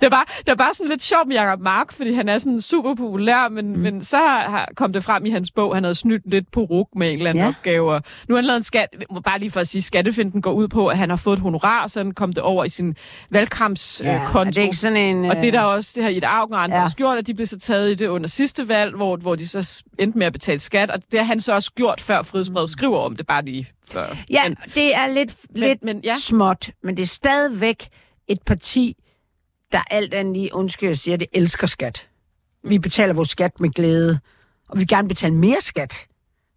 Det 0.00 0.06
er, 0.06 0.10
bare, 0.10 0.24
det 0.38 0.48
er 0.48 0.54
bare 0.54 0.74
sådan 0.74 0.90
lidt 0.90 1.02
sjovt 1.02 1.28
med 1.28 1.36
Jacob 1.36 1.60
Mark, 1.60 1.92
fordi 1.92 2.12
han 2.12 2.28
er 2.28 2.38
sådan 2.38 2.60
super 2.60 2.94
populær, 2.94 3.48
men, 3.48 3.72
mm. 3.72 3.78
men 3.78 4.04
så 4.04 4.16
har, 4.16 4.68
kom 4.76 4.92
det 4.92 5.04
frem 5.04 5.26
i 5.26 5.30
hans 5.30 5.50
bog, 5.50 5.74
han 5.74 5.84
havde 5.84 5.94
snydt 5.94 6.22
lidt 6.30 6.52
på 6.52 6.60
ruk 6.60 6.88
med 6.96 7.08
en 7.08 7.16
eller 7.16 7.30
anden 7.30 7.44
Ja. 7.44 7.48
opgave. 7.48 7.92
og 7.94 8.02
Nu 8.28 8.34
har 8.34 8.38
han 8.38 8.44
lavet 8.44 8.56
en 8.56 8.62
skat, 8.62 8.88
bare 9.24 9.38
lige 9.38 9.50
for 9.50 9.60
at 9.60 9.68
sige, 9.68 9.82
skattefinden 9.82 10.42
går 10.42 10.52
ud 10.52 10.68
på, 10.68 10.88
at 10.88 10.98
han 10.98 11.08
har 11.10 11.16
fået 11.16 11.36
et 11.36 11.42
honorar, 11.42 11.82
og 11.82 11.90
så 11.90 12.12
kom 12.16 12.32
det 12.32 12.42
over 12.42 12.64
i 12.64 12.68
sin 12.68 12.96
valgkampskonto. 13.30 14.10
Ja, 14.10 14.16
Øh, 14.16 14.22
er 14.22 14.26
konto. 14.32 14.50
det 14.50 14.62
ikke 14.62 14.76
sådan 14.76 14.96
en... 14.96 15.24
og 15.24 15.36
det 15.36 15.42
er 15.42 15.46
øh, 15.46 15.52
der 15.52 15.60
også, 15.60 15.92
det 15.96 16.02
har 16.04 16.10
Ida 16.10 16.26
Augen 16.26 16.54
og 16.54 16.62
andre 16.64 16.80
Ja. 16.80 16.88
gjort, 16.96 17.18
at 17.18 17.26
de 17.26 17.34
blev 17.34 17.46
så 17.46 17.58
taget 17.58 17.90
i 17.90 17.94
det 17.94 18.06
under 18.06 18.28
sidste 18.28 18.68
valg, 18.68 18.96
hvor, 18.96 19.16
hvor 19.16 19.34
de 19.34 19.48
så 19.48 19.82
endte 19.98 20.18
med 20.18 20.26
at 20.26 20.32
betale 20.32 20.58
skat, 20.60 20.90
og 20.90 21.02
det 21.12 21.20
har 21.20 21.26
han 21.26 21.40
så 21.40 21.52
også 21.54 21.72
gjort, 21.72 22.00
før 22.00 22.22
Frihedsbrevet 22.22 22.70
skriver 22.70 22.98
om 22.98 23.16
det, 23.16 23.26
bare 23.26 23.44
lige 23.44 23.68
før. 23.92 24.06
Ja, 24.30 24.48
Men, 24.48 24.56
det 24.74 24.96
er 24.96 25.06
lidt, 25.06 25.34
men, 25.50 25.60
lidt 25.60 25.84
men, 25.84 26.00
ja. 26.04 26.14
småt, 26.14 26.70
men 26.82 26.96
det 26.96 27.02
er 27.02 27.06
stadigvæk 27.06 27.88
et 28.28 28.42
parti, 28.46 28.96
der 29.72 29.82
alt 29.90 30.14
andet 30.14 30.32
lige, 30.36 30.54
undskyld, 30.54 30.88
jeg 30.88 30.98
siger, 30.98 31.16
det 31.16 31.28
elsker 31.32 31.66
skat. 31.66 32.08
Vi 32.64 32.78
betaler 32.78 33.14
vores 33.14 33.28
skat 33.28 33.60
med 33.60 33.70
glæde, 33.70 34.20
og 34.68 34.76
vi 34.76 34.78
vil 34.78 34.88
gerne 34.88 35.08
betale 35.08 35.34
mere 35.34 35.60
skat. 35.60 36.06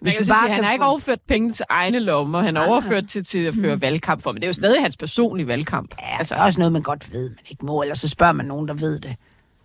Man 0.02 0.12
kan 0.12 0.26
så 0.26 0.34
sige, 0.42 0.54
han 0.54 0.64
har 0.64 0.72
ikke 0.72 0.84
få- 0.84 0.90
overført 0.90 1.20
penge 1.28 1.52
til 1.52 1.66
egne 1.70 2.00
lommer, 2.00 2.42
han 2.42 2.56
har 2.56 2.66
overført 2.68 3.08
til, 3.10 3.24
til 3.24 3.40
at 3.40 3.56
føre 3.56 3.82
valgkamp 3.82 4.22
for, 4.24 4.32
men 4.32 4.42
det 4.42 4.46
er 4.46 4.50
jo 4.50 4.54
stadig 4.54 4.82
hans 4.82 4.98
personlige 4.98 5.48
valgkamp. 5.48 5.96
Ja, 6.02 6.18
altså. 6.18 6.36
det 6.36 6.42
er 6.42 6.46
også 6.46 6.60
noget, 6.60 6.72
man 6.74 6.82
godt 6.82 7.14
ved, 7.14 7.30
man 7.30 7.40
ikke 7.50 7.66
må, 7.66 7.82
eller 7.82 7.96
så 7.96 8.10
spørger 8.10 8.34
man 8.34 8.46
nogen, 8.46 8.68
der 8.68 8.74
ved 8.74 9.00
det. 9.00 9.16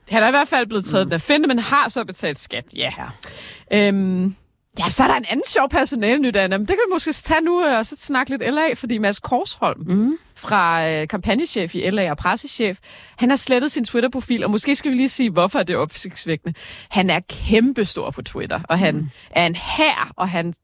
Han 0.08 0.22
er 0.22 0.28
i 0.28 0.30
hvert 0.30 0.48
fald 0.48 0.66
blevet 0.66 0.84
taget 0.84 1.06
mm. 1.06 1.12
af 1.12 1.20
finde, 1.20 1.48
men 1.48 1.58
har 1.58 1.88
så 1.88 2.04
betalt 2.04 2.38
skat, 2.38 2.64
ja. 2.76 2.92
ja. 3.70 3.88
Øhm, 3.88 4.34
ja, 4.78 4.88
så 4.88 5.02
er 5.04 5.08
der 5.08 5.14
en 5.14 5.24
anden 5.28 5.44
sjov 5.46 5.68
personale 5.70 6.18
nyt, 6.22 6.36
Anna, 6.36 6.58
men 6.58 6.66
det 6.66 6.76
kan 6.76 6.82
vi 6.88 6.92
måske 6.92 7.12
tage 7.12 7.40
nu 7.40 7.66
øh, 7.66 7.78
og 7.78 7.86
så 7.86 7.96
snakke 7.98 8.30
lidt 8.30 8.42
LA, 8.42 8.74
fordi 8.74 8.98
Mads 8.98 9.18
Korsholm 9.18 9.80
mm. 9.86 10.18
fra 10.36 10.88
øh, 10.88 11.08
kampagnechef 11.08 11.74
i 11.74 11.90
LA 11.90 12.10
og 12.10 12.16
pressechef, 12.16 12.78
han 13.18 13.28
har 13.30 13.36
slettet 13.36 13.72
sin 13.72 13.84
Twitter-profil, 13.84 14.44
og 14.44 14.50
måske 14.50 14.74
skal 14.74 14.90
vi 14.90 14.96
lige 14.96 15.08
sige, 15.08 15.30
hvorfor 15.30 15.58
det 15.58 15.74
er 15.74 15.78
opsigtsvækkende. 15.78 16.58
Han 16.90 17.10
er 17.10 17.20
kæmpestor 17.28 18.10
på 18.10 18.22
Twitter, 18.22 18.60
og 18.68 18.78
han 18.78 18.94
mm. 18.94 19.08
er 19.30 19.46
en 19.46 19.56
hær, 19.56 20.12
og 20.16 20.28
han 20.28 20.54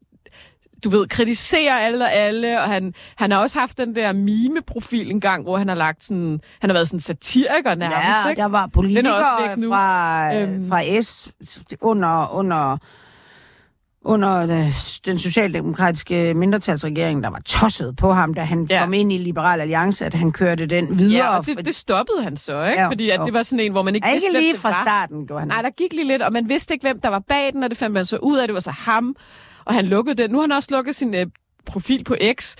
du 0.83 0.89
ved, 0.89 1.07
kritiserer 1.07 1.77
alle 1.77 2.05
og 2.05 2.13
alle, 2.13 2.61
og 2.61 2.69
han, 2.69 2.93
han 3.15 3.31
har 3.31 3.37
også 3.39 3.59
haft 3.59 3.77
den 3.77 3.95
der 3.95 4.11
mime-profil 4.13 5.11
en 5.11 5.21
gang, 5.21 5.43
hvor 5.43 5.57
han 5.57 5.67
har 5.67 5.75
lagt 5.75 6.03
sådan, 6.03 6.39
han 6.61 6.69
har 6.69 6.73
været 6.73 6.87
sådan 6.87 6.99
satiriker 6.99 7.75
nærmest, 7.75 8.09
Ja, 8.23 8.29
ikke? 8.29 8.39
der 8.41 8.47
var 8.47 8.63
er 8.63 8.67
politikere 8.67 9.57
fra, 9.69 10.35
Øhm. 10.35 10.53
øhm. 10.53 10.69
fra 10.69 11.01
S 11.01 11.31
under, 11.81 12.33
under, 12.35 12.77
under 14.07 14.37
øh, 14.59 14.65
den 15.05 15.19
socialdemokratiske 15.19 16.33
mindretalsregering, 16.33 17.23
der 17.23 17.29
var 17.29 17.39
tosset 17.45 17.95
på 17.95 18.13
ham, 18.13 18.33
da 18.33 18.41
han 18.41 18.67
Ja. 18.69 18.79
kom 18.83 18.93
ind 18.93 19.11
i 19.13 19.17
Liberal 19.17 19.61
Alliance, 19.61 20.05
at 20.05 20.13
han 20.13 20.31
kørte 20.31 20.65
den 20.65 20.99
videre. 20.99 21.25
Ja, 21.25 21.37
og 21.37 21.45
det, 21.45 21.65
det 21.65 21.75
stoppede 21.75 22.23
han 22.23 22.37
så, 22.37 22.63
ikke? 22.65 22.81
Ja, 22.81 22.87
Fordi 22.87 23.09
at 23.09 23.19
jo. 23.19 23.25
det 23.25 23.33
var 23.33 23.41
sådan 23.41 23.59
en, 23.65 23.71
hvor 23.71 23.81
man 23.81 23.95
ikke 23.95 24.07
Ikke 24.07 24.13
vidste, 24.15 24.31
hvem 24.31 24.41
lige 24.41 24.57
fra 24.57 24.71
starten, 24.83 25.27
gjorde 25.27 25.39
han. 25.39 25.47
Nej, 25.47 25.61
der 25.61 25.69
gik 25.69 25.93
lige 25.93 26.07
lidt, 26.07 26.21
og 26.21 26.33
man 26.33 26.49
vidste 26.49 26.73
ikke, 26.73 26.83
hvem 26.83 26.99
der 27.01 27.09
var 27.09 27.19
bag 27.19 27.53
den, 27.53 27.63
og 27.63 27.69
det 27.69 27.77
fandt 27.77 27.93
man 27.93 28.05
så 28.05 28.17
ud 28.17 28.37
af, 28.37 28.47
det 28.47 28.53
var 28.53 28.59
så 28.59 28.71
ham, 28.71 29.15
og 29.65 29.73
han 29.73 29.85
lukkede 29.85 30.21
den. 30.23 30.31
Nu 30.31 30.37
har 30.37 30.43
han 30.43 30.51
også 30.51 30.69
lukket 30.71 30.95
sin 30.95 31.13
øh, 31.15 31.25
profil 31.65 32.03
på 32.03 32.15
X. 32.39 32.55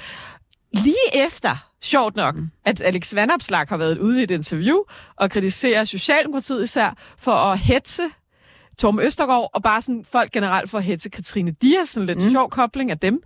Lige 0.73 1.25
efter, 1.25 1.65
sjovt 1.81 2.15
nok, 2.15 2.35
mm. 2.35 2.49
at 2.65 2.81
Alex 2.81 3.15
Vandopslag 3.15 3.65
har 3.69 3.77
været 3.77 3.97
ude 3.97 4.19
i 4.19 4.23
et 4.23 4.31
interview 4.31 4.77
og 5.15 5.29
kritiserer 5.31 5.83
Socialdemokratiet 5.83 6.63
især 6.63 6.93
for 7.17 7.31
at 7.31 7.59
hetze 7.59 8.03
Torben 8.79 9.01
Østergaard, 9.01 9.49
og 9.53 9.63
bare 9.63 9.81
sådan 9.81 10.05
folk 10.11 10.31
generelt 10.31 10.69
for 10.69 10.77
at 10.77 10.83
hetze 10.83 11.09
Katrine 11.09 11.51
Dias, 11.51 11.89
sådan 11.89 12.07
lidt 12.07 12.23
mm. 12.23 12.29
sjov 12.31 12.49
kobling 12.49 12.91
af 12.91 12.97
dem. 12.99 13.21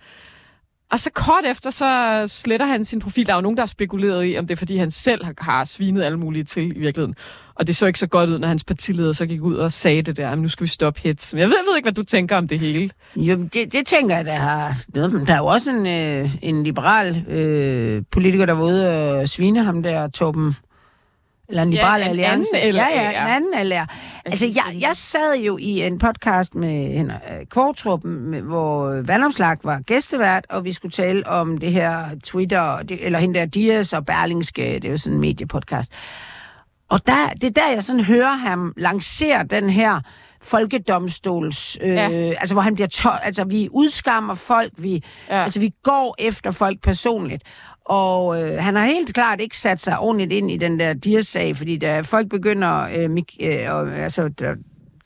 Og 0.92 1.00
så 1.00 1.10
kort 1.14 1.46
efter, 1.46 1.70
så 1.70 2.24
sletter 2.28 2.66
han 2.66 2.86
sin 2.86 3.00
profil. 3.00 3.28
Der 3.28 3.34
er 3.34 3.38
jo 3.38 3.42
nogen, 3.42 3.58
der 3.58 3.62
har 3.62 3.68
spekuleret 3.68 4.26
i, 4.34 4.38
om 4.38 4.48
det 4.48 4.56
er, 4.56 4.58
fordi 4.58 4.78
han 4.78 4.92
selv 4.92 5.26
har, 5.38 5.64
svinet 5.64 6.04
alle 6.04 6.18
mulige 6.20 6.44
til 6.44 6.64
i 6.78 6.80
virkeligheden. 6.80 7.16
Og 7.56 7.68
det 7.68 7.76
så 7.76 7.86
ikke 7.86 8.00
så 8.00 8.08
godt 8.08 8.30
ud, 8.30 8.40
når 8.40 8.48
hans 8.48 8.64
partileder 8.64 9.12
så 9.12 9.26
gik 9.26 9.42
ud 9.42 9.56
og 9.56 9.72
sagde 9.72 10.02
det 10.02 10.18
der, 10.18 10.30
"Men 10.30 10.42
nu 10.42 10.48
skal 10.48 10.64
vi 10.64 10.68
stoppe 10.70 11.02
hits. 11.02 11.34
Men 11.34 11.40
jeg 11.40 11.48
ved, 11.48 11.56
jeg 11.58 11.66
ved 11.70 11.76
ikke, 11.78 11.86
hvad 11.86 11.94
du 11.94 12.04
tænker 12.04 12.38
om 12.38 12.48
det 12.48 12.60
hele. 12.60 12.90
Jo, 13.16 13.36
det, 13.54 13.74
det 13.74 13.88
tænker 13.88 14.16
jeg, 14.16 14.26
der 14.26 14.34
har 14.36 14.76
noget. 14.94 15.28
Der 15.28 15.34
er 15.34 15.38
jo 15.38 15.46
også 15.46 15.72
en, 15.72 15.88
øh, 15.88 16.36
en 16.42 16.64
liberal 16.64 17.26
øh, 17.28 18.04
politiker, 18.12 18.46
der 18.46 18.54
var 18.54 18.64
ude 18.64 19.12
og 19.12 19.30
svine 19.30 19.64
ham 19.64 19.84
der, 19.84 20.08
Torben. 20.08 20.56
Eller 21.52 21.64
en 21.64 21.74
Ja, 21.74 21.80
liberal 21.80 22.02
en 22.02 22.08
alliance. 22.08 22.58
anden 22.58 22.74
LR, 22.74 22.78
ja, 22.78 22.88
ja, 23.02 23.10
ja. 23.12 23.22
en 23.38 23.44
anden 23.44 23.68
LR. 23.68 23.86
Altså, 24.26 24.46
jeg, 24.46 24.82
jeg 24.82 24.96
sad 24.96 25.38
jo 25.38 25.58
i 25.58 25.82
en 25.82 25.98
podcast 26.00 26.56
med 26.56 26.94
Henrik 26.94 27.20
Kvartrup, 27.50 28.04
med- 28.04 28.42
hvor 28.42 29.02
Vandomslag 29.02 29.58
var 29.64 29.80
gæstevært, 29.80 30.46
og 30.50 30.64
vi 30.64 30.74
skulle 30.74 30.92
tale 30.92 31.28
om 31.28 31.58
det 31.58 31.72
her 31.72 32.06
Twitter, 32.24 32.78
eller 32.90 33.20
hende 33.20 33.40
der 33.40 33.46
Dias 33.46 33.94
og 33.94 34.06
Berlingske, 34.06 34.62
det 34.74 34.86
er 34.86 34.90
jo 34.92 34.98
sådan 34.98 35.16
en 35.16 35.22
mediepodcast. 35.22 35.92
Og 36.90 37.00
der, 37.08 37.14
det 37.42 37.44
er 37.44 37.62
der, 37.62 37.74
jeg 37.74 37.84
sådan 37.84 38.04
hører 38.04 38.36
ham 38.36 38.74
lancere 38.78 39.44
den 39.44 39.70
her 39.70 40.00
folkedomstols... 40.44 41.78
Øh, 41.82 41.90
Ja. 41.90 42.10
Altså, 42.12 42.56
hvor 42.56 42.62
han 42.62 42.74
bliver... 42.74 42.88
To- 42.94 43.10
altså, 43.24 43.44
vi 43.44 43.70
udskammer 43.72 44.34
folk, 44.34 44.72
vi, 44.78 45.04
Ja. 45.30 45.44
altså, 45.44 45.60
vi 45.60 45.72
går 45.84 46.16
efter 46.20 46.52
folk 46.52 46.82
personligt. 46.82 47.44
Og 47.86 48.42
øh, 48.44 48.64
han 48.64 48.76
har 48.76 48.86
helt 48.86 49.14
klart 49.14 49.42
ikke 49.42 49.58
sat 49.58 49.80
sig 49.80 50.00
ordentligt 50.00 50.32
ind 50.34 50.52
i 50.52 50.58
den 50.58 50.80
der 50.80 50.94
Dias-sag, 50.94 51.56
fordi 51.58 51.78
da 51.78 52.02
folk 52.02 52.30
begynder... 52.30 52.88
Øh, 52.98 53.10
Mik- 53.12 53.38
øh, 53.46 53.74
og, 53.76 53.92
altså, 53.98 54.28
der, 54.28 54.54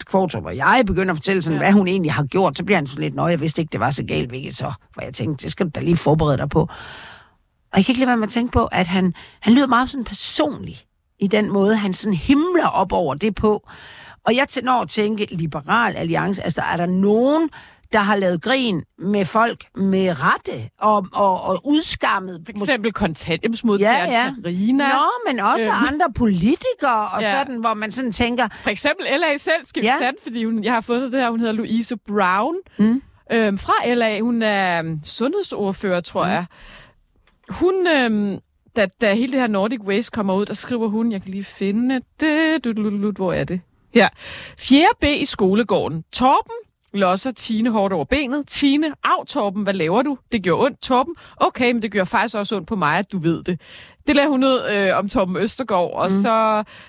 Kvartrup 0.05 0.45
og 0.45 0.57
jeg 0.57 0.83
begynder 0.88 1.11
at 1.13 1.17
fortælle 1.17 1.41
sådan, 1.41 1.59
ja. 1.59 1.65
hvad 1.65 1.73
hun 1.73 1.88
egentlig 1.88 2.13
har 2.13 2.23
gjort, 2.23 2.57
så 2.57 2.63
bliver 2.63 2.77
han 2.77 2.88
sådan 2.88 3.03
lidt, 3.03 3.15
nøje, 3.15 3.31
jeg 3.31 3.41
vidste 3.41 3.61
ikke, 3.61 3.71
det 3.71 3.79
var 3.79 3.89
så 3.89 4.03
galt, 4.03 4.29
hvilket 4.29 4.55
så, 4.55 4.73
hvor 4.93 5.03
jeg 5.03 5.13
tænkte, 5.13 5.43
det 5.43 5.51
skal 5.51 5.65
du 5.65 5.71
da 5.75 5.79
lige 5.79 5.97
forberede 5.97 6.38
dig 6.38 6.49
på. 6.49 6.61
Og 6.61 7.77
jeg 7.77 7.86
kan 7.86 7.91
ikke 7.91 7.99
lade 7.99 8.07
være 8.07 8.17
med 8.17 8.27
at 8.27 8.31
tænke 8.31 8.51
på, 8.51 8.65
at 8.65 8.88
han, 8.88 9.13
han 9.39 9.53
lyder 9.53 9.67
meget 9.67 9.89
sådan 9.89 10.03
personlig 10.03 10.77
i 11.19 11.27
den 11.27 11.51
måde, 11.53 11.75
han 11.75 11.93
sådan 11.93 12.13
himler 12.13 12.67
op 12.67 12.91
over 12.93 13.13
det 13.13 13.36
på. 13.36 13.69
Og 14.26 14.36
jeg 14.36 14.47
når 14.63 14.82
at 14.82 14.89
tænke, 14.89 15.28
Liberal 15.32 15.95
Alliance, 15.95 16.43
altså 16.43 16.61
der 16.61 16.67
er 16.67 16.78
der 16.78 16.86
nogen, 16.86 17.49
der 17.93 17.99
har 17.99 18.15
lavet 18.15 18.41
grin 18.41 18.84
med 18.99 19.26
folk 19.26 19.63
med 19.76 20.15
rette 20.21 20.69
og, 20.80 21.07
og, 21.13 21.41
og 21.41 21.61
udskammet. 21.63 22.41
For 22.45 22.51
eksempel 22.51 22.93
kontanthjælpsmodtageren 22.93 24.11
Ja, 24.11 24.23
ja. 24.26 24.34
Karina. 24.43 24.88
Nå, 24.88 25.03
men 25.28 25.39
også 25.39 25.67
Øhm. 25.69 25.86
andre 25.88 26.05
politikere 26.15 27.07
og 27.13 27.21
Ja. 27.21 27.39
sådan, 27.39 27.55
hvor 27.59 27.73
man 27.73 27.91
sådan 27.91 28.11
tænker, 28.11 28.47
For 28.61 28.69
eksempel 28.69 29.05
LA 29.05 29.38
selv 29.38 29.65
skal 29.65 29.82
vi 29.82 29.88
Ja. 29.88 29.95
tage 29.99 30.11
den, 30.11 30.17
fordi 30.23 30.43
hun, 30.45 30.63
jeg 30.63 30.73
har 30.73 30.82
fundet 30.82 31.11
det 31.11 31.21
her, 31.21 31.30
hun 31.30 31.39
hedder 31.39 31.53
Louise 31.53 31.95
Brown 31.97 32.55
Mm. 32.78 33.01
øhm, 33.32 33.57
fra 33.57 33.93
LA. 33.93 34.19
Hun 34.21 34.41
er 34.41 34.80
øhm, 34.80 34.99
sundhedsordfører, 35.03 36.01
tror 36.01 36.23
mm. 36.26 36.30
jeg. 36.32 36.45
Hun, 37.49 37.88
øhm, 37.88 38.39
da, 38.76 38.88
da 39.01 39.13
hele 39.13 39.32
det 39.32 39.39
her 39.39 39.47
Nordic 39.47 39.80
Waste 39.82 40.11
kommer 40.11 40.34
ud, 40.36 40.45
der 40.45 40.53
skriver 40.53 40.88
hun, 40.88 41.11
jeg 41.11 41.21
kan 41.21 41.32
lige 41.32 41.43
finde 41.43 42.01
det, 42.21 42.63
du, 42.65 42.71
du, 42.71 43.01
du, 43.01 43.11
hvor 43.11 43.34
er 43.34 43.43
det? 43.43 43.61
Her. 43.96 44.10
4. 44.60 44.88
B 45.02 45.04
i 45.04 45.26
skolegården. 45.26 46.04
Torben 46.12 46.56
losser 46.93 47.32
Tine 47.32 47.70
hårdt 47.70 47.93
over 47.93 48.06
benet. 48.06 48.48
Tine, 48.48 48.93
af 49.04 49.26
Torben, 49.28 49.64
hvad 49.64 49.74
laver 49.74 50.02
du? 50.02 50.18
Det 50.32 50.43
gjorde 50.43 50.66
ondt, 50.66 50.82
Torben. 50.82 51.16
Okay, 51.38 51.72
men 51.72 51.82
det 51.82 51.91
gør 51.91 52.04
faktisk 52.04 52.36
også 52.36 52.56
ondt 52.56 52.68
på 52.68 52.76
mig, 52.76 52.98
at 52.98 53.12
du 53.12 53.18
ved 53.18 53.43
det. 53.43 53.62
Det 54.08 54.16
lader 54.16 54.28
hun 54.28 54.43
ud 54.43 54.62
øh, 54.72 54.98
om 54.98 55.10
Torben 55.10 55.38
Østergaard, 55.38 55.93
og 55.93 56.06
mm. 56.06 56.22
så 56.22 56.30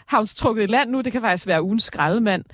har 0.06 0.16
hun 0.18 0.26
trukket 0.26 0.62
i 0.62 0.66
land 0.66 0.90
nu. 0.90 1.00
Det 1.00 1.12
kan 1.12 1.20
faktisk 1.20 1.46
være 1.46 1.62
ugens 1.62 1.84
skraldemand. 1.84 2.44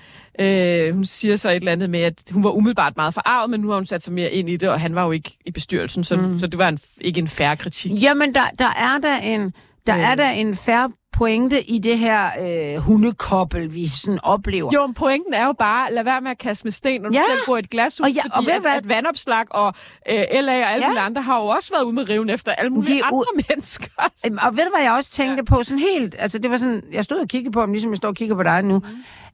Øh, 0.40 0.94
hun 0.94 1.04
siger 1.04 1.36
så 1.36 1.50
et 1.50 1.56
eller 1.56 1.72
andet 1.72 1.90
med, 1.90 2.00
at 2.00 2.14
hun 2.32 2.44
var 2.44 2.50
umiddelbart 2.50 2.96
meget 2.96 3.14
forarvet, 3.14 3.50
men 3.50 3.60
nu 3.60 3.68
har 3.68 3.74
hun 3.74 3.86
sat 3.86 4.02
sig 4.02 4.12
mere 4.12 4.30
ind 4.30 4.48
i 4.48 4.56
det, 4.56 4.68
og 4.68 4.80
han 4.80 4.94
var 4.94 5.04
jo 5.04 5.10
ikke 5.10 5.38
i 5.46 5.50
bestyrelsen, 5.50 6.04
så, 6.04 6.16
mm. 6.16 6.38
så 6.38 6.46
det 6.46 6.58
var 6.58 6.68
en, 6.68 6.78
ikke 7.00 7.18
en 7.18 7.28
færre 7.28 7.56
kritik. 7.56 8.02
Jamen, 8.02 8.34
der, 8.34 8.44
der 8.58 8.64
er 8.64 8.98
der 9.02 9.16
en, 9.16 9.52
der 9.86 9.92
er 9.92 10.14
der 10.14 10.30
en 10.30 10.56
færre 10.56 10.90
pointe 11.22 11.70
i 11.70 11.78
det 11.78 11.98
her 11.98 12.30
øh, 12.76 12.78
hundekobbel, 12.82 13.74
vi 13.74 13.88
sådan 13.88 14.18
oplever. 14.22 14.70
Jo, 14.74 14.86
men 14.86 14.94
pointen 14.94 15.34
er 15.34 15.46
jo 15.46 15.52
bare, 15.58 15.92
lad 15.94 16.04
være 16.04 16.20
med 16.20 16.30
at 16.30 16.38
kaste 16.38 16.64
med 16.64 16.72
sten, 16.72 17.00
når 17.00 17.08
du 17.08 17.14
Ja. 17.14 17.22
selv 17.30 17.40
bor 17.46 17.56
i 17.56 17.58
et 17.58 17.70
glashus, 17.70 18.00
Og 18.00 18.10
ja, 18.10 18.20
og 18.24 18.30
fordi 18.34 18.46
ved 18.46 18.52
du 18.52 18.56
at, 18.56 18.62
hvad? 18.62 18.72
at 18.72 18.88
vandopslag 18.88 19.44
og 19.50 19.74
øh, 20.10 20.24
LA 20.42 20.60
og 20.64 20.72
alle 20.72 20.86
Ja. 20.86 21.06
andre 21.06 21.22
har 21.22 21.38
jo 21.40 21.46
også 21.46 21.70
været 21.74 21.82
ude 21.84 21.94
med 21.94 22.08
riven 22.08 22.30
efter 22.30 22.52
alle 22.52 22.70
mulige 22.70 22.94
De 22.94 22.98
er 23.00 23.02
u- 23.04 23.06
andre 23.06 23.44
mennesker. 23.48 23.86
Øhm, 24.26 24.38
Og 24.42 24.56
ved 24.56 24.64
du, 24.64 24.70
hvad 24.74 24.82
jeg 24.84 24.92
også 24.92 25.10
tænkte 25.10 25.44
på? 25.44 25.62
Sådan 25.62 25.78
helt, 25.94 26.14
altså 26.18 26.38
det 26.38 26.50
var 26.50 26.56
sådan, 26.56 26.82
jeg 26.92 27.04
stod 27.04 27.16
og 27.18 27.28
kiggede 27.28 27.52
på 27.52 27.60
ham, 27.60 27.72
ligesom 27.72 27.90
jeg 27.90 27.96
står 27.96 28.08
og 28.08 28.14
kigger 28.14 28.34
på 28.34 28.42
dig 28.42 28.62
nu. 28.62 28.78
Mhm. 28.78 28.88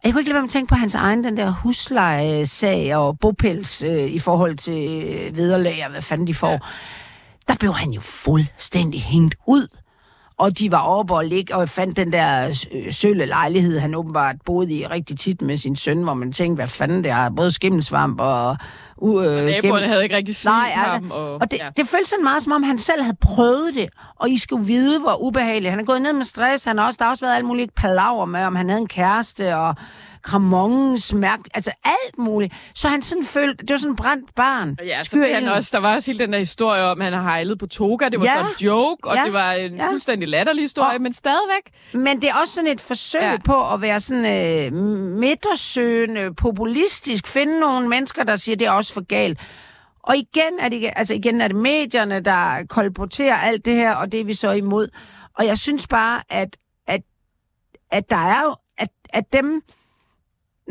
Jeg 0.05 0.13
kunne 0.13 0.21
ikke 0.21 0.29
lade 0.31 0.35
være 0.35 0.43
med 0.43 0.49
at 0.49 0.53
tænke 0.53 0.69
på 0.69 0.75
hans 0.75 0.95
egen, 0.95 1.25
den 1.25 1.37
der 1.37 1.51
huslejesag 1.63 2.97
og 2.97 3.19
bopæls 3.19 3.83
øh, 3.83 4.05
i 4.11 4.19
forhold 4.19 4.57
til 4.57 5.05
øh, 5.05 5.37
vederlag 5.37 5.85
og 5.85 5.91
hvad 5.91 6.03
fanden 6.03 6.27
de 6.27 6.35
får. 6.35 6.51
Ja. 6.51 6.59
Der 7.49 7.55
blev 7.55 7.73
han 7.75 7.91
jo 7.91 8.01
fuldstændig 8.01 9.03
hængt 9.03 9.35
ud. 9.47 9.67
Og 10.39 10.59
de 10.59 10.73
var 10.73 10.81
oppe 10.83 11.15
og 11.15 11.25
ligge 11.25 11.55
og 11.57 11.69
fandt 11.69 11.97
den 11.97 12.13
der 12.13 12.47
øh, 12.73 12.93
sølle 12.93 13.27
lejlighed, 13.27 13.79
han 13.79 13.95
åbenbart 13.95 14.37
boede 14.47 14.75
i 14.75 14.87
rigtig 14.87 15.19
tit 15.19 15.43
med 15.43 15.57
sin 15.57 15.77
søn, 15.77 16.03
hvor 16.03 16.15
man 16.15 16.33
tænkte, 16.33 16.55
hvad 16.61 16.69
fanden 16.69 17.05
det 17.05 17.11
er, 17.13 17.31
både 17.31 17.51
skimmelsvamp 17.51 18.21
og 18.21 18.57
Uh, 19.01 19.25
øh, 19.25 19.45
naboerne 19.47 19.87
havde 19.87 20.03
ikke 20.03 20.17
rigtig 20.17 20.37
set 20.37 20.47
Nej, 20.51 20.71
ham, 20.75 21.11
og- 21.11 21.35
og 21.35 21.51
det, 21.51 21.59
ja. 21.61 21.69
det 21.77 21.89
føltes 21.89 22.09
sådan 22.09 22.25
meget, 22.25 22.43
som 22.43 22.53
om 22.53 22.63
han 22.63 22.79
selv 22.79 23.03
havde 23.03 23.17
prøvet 23.21 23.75
det. 23.75 23.89
Og 24.17 24.31
I 24.31 24.39
skulle 24.39 24.67
vide, 24.67 25.01
hvor 25.01 25.23
ubehageligt. 25.23 25.71
Han 25.71 25.81
er 25.81 25.85
gået 25.85 26.03
ned 26.03 26.13
med 26.13 26.25
stress. 26.25 26.65
Han 26.65 26.79
har 26.79 26.87
også, 26.87 26.97
der 26.99 27.05
har 27.05 27.11
også 27.11 27.25
været 27.25 27.37
alt 27.37 27.45
muligt 27.45 27.75
palaver 27.75 28.25
med, 28.25 28.45
om 28.45 28.57
han 28.57 28.69
havde 28.69 28.81
en 28.81 28.89
kæreste, 28.89 29.57
og 29.57 29.75
kramongens 30.23 31.15
mærke, 31.15 31.43
altså 31.55 31.71
alt 31.85 32.19
muligt. 32.19 32.55
Så 32.75 32.89
han 32.89 33.03
sådan 33.03 33.25
følte, 33.25 33.67
det 33.67 33.71
var 33.71 33.79
sådan 33.79 33.97
brændt 33.97 34.35
barn. 34.35 34.77
Ja, 34.85 35.03
så 35.05 35.29
han 35.35 35.49
også, 35.49 35.71
der 35.73 35.79
var 35.81 35.95
også 35.95 36.11
hele 36.11 36.25
den 36.25 36.33
der 36.33 36.39
historie 36.39 36.83
om, 36.85 37.01
at 37.01 37.05
han 37.05 37.13
har 37.13 37.23
hejlet 37.23 37.59
på 37.59 37.67
toga. 37.67 38.09
Det 38.09 38.21
var 38.21 38.27
Ja. 38.27 38.35
så 38.35 38.41
en 38.41 38.67
joke, 38.67 39.09
og 39.09 39.17
Ja. 39.17 39.25
det 39.25 39.33
var 39.33 39.53
en 39.53 39.77
Ja. 39.77 39.91
fuldstændig 39.91 40.29
latterlig 40.29 40.63
historie, 40.65 40.95
Og- 40.97 41.01
men 41.03 41.13
stadigvæk. 41.13 41.73
Men 41.93 42.23
det 42.23 42.31
er 42.31 42.35
også 42.35 42.55
sådan 42.55 42.71
et 42.71 42.81
forsøg 42.81 43.21
ja. 43.23 43.37
på 43.45 43.73
at 43.73 43.81
være 43.81 44.01
sådan 44.01 44.25
øh, 44.27 44.73
midtersøgende, 45.19 46.35
populistisk, 46.35 47.27
finde 47.27 47.61
nogle 47.61 47.89
mennesker, 47.89 48.25
der 48.25 48.37
siger, 48.37 48.57
det 48.57 48.67
er 48.67 48.71
også 48.71 48.93
for 48.95 49.01
galt. 49.07 49.39
Og 50.03 50.17
igen 50.17 50.59
er 50.61 50.69
det, 50.69 50.91
altså 50.97 51.15
igen 51.15 51.41
er 51.41 51.49
det 51.49 51.57
medierne, 51.57 52.21
der 52.21 52.67
kolporterer 52.69 53.37
alt 53.37 53.65
det 53.67 53.75
her, 53.75 53.95
og 53.95 54.13
det 54.13 54.21
er 54.21 54.25
vi 54.25 54.35
så 54.35 54.51
imod. 54.51 54.89
Og 55.39 55.47
jeg 55.47 55.59
synes 55.59 55.87
bare, 55.87 56.23
at, 56.31 56.57
at, 56.87 57.01
at 57.91 58.11
der 58.11 58.17
er 58.17 58.43
jo, 58.43 58.55
at, 58.79 58.89
at 59.11 59.33
dem, 59.33 59.63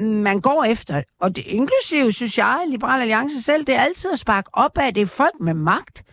man 0.03 0.41
går 0.41 0.63
efter, 0.63 1.03
og 1.21 1.35
det 1.35 1.45
inklusive, 1.45 2.11
synes 2.11 2.37
jeg, 2.37 2.63
Liberal 2.67 3.01
Alliance 3.01 3.41
selv, 3.41 3.65
det 3.65 3.75
er 3.75 3.79
altid 3.79 4.11
at 4.11 4.19
sparke 4.19 4.49
op 4.53 4.77
af, 4.77 4.93
det 4.93 5.01
er 5.01 5.05
folk 5.05 5.39
med 5.39 5.53
magt. 5.53 6.03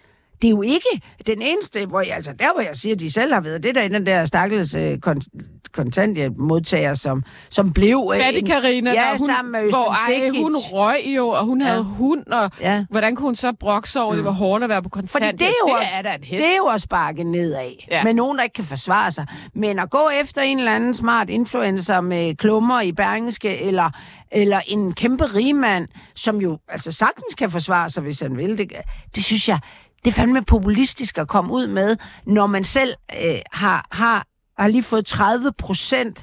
Det 0.44 0.48
er 0.48 0.52
jo 0.52 0.62
ikke 0.62 1.00
den 1.26 1.42
eneste, 1.42 1.86
hvor 1.86 2.00
jeg, 2.00 2.10
altså 2.16 2.32
der 2.38 2.52
hvor 2.52 2.60
jeg 2.60 2.70
siger, 2.76 2.94
at 2.94 3.00
de 3.00 3.10
selv 3.12 3.32
har 3.34 3.40
været, 3.40 3.62
det 3.62 3.68
er 3.76 3.82
der 3.82 3.88
den 3.88 4.06
der 4.06 4.24
stakkels 4.24 4.74
øh, 4.74 4.98
kon- 5.06 5.68
kontanthjælpmodtager, 5.72 6.94
som, 6.94 7.22
som 7.50 7.72
blev... 7.72 8.10
øh, 8.14 8.20
Fattig 8.20 8.46
Karina, 8.46 8.92
ja, 8.92 9.08
hun, 9.18 9.28
sammen 9.28 9.52
med 9.52 9.60
hvor 9.70 9.92
ej, 10.10 10.28
hun 10.42 10.52
røg 10.56 11.00
jo, 11.16 11.28
og 11.28 11.44
hun 11.44 11.60
Ja. 11.60 11.66
havde 11.66 11.82
hund, 11.84 12.26
og 12.26 12.50
Ja. 12.60 12.84
hvordan 12.90 13.16
kunne 13.16 13.24
hun 13.26 13.34
så 13.36 13.52
brokse 13.60 14.00
over, 14.00 14.12
mm. 14.12 14.16
det 14.16 14.24
var 14.24 14.30
hårdt 14.30 14.64
at 14.64 14.68
være 14.70 14.82
på 14.82 14.88
Fordi 14.92 15.00
kontanthjælp? 15.00 15.38
det 15.38 15.46
er 15.46 15.52
jo, 15.60 15.66
det 15.68 15.76
også, 15.80 15.90
er 15.94 16.02
da 16.02 16.14
en 16.14 16.24
hits. 16.24 16.42
det 16.42 16.50
er 16.52 16.56
jo 16.56 16.66
at 16.66 16.80
sparke 16.80 17.24
nedad, 17.24 17.70
Ja. 17.90 18.04
med 18.04 18.14
nogen, 18.14 18.36
der 18.38 18.44
ikke 18.44 18.54
kan 18.54 18.64
forsvare 18.64 19.10
sig. 19.10 19.26
Men 19.54 19.78
at 19.78 19.90
gå 19.90 20.08
efter 20.20 20.42
en 20.42 20.58
eller 20.58 20.72
anden 20.74 20.94
smart 20.94 21.30
influencer 21.30 22.00
med 22.00 22.34
klummer 22.36 22.80
i 22.80 22.92
Berlingske, 22.92 23.58
eller, 23.62 23.90
eller 24.32 24.60
en 24.66 24.92
kæmpe 24.94 25.24
rigmand, 25.24 25.88
som 26.14 26.40
jo 26.40 26.58
altså 26.68 26.92
sagtens 26.92 27.34
kan 27.38 27.50
forsvare 27.50 27.90
sig, 27.90 28.02
hvis 28.02 28.20
han 28.20 28.36
vil, 28.36 28.58
det, 28.58 28.72
det 29.14 29.24
synes 29.24 29.48
jeg, 29.48 29.58
det 30.04 30.10
er 30.10 30.14
fandme 30.14 30.44
populistisk 30.44 31.18
at 31.18 31.28
komme 31.28 31.52
ud 31.52 31.66
med, 31.66 31.96
når 32.26 32.46
man 32.46 32.64
selv 32.64 32.94
øh, 33.24 33.38
har, 33.52 33.86
har, 33.92 34.26
har 34.58 34.68
lige 34.68 34.82
fået 34.82 35.06
30 35.06 35.52
procent 35.58 36.18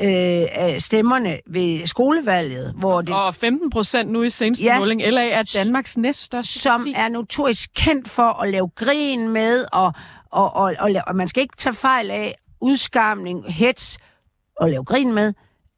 øh, 0.00 0.06
af 0.52 0.76
stemmerne 0.82 1.38
ved 1.50 1.86
skolevalget, 1.86 2.74
hvor 2.78 3.00
det 3.02 3.14
Og 3.14 3.34
15 3.34 3.70
procent 3.70 4.10
nu 4.10 4.22
i 4.22 4.30
seneste 4.30 4.64
Ja. 4.64 4.78
måling. 4.78 5.02
LA 5.02 5.28
er 5.28 5.42
Danmarks 5.64 5.96
næststørste 5.96 6.58
som 6.58 6.80
parti. 6.80 6.92
er 6.96 7.08
notorisk 7.08 7.70
kendt 7.76 8.08
for 8.08 8.42
at 8.42 8.50
lave 8.50 8.68
grin 8.74 9.28
med, 9.28 9.64
og, 9.72 9.92
og, 10.30 10.54
og, 10.56 10.74
og, 10.78 10.90
og 11.06 11.16
man 11.16 11.28
skal 11.28 11.40
ikke 11.42 11.56
tage 11.56 11.74
fejl 11.74 12.10
af, 12.10 12.34
udskamning, 12.60 13.52
hets 13.52 13.98
og 14.60 14.70
lave 14.70 14.84
grin 14.84 15.14
med, 15.14 15.32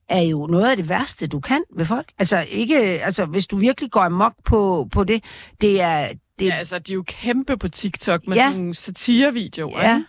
er 0.09 0.21
jo 0.23 0.47
noget 0.47 0.71
af 0.71 0.77
det 0.77 0.89
værste, 0.89 1.27
du 1.27 1.41
kan 1.41 1.63
ved 1.77 1.85
folk. 1.85 2.07
Altså, 2.19 2.45
ikke, 2.49 2.79
altså 2.79 3.25
hvis 3.25 3.47
du 3.47 3.57
virkelig 3.59 3.91
går 3.91 4.01
amok 4.01 4.33
på, 4.45 4.89
på 4.93 5.05
det, 5.05 5.25
det 5.61 5.81
er... 5.81 6.09
Det, 6.39 6.47
Ja, 6.47 6.55
altså, 6.55 6.79
de 6.79 6.93
er 6.93 6.95
jo 6.95 7.05
kæmpe 7.07 7.57
på 7.57 7.69
TikTok 7.69 8.27
med 8.27 8.37
Ja. 8.37 8.51
nogle 8.51 8.75
satirevideoer. 8.75 9.81
Ja. 9.89 9.97
ikke? 9.97 10.07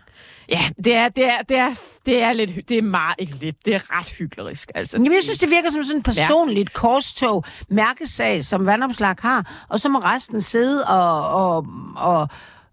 Ja, 0.50 0.62
det 0.84 0.94
er, 0.96 1.10
det 1.10 1.26
er, 1.26 1.42
det 1.50 1.58
er, 1.58 1.70
det 2.06 2.22
er 2.24 2.34
lidt, 2.34 2.70
det 2.70 2.78
er 2.78 2.82
meget, 2.82 3.16
ikke 3.20 3.36
lidt, 3.36 3.66
det 3.66 3.76
er 3.76 4.00
ret 4.00 4.10
hyklerisk. 4.10 4.72
Altså, 4.76 4.98
Jamen, 4.98 5.14
jeg 5.14 5.24
synes, 5.24 5.38
det 5.38 5.50
virker 5.50 5.70
som 5.72 5.84
sådan 5.84 6.00
et 6.00 6.06
personligt 6.06 6.70
ja. 6.76 6.80
korstog, 6.80 7.44
mærkesag, 7.70 8.44
som 8.44 8.66
vandopslag 8.66 9.16
har, 9.20 9.66
og 9.70 9.80
så 9.80 9.90
må 9.90 10.00
resten 10.00 10.42
sidde 10.42 10.86
og, 10.88 11.30
og, 11.30 11.66
og 11.96 12.28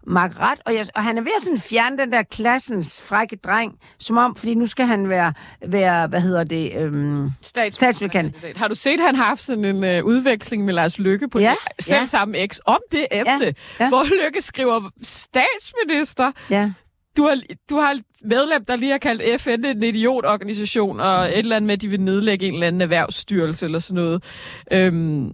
makke 0.07 0.39
ret. 0.39 0.59
Og, 0.65 0.73
jeg, 0.73 0.85
og 0.95 1.03
han 1.03 1.17
er 1.17 1.21
ved 1.21 1.31
at 1.37 1.43
sådan 1.43 1.59
fjerne 1.59 1.97
den 1.97 2.11
der 2.11 2.23
klassens 2.23 3.01
frække 3.01 3.35
dreng, 3.35 3.79
som 3.99 4.17
om, 4.17 4.35
fordi 4.35 4.55
nu 4.55 4.65
skal 4.65 4.85
han 4.85 5.09
være, 5.09 5.33
være 5.65 6.07
hvad 6.07 6.21
hedder 6.21 6.43
det, 6.43 6.73
øhm, 6.77 7.29
statsministerkandidat. 7.41 8.57
Har 8.57 8.67
du 8.67 8.75
set, 8.75 8.99
at 8.99 9.05
han 9.05 9.15
har 9.15 9.25
haft 9.25 9.43
sådan 9.43 9.65
en 9.65 9.83
øh, 9.83 10.05
udveksling 10.05 10.65
med 10.65 10.73
Lars 10.73 10.99
Lykke 10.99 11.27
på 11.29 11.39
Ja, 11.39 11.53
selv 11.79 11.99
ja. 11.99 12.05
samme 12.05 12.37
eks 12.37 12.61
om 12.65 12.79
det 12.91 13.07
emne, 13.11 13.31
Ja, 13.45 13.51
ja, 13.79 13.89
hvor 13.89 14.03
Lykke 14.25 14.41
skriver 14.41 14.89
statsminister. 15.01 16.31
Ja. 16.49 16.71
Du 17.17 17.23
har, 17.23 17.41
du 17.69 17.75
har 17.75 17.99
medlem, 18.21 18.65
der 18.65 18.75
lige 18.75 18.91
har 18.91 18.97
kaldt 18.97 19.41
FN 19.41 19.65
en 19.65 19.83
idiotorganisation, 19.83 20.99
og 20.99 21.25
et 21.25 21.37
eller 21.39 21.55
andet 21.55 21.67
med, 21.67 21.73
at 21.73 21.81
de 21.81 21.87
vil 21.87 22.01
nedlægge 22.01 22.47
en 22.47 22.53
eller 22.53 22.67
anden 22.67 22.81
erhvervsstyrelse 22.81 23.65
eller 23.65 23.79
sådan 23.79 24.03
noget. 24.03 24.23
Øhm, 24.71 25.31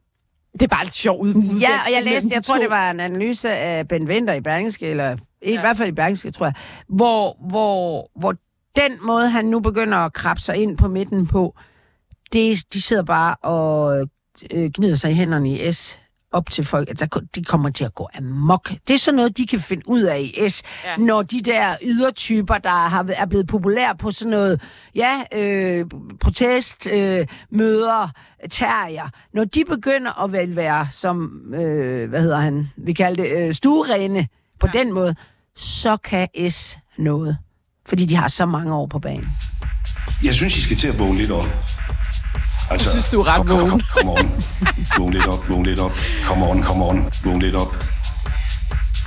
det 0.54 0.62
er 0.62 0.68
bare 0.68 0.84
lidt 0.84 0.94
sjovt 0.94 1.22
udveksling 1.22 1.60
Ja, 1.60 1.80
og 1.86 1.92
jeg 1.94 2.04
læste, 2.04 2.30
jeg 2.34 2.44
tror, 2.44 2.58
det 2.58 2.70
var 2.70 2.92
en 2.92 3.00
analyse 3.00 3.50
af 3.50 3.88
Ben 3.88 4.08
Winter 4.08 4.34
i 4.34 4.42
Berlingske, 4.42 4.88
eller 4.88 5.12
i, 5.14 5.18
ja. 5.42 5.58
i 5.58 5.58
hvert 5.58 5.78
fald 5.78 5.90
i 5.90 5.92
Berlingske, 5.92 6.32
tror 6.32 6.46
jeg, 6.46 6.54
hvor, 6.88 7.38
hvor, 7.50 8.12
hvor 8.20 8.36
den 8.76 8.92
måde, 9.02 9.30
han 9.30 9.46
nu 9.46 9.60
begynder 9.60 9.98
at 9.98 10.14
krabbe 10.14 10.42
sig 10.42 10.58
ind 10.58 10.78
på 10.78 10.88
midten 10.88 11.28
på, 11.28 11.56
det, 12.34 12.74
de 12.74 12.82
sidder 12.82 13.04
bare 13.04 13.36
og 13.36 14.08
øh, 14.54 14.72
gnider 14.74 14.96
sig 14.96 15.12
i 15.12 15.14
hænderne 15.14 15.50
i 15.50 15.72
S 15.72 16.00
op 16.32 16.50
til 16.50 16.66
folk. 16.66 16.90
Altså, 16.90 17.22
de 17.36 17.44
kommer 17.44 17.70
til 17.70 17.86
at 17.86 17.96
gå 17.96 18.10
amok. 18.18 18.72
Det 18.88 18.94
er 18.94 18.98
sådan 18.98 19.16
noget, 19.16 19.38
de 19.38 19.48
kan 19.48 19.60
finde 19.60 19.84
ud 19.90 20.02
af 20.02 20.20
i 20.20 20.50
S, 20.50 20.64
ja. 20.86 20.98
Når 20.98 21.22
de 21.22 21.40
der 21.40 21.76
ydertyper, 21.84 22.58
der 22.58 22.70
har, 22.70 23.06
er 23.16 23.26
blevet 23.26 23.48
populære 23.48 23.96
på 23.98 24.12
sådan 24.12 24.32
noget, 24.32 24.62
ja, 24.96 25.22
øh, 25.36 25.86
protestmøder, 26.20 27.20
øh, 27.22 27.28
møder, 27.50 28.10
terrier, 28.50 29.10
når 29.34 29.46
de 29.46 29.64
begynder 29.66 30.24
at 30.24 30.32
vel 30.32 30.56
være 30.56 30.88
som, 30.92 31.32
øh, 31.54 32.10
hvad 32.10 32.22
hedder 32.22 32.40
han, 32.40 32.70
vi 32.78 32.94
kalder 32.94 33.24
det, 33.24 33.48
øh, 33.48 33.54
stuerene 33.54 34.28
på 34.60 34.68
ja. 34.74 34.80
den 34.80 34.94
måde, 34.94 35.16
så 35.56 35.98
kan 35.98 36.28
S 36.50 36.78
noget. 36.98 37.38
Fordi 37.88 38.06
de 38.06 38.16
har 38.16 38.28
så 38.28 38.46
mange 38.46 38.74
år 38.74 38.88
på 38.88 39.00
banen. 39.00 39.28
Jeg 40.24 40.34
synes, 40.34 40.58
I 40.58 40.62
skal 40.62 40.78
til 40.78 40.88
at 40.88 41.00
vågne 41.00 41.18
lidt 41.18 41.32
op. 41.32 41.46
Altså, 42.70 42.86
Jeg 42.86 42.92
synes, 42.92 43.10
du 43.12 43.20
er 43.22 43.28
ret 43.28 43.48
kom, 43.48 43.60
kom, 43.60 43.70
vågen. 43.70 43.82
Kom, 43.94 44.06
kom 44.06 44.10
on. 44.10 44.32
Vågn 44.98 45.14
lidt 45.14 45.28
op, 45.28 45.50
vågn 45.50 45.66
lidt 45.66 45.80
op. 45.80 45.92
Come 46.24 46.50
on, 46.50 46.64
come 46.64 46.86
on. 46.86 46.98
Vågn 47.24 47.42
lidt 47.42 47.56
op. 47.56 47.76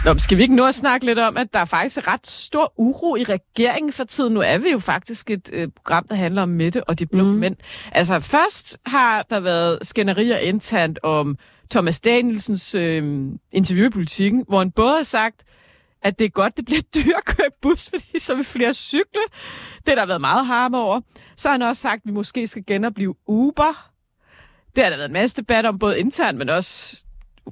Nå, 0.05 0.19
skal 0.19 0.39
vi 0.39 0.43
ikke 0.43 0.55
nå 0.55 0.67
at 0.67 0.75
snakke 0.75 1.07
lidt 1.07 1.19
om, 1.19 1.37
at 1.37 1.47
der 1.55 1.59
er 1.61 1.65
faktisk 1.65 1.97
er 1.97 2.13
ret 2.13 2.27
stor 2.27 2.73
uro 2.77 3.17
i 3.17 3.25
regeringen 3.25 3.93
for 3.93 4.05
tiden? 4.05 4.35
Nu 4.35 4.41
er 4.41 4.59
vi 4.59 4.71
jo 4.71 4.79
faktisk 4.79 5.31
et 5.31 5.51
øh, 5.53 5.69
program, 5.77 6.07
der 6.09 6.15
handler 6.15 6.43
om 6.43 6.49
Mette 6.49 6.85
og 6.85 6.99
de 6.99 7.07
blå 7.07 7.25
mm. 7.25 7.31
mænd. 7.31 7.57
Altså, 7.93 8.21
først 8.21 8.79
har 8.87 9.27
der 9.31 9.41
været 9.41 9.79
skænderier 9.83 10.37
internt 10.37 10.99
om 11.03 11.37
Thomas 11.71 12.01
Danielsens 12.01 12.75
øh, 12.75 13.25
interview 13.53 13.87
i 13.87 13.91
politikken, 13.91 14.45
hvor 14.49 14.59
han 14.59 14.71
både 14.71 14.97
har 14.97 15.03
sagt, 15.03 15.43
at 16.05 16.19
det 16.19 16.25
er 16.25 16.29
godt, 16.29 16.57
det 16.57 16.65
bliver 16.65 16.81
dyrt 16.95 17.17
at 17.17 17.25
køre 17.25 17.51
bus, 17.63 17.89
fordi 17.89 18.19
så 18.19 18.35
vil 18.35 18.45
flere 18.45 18.75
cykle. 18.75 19.21
Det 19.77 19.89
har 19.89 19.95
der 19.95 20.07
været 20.07 20.21
meget 20.21 20.47
harme 20.47 20.79
over. 20.79 21.01
Så 21.37 21.49
har 21.49 21.53
han 21.53 21.63
også 21.63 21.83
sagt, 21.83 21.97
at 21.97 22.03
vi 22.05 22.11
måske 22.11 22.47
skal 22.47 22.65
genopleve 22.67 23.15
Uber. 23.27 23.91
Det 24.77 24.85
har 24.85 24.91
der 24.91 24.97
været 24.97 25.09
en 25.09 25.13
masse 25.13 25.37
debat 25.37 25.67
om, 25.67 25.79
både 25.79 26.01
internt, 26.01 26.39
men 26.39 26.49
også 26.49 27.05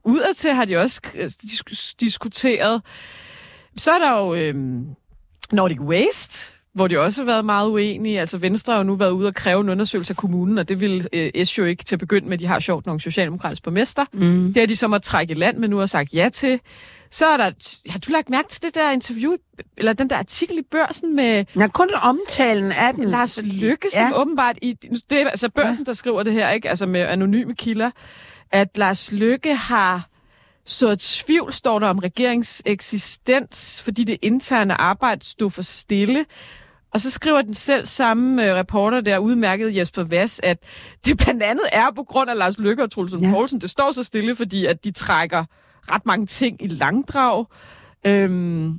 udadtil 0.04 0.52
har 0.52 0.64
de 0.64 0.76
også 0.76 1.00
øh, 1.14 1.30
dis- 1.44 1.94
diskuteret. 2.00 2.82
Så 3.76 3.90
er 3.92 3.98
der 3.98 4.18
jo 4.18 4.34
øhm, 4.34 4.86
Nordic 5.52 5.80
Waste, 5.80 6.52
hvor 6.74 6.88
de 6.88 6.98
også 7.00 7.22
har 7.22 7.26
været 7.26 7.44
meget 7.44 7.68
uenige. 7.68 8.20
Altså 8.20 8.38
Venstre 8.38 8.72
har 8.72 8.78
jo 8.78 8.84
nu 8.84 8.94
været 8.94 9.10
ude 9.10 9.26
og 9.28 9.34
kræve 9.34 9.60
en 9.60 9.68
undersøgelse 9.68 10.12
af 10.12 10.16
kommunen, 10.16 10.58
og 10.58 10.68
det 10.68 10.80
vil 10.80 11.06
øh, 11.12 11.44
S 11.44 11.58
jo 11.58 11.64
ikke 11.64 11.84
til 11.84 11.94
at 11.94 11.98
begynde 11.98 12.28
med. 12.28 12.38
De 12.38 12.46
har 12.46 12.60
sjovt 12.60 12.86
nogle 12.86 13.00
socialdemokratiske 13.00 13.62
borgmester. 13.62 14.04
Mm. 14.12 14.52
Det 14.54 14.60
har 14.60 14.66
de 14.66 14.76
så 14.76 14.88
måtte 14.88 15.06
trække 15.06 15.30
i 15.30 15.34
land, 15.34 15.58
men 15.58 15.70
nu 15.70 15.78
har 15.78 15.86
sagt 15.86 16.14
ja 16.14 16.28
til. 16.32 16.60
Så 17.12 17.26
er 17.26 17.36
der... 17.36 17.50
Har 17.90 17.98
du 17.98 18.12
lagt 18.12 18.30
mærke 18.30 18.48
til 18.48 18.62
det 18.62 18.74
der 18.74 18.90
interview, 18.90 19.36
eller 19.76 19.92
den 19.92 20.10
der 20.10 20.16
artikel 20.16 20.58
i 20.58 20.62
børsen 20.62 21.16
med... 21.16 21.44
Ja, 21.56 21.68
kun 21.68 21.88
omtalen 22.02 22.72
af 22.72 22.94
den. 22.94 23.04
Lars 23.04 23.42
Lykke, 23.42 23.90
som 23.90 24.06
ja. 24.06 24.20
åbenbart... 24.20 24.58
I, 24.62 24.72
det 25.10 25.20
er 25.20 25.28
altså 25.28 25.48
børsen, 25.48 25.86
der 25.86 25.92
skriver 25.92 26.22
det 26.22 26.32
her, 26.32 26.50
ikke? 26.50 26.68
Altså 26.68 26.86
med 26.86 27.00
anonyme 27.00 27.54
kilder, 27.54 27.90
at 28.52 28.78
Lars 28.78 29.12
Lykke 29.12 29.54
har 29.54 30.08
så 30.64 30.96
tvivl, 30.96 31.52
står 31.52 31.78
der 31.78 31.88
om 31.88 31.98
regeringens 31.98 32.62
eksistens, 32.66 33.82
fordi 33.82 34.04
det 34.04 34.16
interne 34.22 34.80
arbejde 34.80 35.26
stod 35.26 35.50
for 35.50 35.62
stille. 35.62 36.24
Og 36.92 37.00
så 37.00 37.10
skriver 37.10 37.42
den 37.42 37.54
selv 37.54 37.86
samme 37.86 38.48
øh, 38.48 38.54
reporter 38.54 39.00
der, 39.00 39.18
udmærket 39.18 39.76
Jesper 39.76 40.04
Vass, 40.04 40.40
at 40.42 40.58
det 41.04 41.18
blandt 41.18 41.42
andet 41.42 41.64
er 41.72 41.90
på 41.96 42.02
grund 42.02 42.30
af 42.30 42.36
Lars 42.36 42.58
Lykke 42.58 42.82
og 42.82 42.90
Troels 42.90 43.12
Lund 43.12 43.24
Ja. 43.24 43.32
Poulsen. 43.32 43.60
Det 43.60 43.70
står 43.70 43.92
så 43.92 44.02
stille, 44.02 44.36
fordi 44.36 44.66
at 44.66 44.84
de 44.84 44.90
trækker 44.90 45.44
ret 45.90 46.06
mange 46.06 46.26
ting 46.26 46.62
i 46.62 46.66
langdrag. 46.66 47.46
Øhm, 48.06 48.78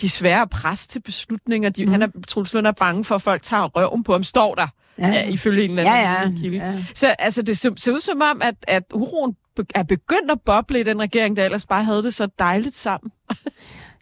de 0.00 0.08
svære 0.08 0.42
at 0.42 0.50
presse 0.50 0.88
til 0.88 1.00
beslutninger. 1.00 1.68
De, 1.70 1.84
mm. 1.86 1.90
han 1.92 2.02
er, 2.02 2.08
Troels 2.28 2.54
Lund 2.54 2.66
er 2.66 2.72
bange 2.72 3.04
for, 3.04 3.14
at 3.14 3.22
folk 3.22 3.42
tager 3.42 3.64
røven 3.64 4.02
på 4.04 4.12
ham, 4.12 4.22
står 4.22 4.54
der, 4.54 4.66
Ja. 4.98 5.06
ja. 5.06 5.12
Ja, 5.12 5.28
ifølge 5.28 5.64
en 5.64 5.70
eller 5.70 5.82
Ja, 5.82 6.14
anden 6.22 6.36
ja. 6.36 6.42
kilde. 6.42 6.56
Ja. 6.56 6.84
Så 6.94 7.06
altså, 7.18 7.42
det 7.42 7.58
ser, 7.58 7.70
ser 7.76 7.92
ud 7.92 8.00
som 8.00 8.20
om, 8.30 8.42
at, 8.42 8.54
at 8.68 8.82
uroen 8.94 9.36
er 9.74 9.82
begyndt 9.82 10.30
at 10.30 10.40
boble 10.40 10.80
i 10.80 10.82
den 10.82 11.00
regering, 11.00 11.36
der 11.36 11.44
ellers 11.44 11.66
bare 11.66 11.84
havde 11.84 12.02
det 12.02 12.14
så 12.14 12.28
dejligt 12.38 12.76
sammen. 12.76 13.12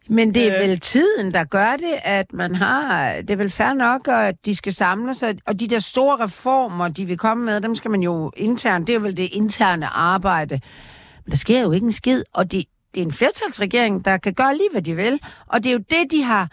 Men 0.08 0.34
det 0.34 0.48
er 0.52 0.62
Øh. 0.62 0.68
vel 0.68 0.80
tiden, 0.80 1.34
der 1.34 1.44
gør 1.44 1.76
det, 1.76 1.94
at 2.02 2.32
man 2.32 2.54
har... 2.54 3.14
Det 3.20 3.30
er 3.30 3.36
vel 3.36 3.50
fair 3.50 3.72
nok, 3.72 4.08
at 4.08 4.46
de 4.46 4.54
skal 4.54 4.72
samle 4.72 5.14
sig. 5.14 5.38
Og 5.46 5.60
de 5.60 5.68
der 5.68 5.78
store 5.78 6.24
reformer, 6.24 6.88
de 6.88 7.06
vil 7.06 7.18
komme 7.18 7.44
med, 7.44 7.60
dem 7.60 7.74
skal 7.74 7.90
man 7.90 8.02
jo 8.02 8.32
internt... 8.36 8.86
Det 8.86 8.94
er 8.94 8.98
vel 8.98 9.16
det 9.16 9.28
interne 9.32 9.86
arbejde. 9.86 10.60
Men 11.24 11.30
der 11.30 11.36
sker 11.36 11.60
jo 11.60 11.72
ikke 11.72 11.84
en 11.84 11.92
skid, 11.92 12.22
og 12.32 12.52
det, 12.52 12.64
det 12.94 13.00
er 13.00 13.04
en 13.04 13.12
flertalsregering, 13.12 14.04
der 14.04 14.16
kan 14.16 14.34
gøre 14.34 14.56
lige, 14.56 14.68
hvad 14.72 14.82
de 14.82 14.96
vil. 14.96 15.20
Og 15.46 15.64
det 15.64 15.68
er 15.68 15.72
jo 15.72 15.84
det, 15.90 16.10
de 16.10 16.22
har 16.22 16.48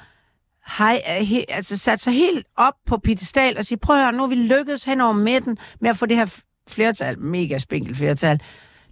hej, 0.78 1.02
øh, 1.10 1.26
he, 1.26 1.52
altså 1.52 1.78
sat 1.78 2.00
sig 2.00 2.14
helt 2.14 2.48
op 2.58 2.74
på 2.86 2.98
pedestal 2.98 3.58
og 3.58 3.66
sige, 3.66 3.78
prøv 3.78 3.96
at 3.96 4.02
høre, 4.02 4.14
nu 4.14 4.24
er 4.24 4.28
vi 4.28 4.36
lykkedes 4.36 4.84
hen 4.84 5.02
over 5.02 5.14
midten 5.14 5.58
med 5.80 5.90
at 5.90 5.98
få 5.98 6.06
det 6.06 6.18
her 6.18 6.42
flertal, 6.70 7.20
mega 7.20 7.58
spinkelt 7.58 7.98
flertal. 7.98 8.42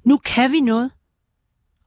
Nu 0.04 0.18
kan 0.18 0.52
vi 0.52 0.60
noget. 0.62 0.92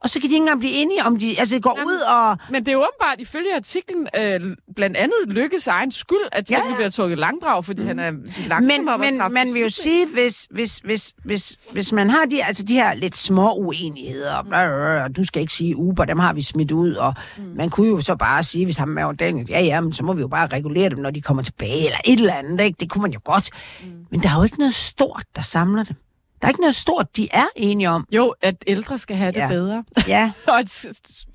Og 0.03 0.09
så 0.09 0.19
kan 0.19 0.29
de 0.29 0.33
ikke 0.33 0.37
engang 0.37 0.59
blive 0.59 0.73
enige 0.73 1.03
om, 1.03 1.19
de 1.19 1.39
altså, 1.39 1.59
går 1.59 1.79
ud 1.85 1.99
og... 1.99 2.37
Men 2.49 2.61
det 2.65 2.67
er 2.67 2.73
jo 2.73 2.79
åbenbart, 2.79 3.19
ifølge 3.19 3.55
artiklen, 3.55 4.07
øh, 4.17 4.57
blandt 4.75 4.97
andet 4.97 5.15
lykkes 5.27 5.67
egen 5.67 5.91
skyld, 5.91 6.17
at 6.31 6.51
Ja, 6.51 6.55
Teddy 6.55 6.69
ja. 6.69 6.75
bliver 6.75 6.89
trukket 6.89 7.19
langdrag, 7.19 7.65
fordi 7.65 7.81
mm. 7.81 7.87
han 7.87 7.99
er 7.99 8.11
langsom 8.47 8.99
Men, 8.99 9.17
men 9.17 9.33
man 9.33 9.53
vil 9.53 9.61
jo 9.61 9.69
sige, 9.69 10.07
hvis, 10.13 10.47
hvis, 10.51 10.77
hvis, 10.77 11.13
hvis, 11.23 11.57
hvis 11.71 11.91
man 11.91 12.09
har 12.09 12.25
de, 12.25 12.43
altså 12.43 12.63
de 12.63 12.73
her 12.73 12.93
lidt 12.93 13.17
små 13.17 13.53
uenigheder, 13.53 14.35
og 14.35 14.45
bla, 14.45 14.67
bla, 14.67 15.07
du 15.07 15.23
skal 15.23 15.41
ikke 15.41 15.53
sige 15.53 15.77
Uber, 15.77 16.05
dem 16.05 16.19
har 16.19 16.33
vi 16.33 16.41
smidt 16.41 16.71
ud, 16.71 16.93
og 16.93 17.13
mm. 17.37 17.43
man 17.55 17.69
kunne 17.69 17.87
jo 17.87 18.01
så 18.01 18.15
bare 18.15 18.43
sige, 18.43 18.65
hvis 18.65 18.77
han 18.77 18.89
med 18.89 19.13
den, 19.19 19.47
ja 19.49 19.61
ja, 19.61 19.81
men 19.81 19.93
så 19.93 20.03
må 20.03 20.13
vi 20.13 20.21
jo 20.21 20.27
bare 20.27 20.47
regulere 20.47 20.89
dem, 20.89 20.99
når 20.99 21.11
de 21.11 21.21
kommer 21.21 21.43
tilbage, 21.43 21.85
eller 21.85 21.99
et 22.05 22.19
eller 22.19 22.33
andet, 22.33 22.61
ikke? 22.61 22.77
det 22.79 22.89
kunne 22.89 23.01
man 23.01 23.11
jo 23.11 23.19
godt. 23.23 23.49
Mm. 23.83 23.89
Men 24.11 24.23
der 24.23 24.29
er 24.29 24.37
jo 24.37 24.43
ikke 24.43 24.59
noget 24.59 24.73
stort, 24.73 25.23
der 25.35 25.41
samler 25.41 25.83
dem. 25.83 25.95
Der 26.43 26.47
er 26.47 26.51
ikke 26.51 26.61
noget 26.61 26.75
stort, 26.75 27.17
de 27.17 27.27
er 27.31 27.45
enige 27.55 27.89
om. 27.89 28.07
Jo, 28.11 28.33
at 28.41 28.55
ældre 28.67 28.97
skal 28.97 29.15
have 29.15 29.31
det 29.31 29.39
Ja. 29.39 29.47
bedre. 29.47 29.83
Ja, 30.07 30.31
Og 30.47 30.59
et- 30.59 30.85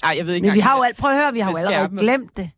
Ej, 0.03 0.15
jeg 0.19 0.27
ved 0.27 0.35
ikke 0.35 0.47
men 0.47 0.55
vi 0.55 0.61
har 0.61 0.77
jo 0.77 0.83
alt, 0.83 0.97
prøv 0.97 1.11
at 1.11 1.17
høre, 1.17 1.33
vi 1.33 1.41
har 1.41 1.51
jo 1.51 1.57
allerede 1.57 1.99
glemt 1.99 2.37
det. 2.37 2.51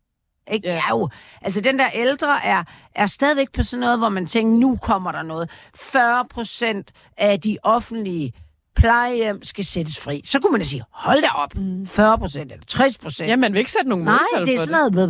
Ikke? 0.51 0.67
Ja. 0.67 0.81
Jo, 0.89 1.09
altså 1.41 1.61
den 1.61 1.79
der 1.79 1.89
ældre 1.93 2.45
er, 2.45 2.63
er 2.95 3.07
stadigvæk 3.07 3.51
på 3.51 3.63
sådan 3.63 3.79
noget, 3.79 3.97
hvor 3.99 4.09
man 4.09 4.25
tænker, 4.25 4.57
nu 4.59 4.77
kommer 4.81 5.11
der 5.11 5.23
noget. 5.23 5.49
40 5.75 6.25
procent 6.25 6.91
af 7.17 7.41
de 7.41 7.57
offentlige 7.63 8.33
plejehjem 8.75 9.43
skal 9.43 9.65
sættes 9.65 9.99
fri. 9.99 10.21
Så 10.25 10.39
kunne 10.39 10.51
man 10.51 10.61
da 10.61 10.65
sige, 10.65 10.83
hold 10.91 11.21
da 11.21 11.27
op, 11.27 11.53
40 11.85 12.17
procent 12.17 12.51
eller 12.51 12.65
60 12.65 12.97
procent. 12.97 13.29
Ja, 13.29 13.35
man 13.35 13.53
vil 13.53 13.59
ikke 13.59 13.71
sætte 13.71 13.89
nogen 13.89 14.05
Nej, 14.05 14.19
måltal 14.33 14.45
det 14.45 14.53
er 14.61 14.65
sådan 14.65 14.91
noget, 14.93 15.09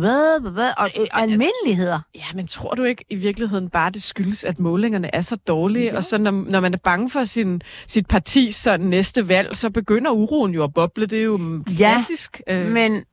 blah, 0.54 0.70
og, 0.78 0.90
og 1.12 1.20
almindeligheder. 1.22 2.00
Ja, 2.14 2.24
men 2.34 2.46
tror 2.46 2.74
du 2.74 2.82
ikke 2.82 3.04
i 3.10 3.14
virkeligheden 3.14 3.68
bare, 3.70 3.90
det 3.90 4.02
skyldes, 4.02 4.44
at 4.44 4.58
målingerne 4.58 5.14
er 5.14 5.20
så 5.20 5.36
dårlige? 5.36 5.84
Ja. 5.84 5.96
Og 5.96 6.04
så 6.04 6.18
når, 6.18 6.30
når 6.30 6.60
man 6.60 6.74
er 6.74 6.78
bange 6.84 7.10
for 7.10 7.24
sin, 7.24 7.62
sit 7.86 8.06
partis 8.06 8.56
så 8.56 8.76
næste 8.76 9.28
valg, 9.28 9.56
så 9.56 9.70
begynder 9.70 10.10
uroen 10.10 10.54
jo 10.54 10.64
at 10.64 10.74
boble. 10.74 11.06
Det 11.06 11.18
er 11.18 11.22
jo 11.22 11.36
mm, 11.36 11.64
Ja, 11.70 11.74
klassisk. 11.76 12.40
øh, 12.48 12.66
Men 12.66 13.04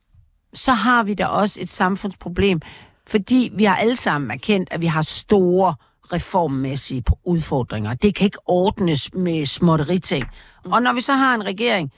så 0.54 0.72
har 0.72 1.02
vi 1.04 1.14
da 1.14 1.26
også 1.26 1.58
et 1.62 1.68
samfundsproblem, 1.68 2.60
fordi 3.08 3.52
vi 3.54 3.64
har 3.64 3.76
alle 3.76 3.96
sammen 3.96 4.30
erkendt, 4.30 4.68
at 4.72 4.80
vi 4.80 4.86
har 4.86 5.02
store 5.02 5.74
reformmæssige 6.12 7.04
udfordringer. 7.24 7.94
Det 7.94 8.14
kan 8.14 8.24
ikke 8.24 8.38
ordnes 8.46 9.14
med 9.14 9.46
småtteriting. 9.46 10.24
Mm. 10.64 10.72
Og 10.72 10.82
når 10.82 10.92
vi 10.92 11.00
så 11.00 11.12
har 11.12 11.34
en 11.34 11.44
regering 11.44 11.92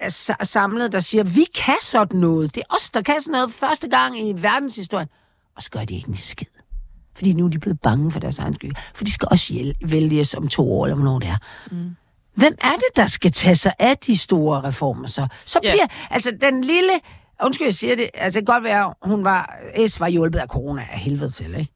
er 0.00 0.08
sa- 0.08 0.44
samlet, 0.44 0.92
der 0.92 1.00
siger, 1.00 1.24
vi 1.24 1.44
kan 1.54 1.74
sådan 1.82 2.20
noget. 2.20 2.54
Det 2.54 2.60
er 2.70 2.74
os, 2.74 2.90
der 2.90 3.02
kan 3.02 3.14
sådan 3.20 3.32
noget 3.32 3.52
første 3.52 3.88
gang 3.88 4.18
i 4.28 4.32
verdenshistorien. 4.36 5.08
Og 5.56 5.62
så 5.62 5.70
gør 5.70 5.84
de 5.84 5.94
ikke 5.94 6.08
en 6.08 6.16
skid. 6.16 6.46
Fordi 7.16 7.32
nu 7.32 7.44
er 7.44 7.48
de 7.48 7.58
blevet 7.58 7.80
bange 7.80 8.10
for 8.12 8.20
deres 8.20 8.38
egen 8.38 8.54
skyld. 8.54 8.74
For 8.94 9.04
de 9.04 9.12
skal 9.12 9.28
også 9.30 9.74
vælges 9.84 10.34
om 10.34 10.48
to 10.48 10.72
år, 10.72 10.84
eller 10.86 10.94
hvornår 10.96 11.18
det 11.18 11.28
er. 11.28 11.36
Mm. 11.70 11.96
Hvem 12.34 12.54
er 12.62 12.70
det, 12.72 12.96
der 12.96 13.06
skal 13.06 13.32
tage 13.32 13.54
sig 13.54 13.72
af 13.78 13.98
de 13.98 14.16
store 14.18 14.60
reformer 14.64 15.06
så? 15.08 15.26
Så 15.44 15.60
Ja. 15.64 15.70
bliver, 15.72 15.86
altså 16.10 16.32
den 16.40 16.64
lille, 16.64 16.92
undskyld, 17.44 17.66
jeg 17.66 17.74
siger 17.74 17.96
det, 17.96 18.10
altså 18.14 18.40
det 18.40 18.46
kan 18.46 18.54
godt 18.54 18.64
være, 18.64 18.94
hun 19.02 19.24
var, 19.24 19.56
S 19.86 20.00
var 20.00 20.08
hjulpet 20.08 20.38
af 20.38 20.46
corona 20.48 20.82
af 20.92 20.98
helvede 20.98 21.30
til, 21.30 21.54
ikke? 21.54 21.72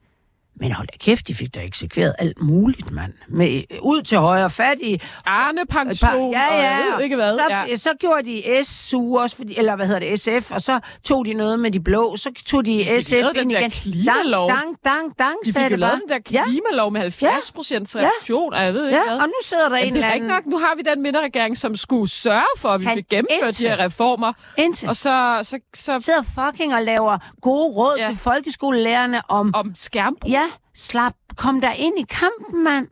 Men 0.61 0.73
hold 0.73 0.87
da 0.89 0.97
kæft, 1.01 1.29
de 1.29 1.35
fik 1.35 1.55
da 1.55 1.61
eksekveret 1.61 2.15
alt 2.19 2.43
muligt, 2.43 2.91
mand. 2.91 3.13
Med, 3.29 3.63
ud 3.83 4.03
til 4.03 4.19
højre 4.19 4.51
fat 4.51 4.79
i... 4.83 5.01
Arne-pension, 5.27 6.33
ja, 6.33 6.49
og 6.49 6.59
ja, 6.59 6.63
jeg 6.71 6.85
ved 6.97 7.05
ikke 7.05 7.17
hvad. 7.17 7.35
Så, 7.35 7.43
Ja. 7.69 7.77
så 7.77 7.91
gjorde 8.01 8.23
de 8.27 8.65
SU 8.65 9.19
også, 9.19 9.37
fordi, 9.37 9.59
eller 9.59 9.77
hvad 9.77 9.87
hedder 9.87 10.01
det, 10.01 10.21
SF, 10.21 10.53
og 10.53 10.61
så 10.61 10.81
tog 11.05 11.27
de 11.27 11.35
noget 11.35 11.61
med 11.61 11.71
de 11.71 11.81
blå, 11.81 12.17
så 12.17 12.31
tog 12.47 12.67
de 12.67 12.85
SF 13.03 13.13
den 13.13 13.23
ind 13.37 13.51
der 13.51 13.59
igen. 13.59 13.71
klimalov. 13.71 14.49
Dang, 14.49 14.61
dang, 14.61 14.75
dang, 14.85 15.19
dang, 15.19 15.35
De 15.45 15.53
sagde 15.53 15.71
det 15.71 15.81
bare. 15.81 15.95
den 15.95 16.09
der 16.09 16.19
klimalov 16.19 16.93
med 16.93 17.01
70 17.01 17.53
procents 17.53 17.97
reduktion, 17.97 18.55
og 18.55 18.63
jeg 18.65 18.75
ved 18.75 18.87
ikke 18.87 18.99
Ja, 18.99 19.05
hvad. 19.09 19.19
og 19.21 19.27
nu 19.27 19.35
sidder 19.45 19.69
der 19.69 19.77
en 19.77 19.81
Jamen, 19.85 19.93
det 19.95 19.99
eller 19.99 20.09
er 20.09 20.13
anden... 20.15 20.29
nok. 20.29 20.47
Nu 20.47 20.59
har 20.59 20.73
vi 20.77 20.83
den 20.83 21.03
midterregering, 21.03 21.59
som 21.59 21.77
skulle 21.77 22.11
sørge 22.11 22.45
for, 22.59 22.69
at 22.69 22.81
vi 22.81 22.85
Han 22.87 22.97
fik 22.97 23.09
gennemført 23.09 23.41
de 23.43 23.49
indtil- 23.49 23.69
her 23.69 23.85
reformer. 23.85 24.33
Indtil. 24.57 24.89
Og 24.89 24.97
så, 24.97 25.39
så, 25.43 25.59
så 25.75 26.01
sidder 26.01 26.23
fucking 26.23 26.75
og 26.75 26.83
laver 26.83 27.19
gode 27.43 27.73
råd 27.77 27.95
Ja. 27.99 28.03
ja. 28.05 28.09
til 28.09 28.19
folkeskolelærerne 28.19 29.23
om... 29.31 29.55
om 29.55 29.73
skærmbrug. 29.75 30.31
Ja, 30.31 30.43
slap, 30.75 31.13
kom 31.37 31.61
der 31.61 31.73
ind 31.73 31.99
i 31.99 32.05
kampen, 32.11 32.65
mand. 32.65 32.89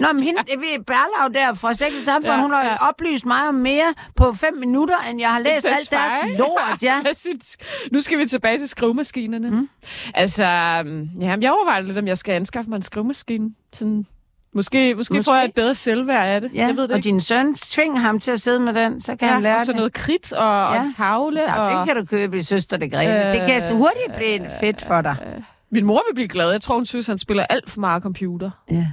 Nå, 0.00 0.12
men 0.12 0.22
hende, 0.22 0.40
det 0.42 0.60
ved 0.60 0.84
Berlau 0.84 1.28
der 1.34 1.54
fra 1.54 1.74
Sex 1.74 1.88
og 1.98 2.04
Samfund, 2.04 2.32
Ja, 2.34 2.40
hun 2.40 2.52
har 2.52 2.64
ja. 2.64 2.88
oplyst 2.88 3.26
mig 3.26 3.48
om 3.48 3.54
mere 3.54 3.94
på 4.16 4.32
fem 4.32 4.54
minutter, 4.54 4.98
end 5.10 5.20
jeg 5.20 5.32
har 5.32 5.38
læst 5.40 5.66
alt 5.66 5.90
deres 5.90 6.38
lort, 6.38 6.82
ja. 6.82 7.00
Nu 7.92 8.00
skal 8.00 8.18
vi 8.18 8.26
tilbage 8.26 8.58
til 8.58 8.68
skrivemaskinerne. 8.68 9.50
Mm. 9.50 9.68
Altså, 10.14 10.44
øhm, 10.44 11.08
ja, 11.20 11.36
jeg 11.40 11.52
overvejer 11.52 11.80
lidt, 11.80 11.98
om 11.98 12.06
jeg 12.06 12.18
skal 12.18 12.32
anskaffe 12.32 12.70
mig 12.70 12.76
en 12.76 12.82
skrivemaskine. 12.82 13.50
Sådan, 13.72 14.06
måske, 14.54 14.94
måske, 14.94 15.14
måske 15.14 15.24
får 15.30 15.34
jeg 15.34 15.44
et 15.44 15.54
bedre 15.54 15.74
selvværd 15.74 16.28
af 16.28 16.40
det. 16.40 16.50
ja. 16.54 16.66
Jeg 16.66 16.76
ved 16.76 16.82
det 16.82 16.90
og 16.90 16.96
ikke. 16.96 17.06
din 17.08 17.20
søn, 17.20 17.54
tving 17.54 18.00
ham 18.00 18.20
til 18.20 18.30
at 18.30 18.40
sidde 18.40 18.60
med 18.60 18.74
den, 18.74 19.00
så 19.00 19.16
kan 19.16 19.28
ja, 19.28 19.34
han 19.34 19.42
lære 19.42 19.54
og 19.56 19.60
så 19.66 19.72
det. 19.72 19.76
noget 19.76 19.92
kridt 19.92 20.32
og, 20.32 20.74
ja. 20.74 20.82
og 20.82 20.86
tavle. 20.96 21.42
Så, 21.42 21.54
og, 21.56 21.70
Den 21.70 21.86
kan 21.86 21.96
du 21.96 22.04
købe 22.04 22.38
i 22.38 22.42
Søster 22.42 22.76
det 22.76 22.92
Grene. 22.92 23.28
Øh, 23.28 23.40
det 23.40 23.50
kan 23.50 23.62
så 23.62 23.74
hurtigt 23.74 24.16
blive 24.16 24.50
fedt 24.60 24.84
for 24.86 25.00
dig. 25.00 25.16
Min 25.72 25.84
mor 25.84 26.02
vil 26.10 26.14
blive 26.14 26.28
glad. 26.28 26.50
Jeg 26.50 26.60
tror, 26.60 26.74
hun 26.74 26.86
synes, 26.86 27.06
han 27.06 27.18
spiller 27.18 27.46
alt 27.50 27.70
for 27.70 27.80
meget 27.80 28.02
computer. 28.02 28.50
Ja. 28.70 28.86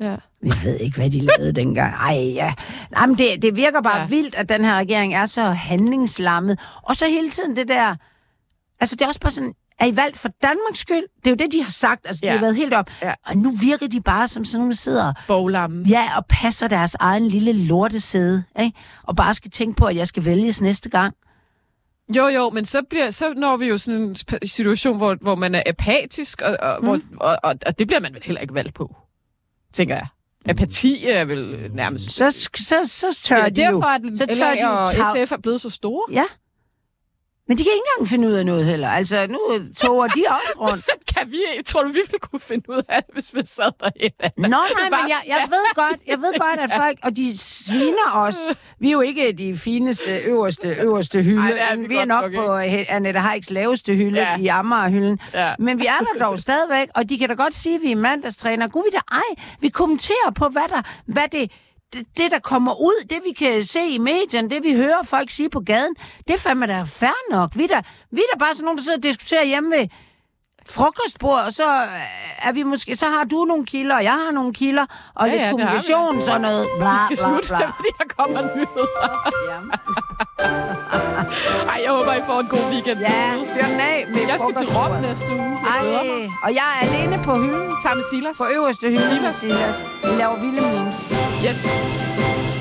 Ja. 0.00 0.16
Jeg 0.44 0.54
ved 0.64 0.76
ikke, 0.76 0.96
hvad 0.96 1.10
de 1.10 1.20
lavede 1.20 1.52
dengang. 1.52 1.94
Ej, 1.94 2.14
ja. 2.34 2.54
Nej, 2.90 3.06
men 3.06 3.18
det, 3.18 3.26
det 3.42 3.56
virker 3.56 3.80
bare 3.82 4.00
Ja. 4.00 4.06
vildt, 4.06 4.34
at 4.34 4.48
den 4.48 4.64
her 4.64 4.76
regering 4.78 5.14
er 5.14 5.26
så 5.26 5.42
handlingslammet. 5.42 6.60
Og 6.82 6.96
så 6.96 7.04
hele 7.06 7.30
tiden 7.30 7.56
det 7.56 7.68
der... 7.68 7.96
Altså, 8.80 8.96
det 8.96 9.02
er 9.02 9.08
også 9.08 9.20
bare 9.20 9.30
sådan... 9.32 9.54
Er 9.78 9.86
I 9.86 9.96
valgt 9.96 10.18
for 10.18 10.28
Danmarks 10.42 10.78
skyld? 10.78 11.02
Det 11.16 11.26
er 11.26 11.30
jo 11.30 11.36
det, 11.36 11.52
de 11.52 11.62
har 11.62 11.70
sagt. 11.70 12.06
Altså, 12.06 12.20
ja. 12.24 12.28
Ja. 12.28 12.32
de 12.32 12.38
har 12.38 12.44
været 12.44 12.56
helt 12.56 12.74
op. 12.74 12.90
Ja. 13.02 13.14
Og 13.26 13.36
nu 13.36 13.50
virker 13.50 13.86
de 13.86 14.00
bare 14.00 14.28
som 14.28 14.44
sådan 14.44 14.58
nogle, 14.60 14.70
der 14.72 14.76
sidder 14.76 15.12
Boglammen. 15.26 15.86
ja, 15.86 16.02
og 16.16 16.26
passer 16.28 16.68
deres 16.68 16.96
egen 17.00 17.28
lille 17.28 17.52
lortesæde. 17.52 18.44
Ikke? 18.60 18.78
Og 19.02 19.16
bare 19.16 19.34
skal 19.34 19.50
tænke 19.50 19.76
på, 19.76 19.84
at 19.84 19.96
jeg 19.96 20.06
skal 20.06 20.24
vælges 20.24 20.60
næste 20.60 20.88
gang. 20.88 21.14
Jo, 22.16 22.26
jo, 22.26 22.50
men 22.50 22.64
så, 22.64 22.82
bliver, 22.90 23.10
så 23.10 23.34
når 23.36 23.56
vi 23.56 23.66
jo 23.66 23.78
sådan 23.78 24.00
en 24.00 24.16
situation, 24.48 24.96
hvor, 24.96 25.16
hvor 25.20 25.34
man 25.34 25.54
er 25.54 25.62
apatisk, 25.66 26.42
og, 26.42 26.56
og, 26.60 26.78
mm. 26.80 26.84
hvor, 26.84 27.00
og, 27.20 27.38
og, 27.42 27.54
og 27.66 27.78
det 27.78 27.86
bliver 27.86 28.00
man 28.00 28.14
vel 28.14 28.22
heller 28.24 28.40
ikke 28.40 28.54
valgt 28.54 28.74
på, 28.74 28.96
tænker 29.72 29.94
jeg. 29.94 30.06
Apati 30.46 31.08
er 31.08 31.24
vel 31.24 31.70
nærmest... 31.74 32.12
Så, 32.12 32.30
så, 32.54 32.76
så 32.86 33.18
tør 33.22 33.36
er 33.36 33.48
de 33.48 33.66
jo. 33.66 33.72
derfor, 33.72 33.86
at 33.86 34.00
så 34.14 34.26
tør 34.26 34.50
de 34.50 34.56
LA 34.56 34.66
jo 34.66 34.80
og 34.80 34.86
SF 34.88 35.32
er 35.32 35.36
blevet 35.42 35.60
så 35.60 35.70
store. 35.70 36.02
Ja. 36.12 36.24
Men 37.52 37.58
de 37.58 37.64
kan 37.64 37.72
ikke 37.72 37.84
engang 37.96 38.08
finde 38.08 38.28
ud 38.28 38.32
af 38.32 38.46
noget 38.46 38.64
heller. 38.64 38.88
Altså, 38.88 39.26
nu 39.30 39.40
toger 39.76 40.06
de 40.06 40.24
også 40.28 40.54
rundt. 40.64 40.84
Kan 41.14 41.30
vi, 41.32 41.38
tror 41.66 41.82
du, 41.82 41.88
vi 41.88 41.94
ville 41.94 42.18
kunne 42.18 42.40
finde 42.40 42.70
ud 42.70 42.82
af 42.88 43.02
det, 43.02 43.14
hvis 43.14 43.34
vi 43.34 43.40
sad 43.44 43.72
derinde? 43.80 44.32
Nå, 44.36 44.48
nej, 44.48 44.90
men 44.90 45.08
jeg, 45.08 45.20
jeg 45.26 45.46
ved 45.50 45.74
godt, 45.74 46.00
jeg 46.06 46.18
ved 46.18 46.32
godt, 46.40 46.60
at 46.60 46.70
folk, 46.76 46.98
og 47.02 47.16
de 47.16 47.38
sviner 47.38 48.12
os. 48.14 48.36
Vi 48.78 48.88
er 48.88 48.92
jo 48.92 49.00
ikke 49.00 49.32
de 49.32 49.56
fineste, 49.56 50.18
øverste, 50.18 50.68
øverste 50.68 51.22
hylde. 51.22 51.42
Ej, 51.42 51.68
er 51.70 51.76
vi 51.76 51.86
vi 51.86 51.96
er 51.96 52.04
nok 52.04 52.32
nok 52.32 52.44
på 52.44 52.52
uh, 52.52 52.94
Annette 52.94 53.20
Heiks 53.20 53.50
laveste 53.50 53.94
hylde 53.94 54.20
ja. 54.20 54.38
i 54.38 54.46
Amagerhylden. 54.46 55.20
Ja. 55.34 55.54
Men 55.58 55.78
vi 55.78 55.86
er 55.86 55.98
der 55.98 56.24
dog 56.24 56.38
stadigvæk, 56.38 56.88
og 56.94 57.08
de 57.08 57.18
kan 57.18 57.28
da 57.28 57.34
godt 57.34 57.54
sige, 57.54 57.74
at 57.74 57.82
vi 57.82 57.92
er 57.92 57.96
mandagstræner. 57.96 58.68
Gud, 58.68 58.82
vi 58.92 58.96
da 58.96 59.14
ej. 59.14 59.44
Vi 59.60 59.68
kommenterer 59.68 60.30
på, 60.34 60.48
hvad, 60.48 60.68
der, 60.68 60.82
hvad 61.06 61.28
det, 61.32 61.50
det, 61.92 62.06
det, 62.16 62.30
der 62.30 62.38
kommer 62.38 62.80
ud, 62.80 63.04
det 63.10 63.18
vi 63.26 63.32
kan 63.32 63.62
se 63.64 63.86
i 63.86 63.98
medierne, 63.98 64.50
det 64.50 64.62
vi 64.64 64.74
hører 64.76 65.02
folk 65.04 65.30
sige 65.30 65.50
på 65.50 65.60
gaden, 65.60 65.94
det 66.28 66.34
er 66.34 66.38
fandme 66.38 66.66
da 66.66 66.82
fair 66.82 67.30
nok. 67.30 67.50
Vi 67.54 67.64
er 67.64 67.68
da, 67.68 67.82
vi 68.10 68.20
er 68.20 68.34
da 68.34 68.38
bare 68.38 68.54
sådan 68.54 68.64
nogen, 68.64 68.78
der 68.78 68.82
sidder 68.84 68.98
og 68.98 69.02
diskuterer 69.02 69.44
hjemme 69.44 69.76
ved 69.76 69.88
frokostbord, 70.68 71.40
og 71.46 71.52
så 71.52 71.68
øh, 71.82 72.48
er 72.48 72.52
vi 72.52 72.62
måske, 72.62 72.96
så 72.96 73.06
har 73.06 73.24
du 73.24 73.44
nogle 73.44 73.66
kilder, 73.66 73.94
og 73.96 74.04
jeg 74.04 74.12
har 74.12 74.30
nogle 74.30 74.54
kilder, 74.54 74.86
og 75.14 75.26
Ja, 75.26 75.32
lidt 75.32 75.42
ja, 75.42 75.50
kommunikation, 75.50 76.22
sådan 76.22 76.40
noget 76.40 76.66
bla, 76.78 76.90
Vi 76.92 76.98
skal 76.98 77.08
bla, 77.08 77.16
slutte, 77.16 77.48
bla. 77.48 77.66
fordi 77.76 77.88
der 77.98 78.04
kommer 78.16 78.42
nyheder. 78.56 79.08
Ej, 81.72 81.80
jeg 81.84 81.90
håber, 81.92 82.12
I 82.14 82.20
får 82.26 82.40
en 82.40 82.46
god 82.46 82.70
weekend. 82.70 83.00
Ja, 83.00 83.34
fyr 83.34 83.62
den 83.72 83.80
af 83.80 84.04
med 84.08 84.20
Jeg 84.28 84.38
skal 84.40 84.54
til 84.54 84.66
Rom 84.76 85.00
næste 85.02 85.32
uge. 85.32 85.58
Jeg. 85.74 85.94
Ej, 85.94 86.28
og 86.42 86.54
jeg 86.54 86.64
er 86.82 86.86
alene 86.88 87.24
på 87.24 87.34
hylden, 87.34 87.72
Sammen 87.82 87.98
med 87.98 88.04
Silas. 88.10 88.38
på 88.38 88.44
øverste 88.56 88.86
hylde, 88.88 89.32
Silas. 89.32 89.34
Silas. 89.34 89.84
Vi 90.04 90.08
laver 90.18 90.36
vilde 90.40 90.60
memes. 90.62 90.98
Yes. 91.42 92.51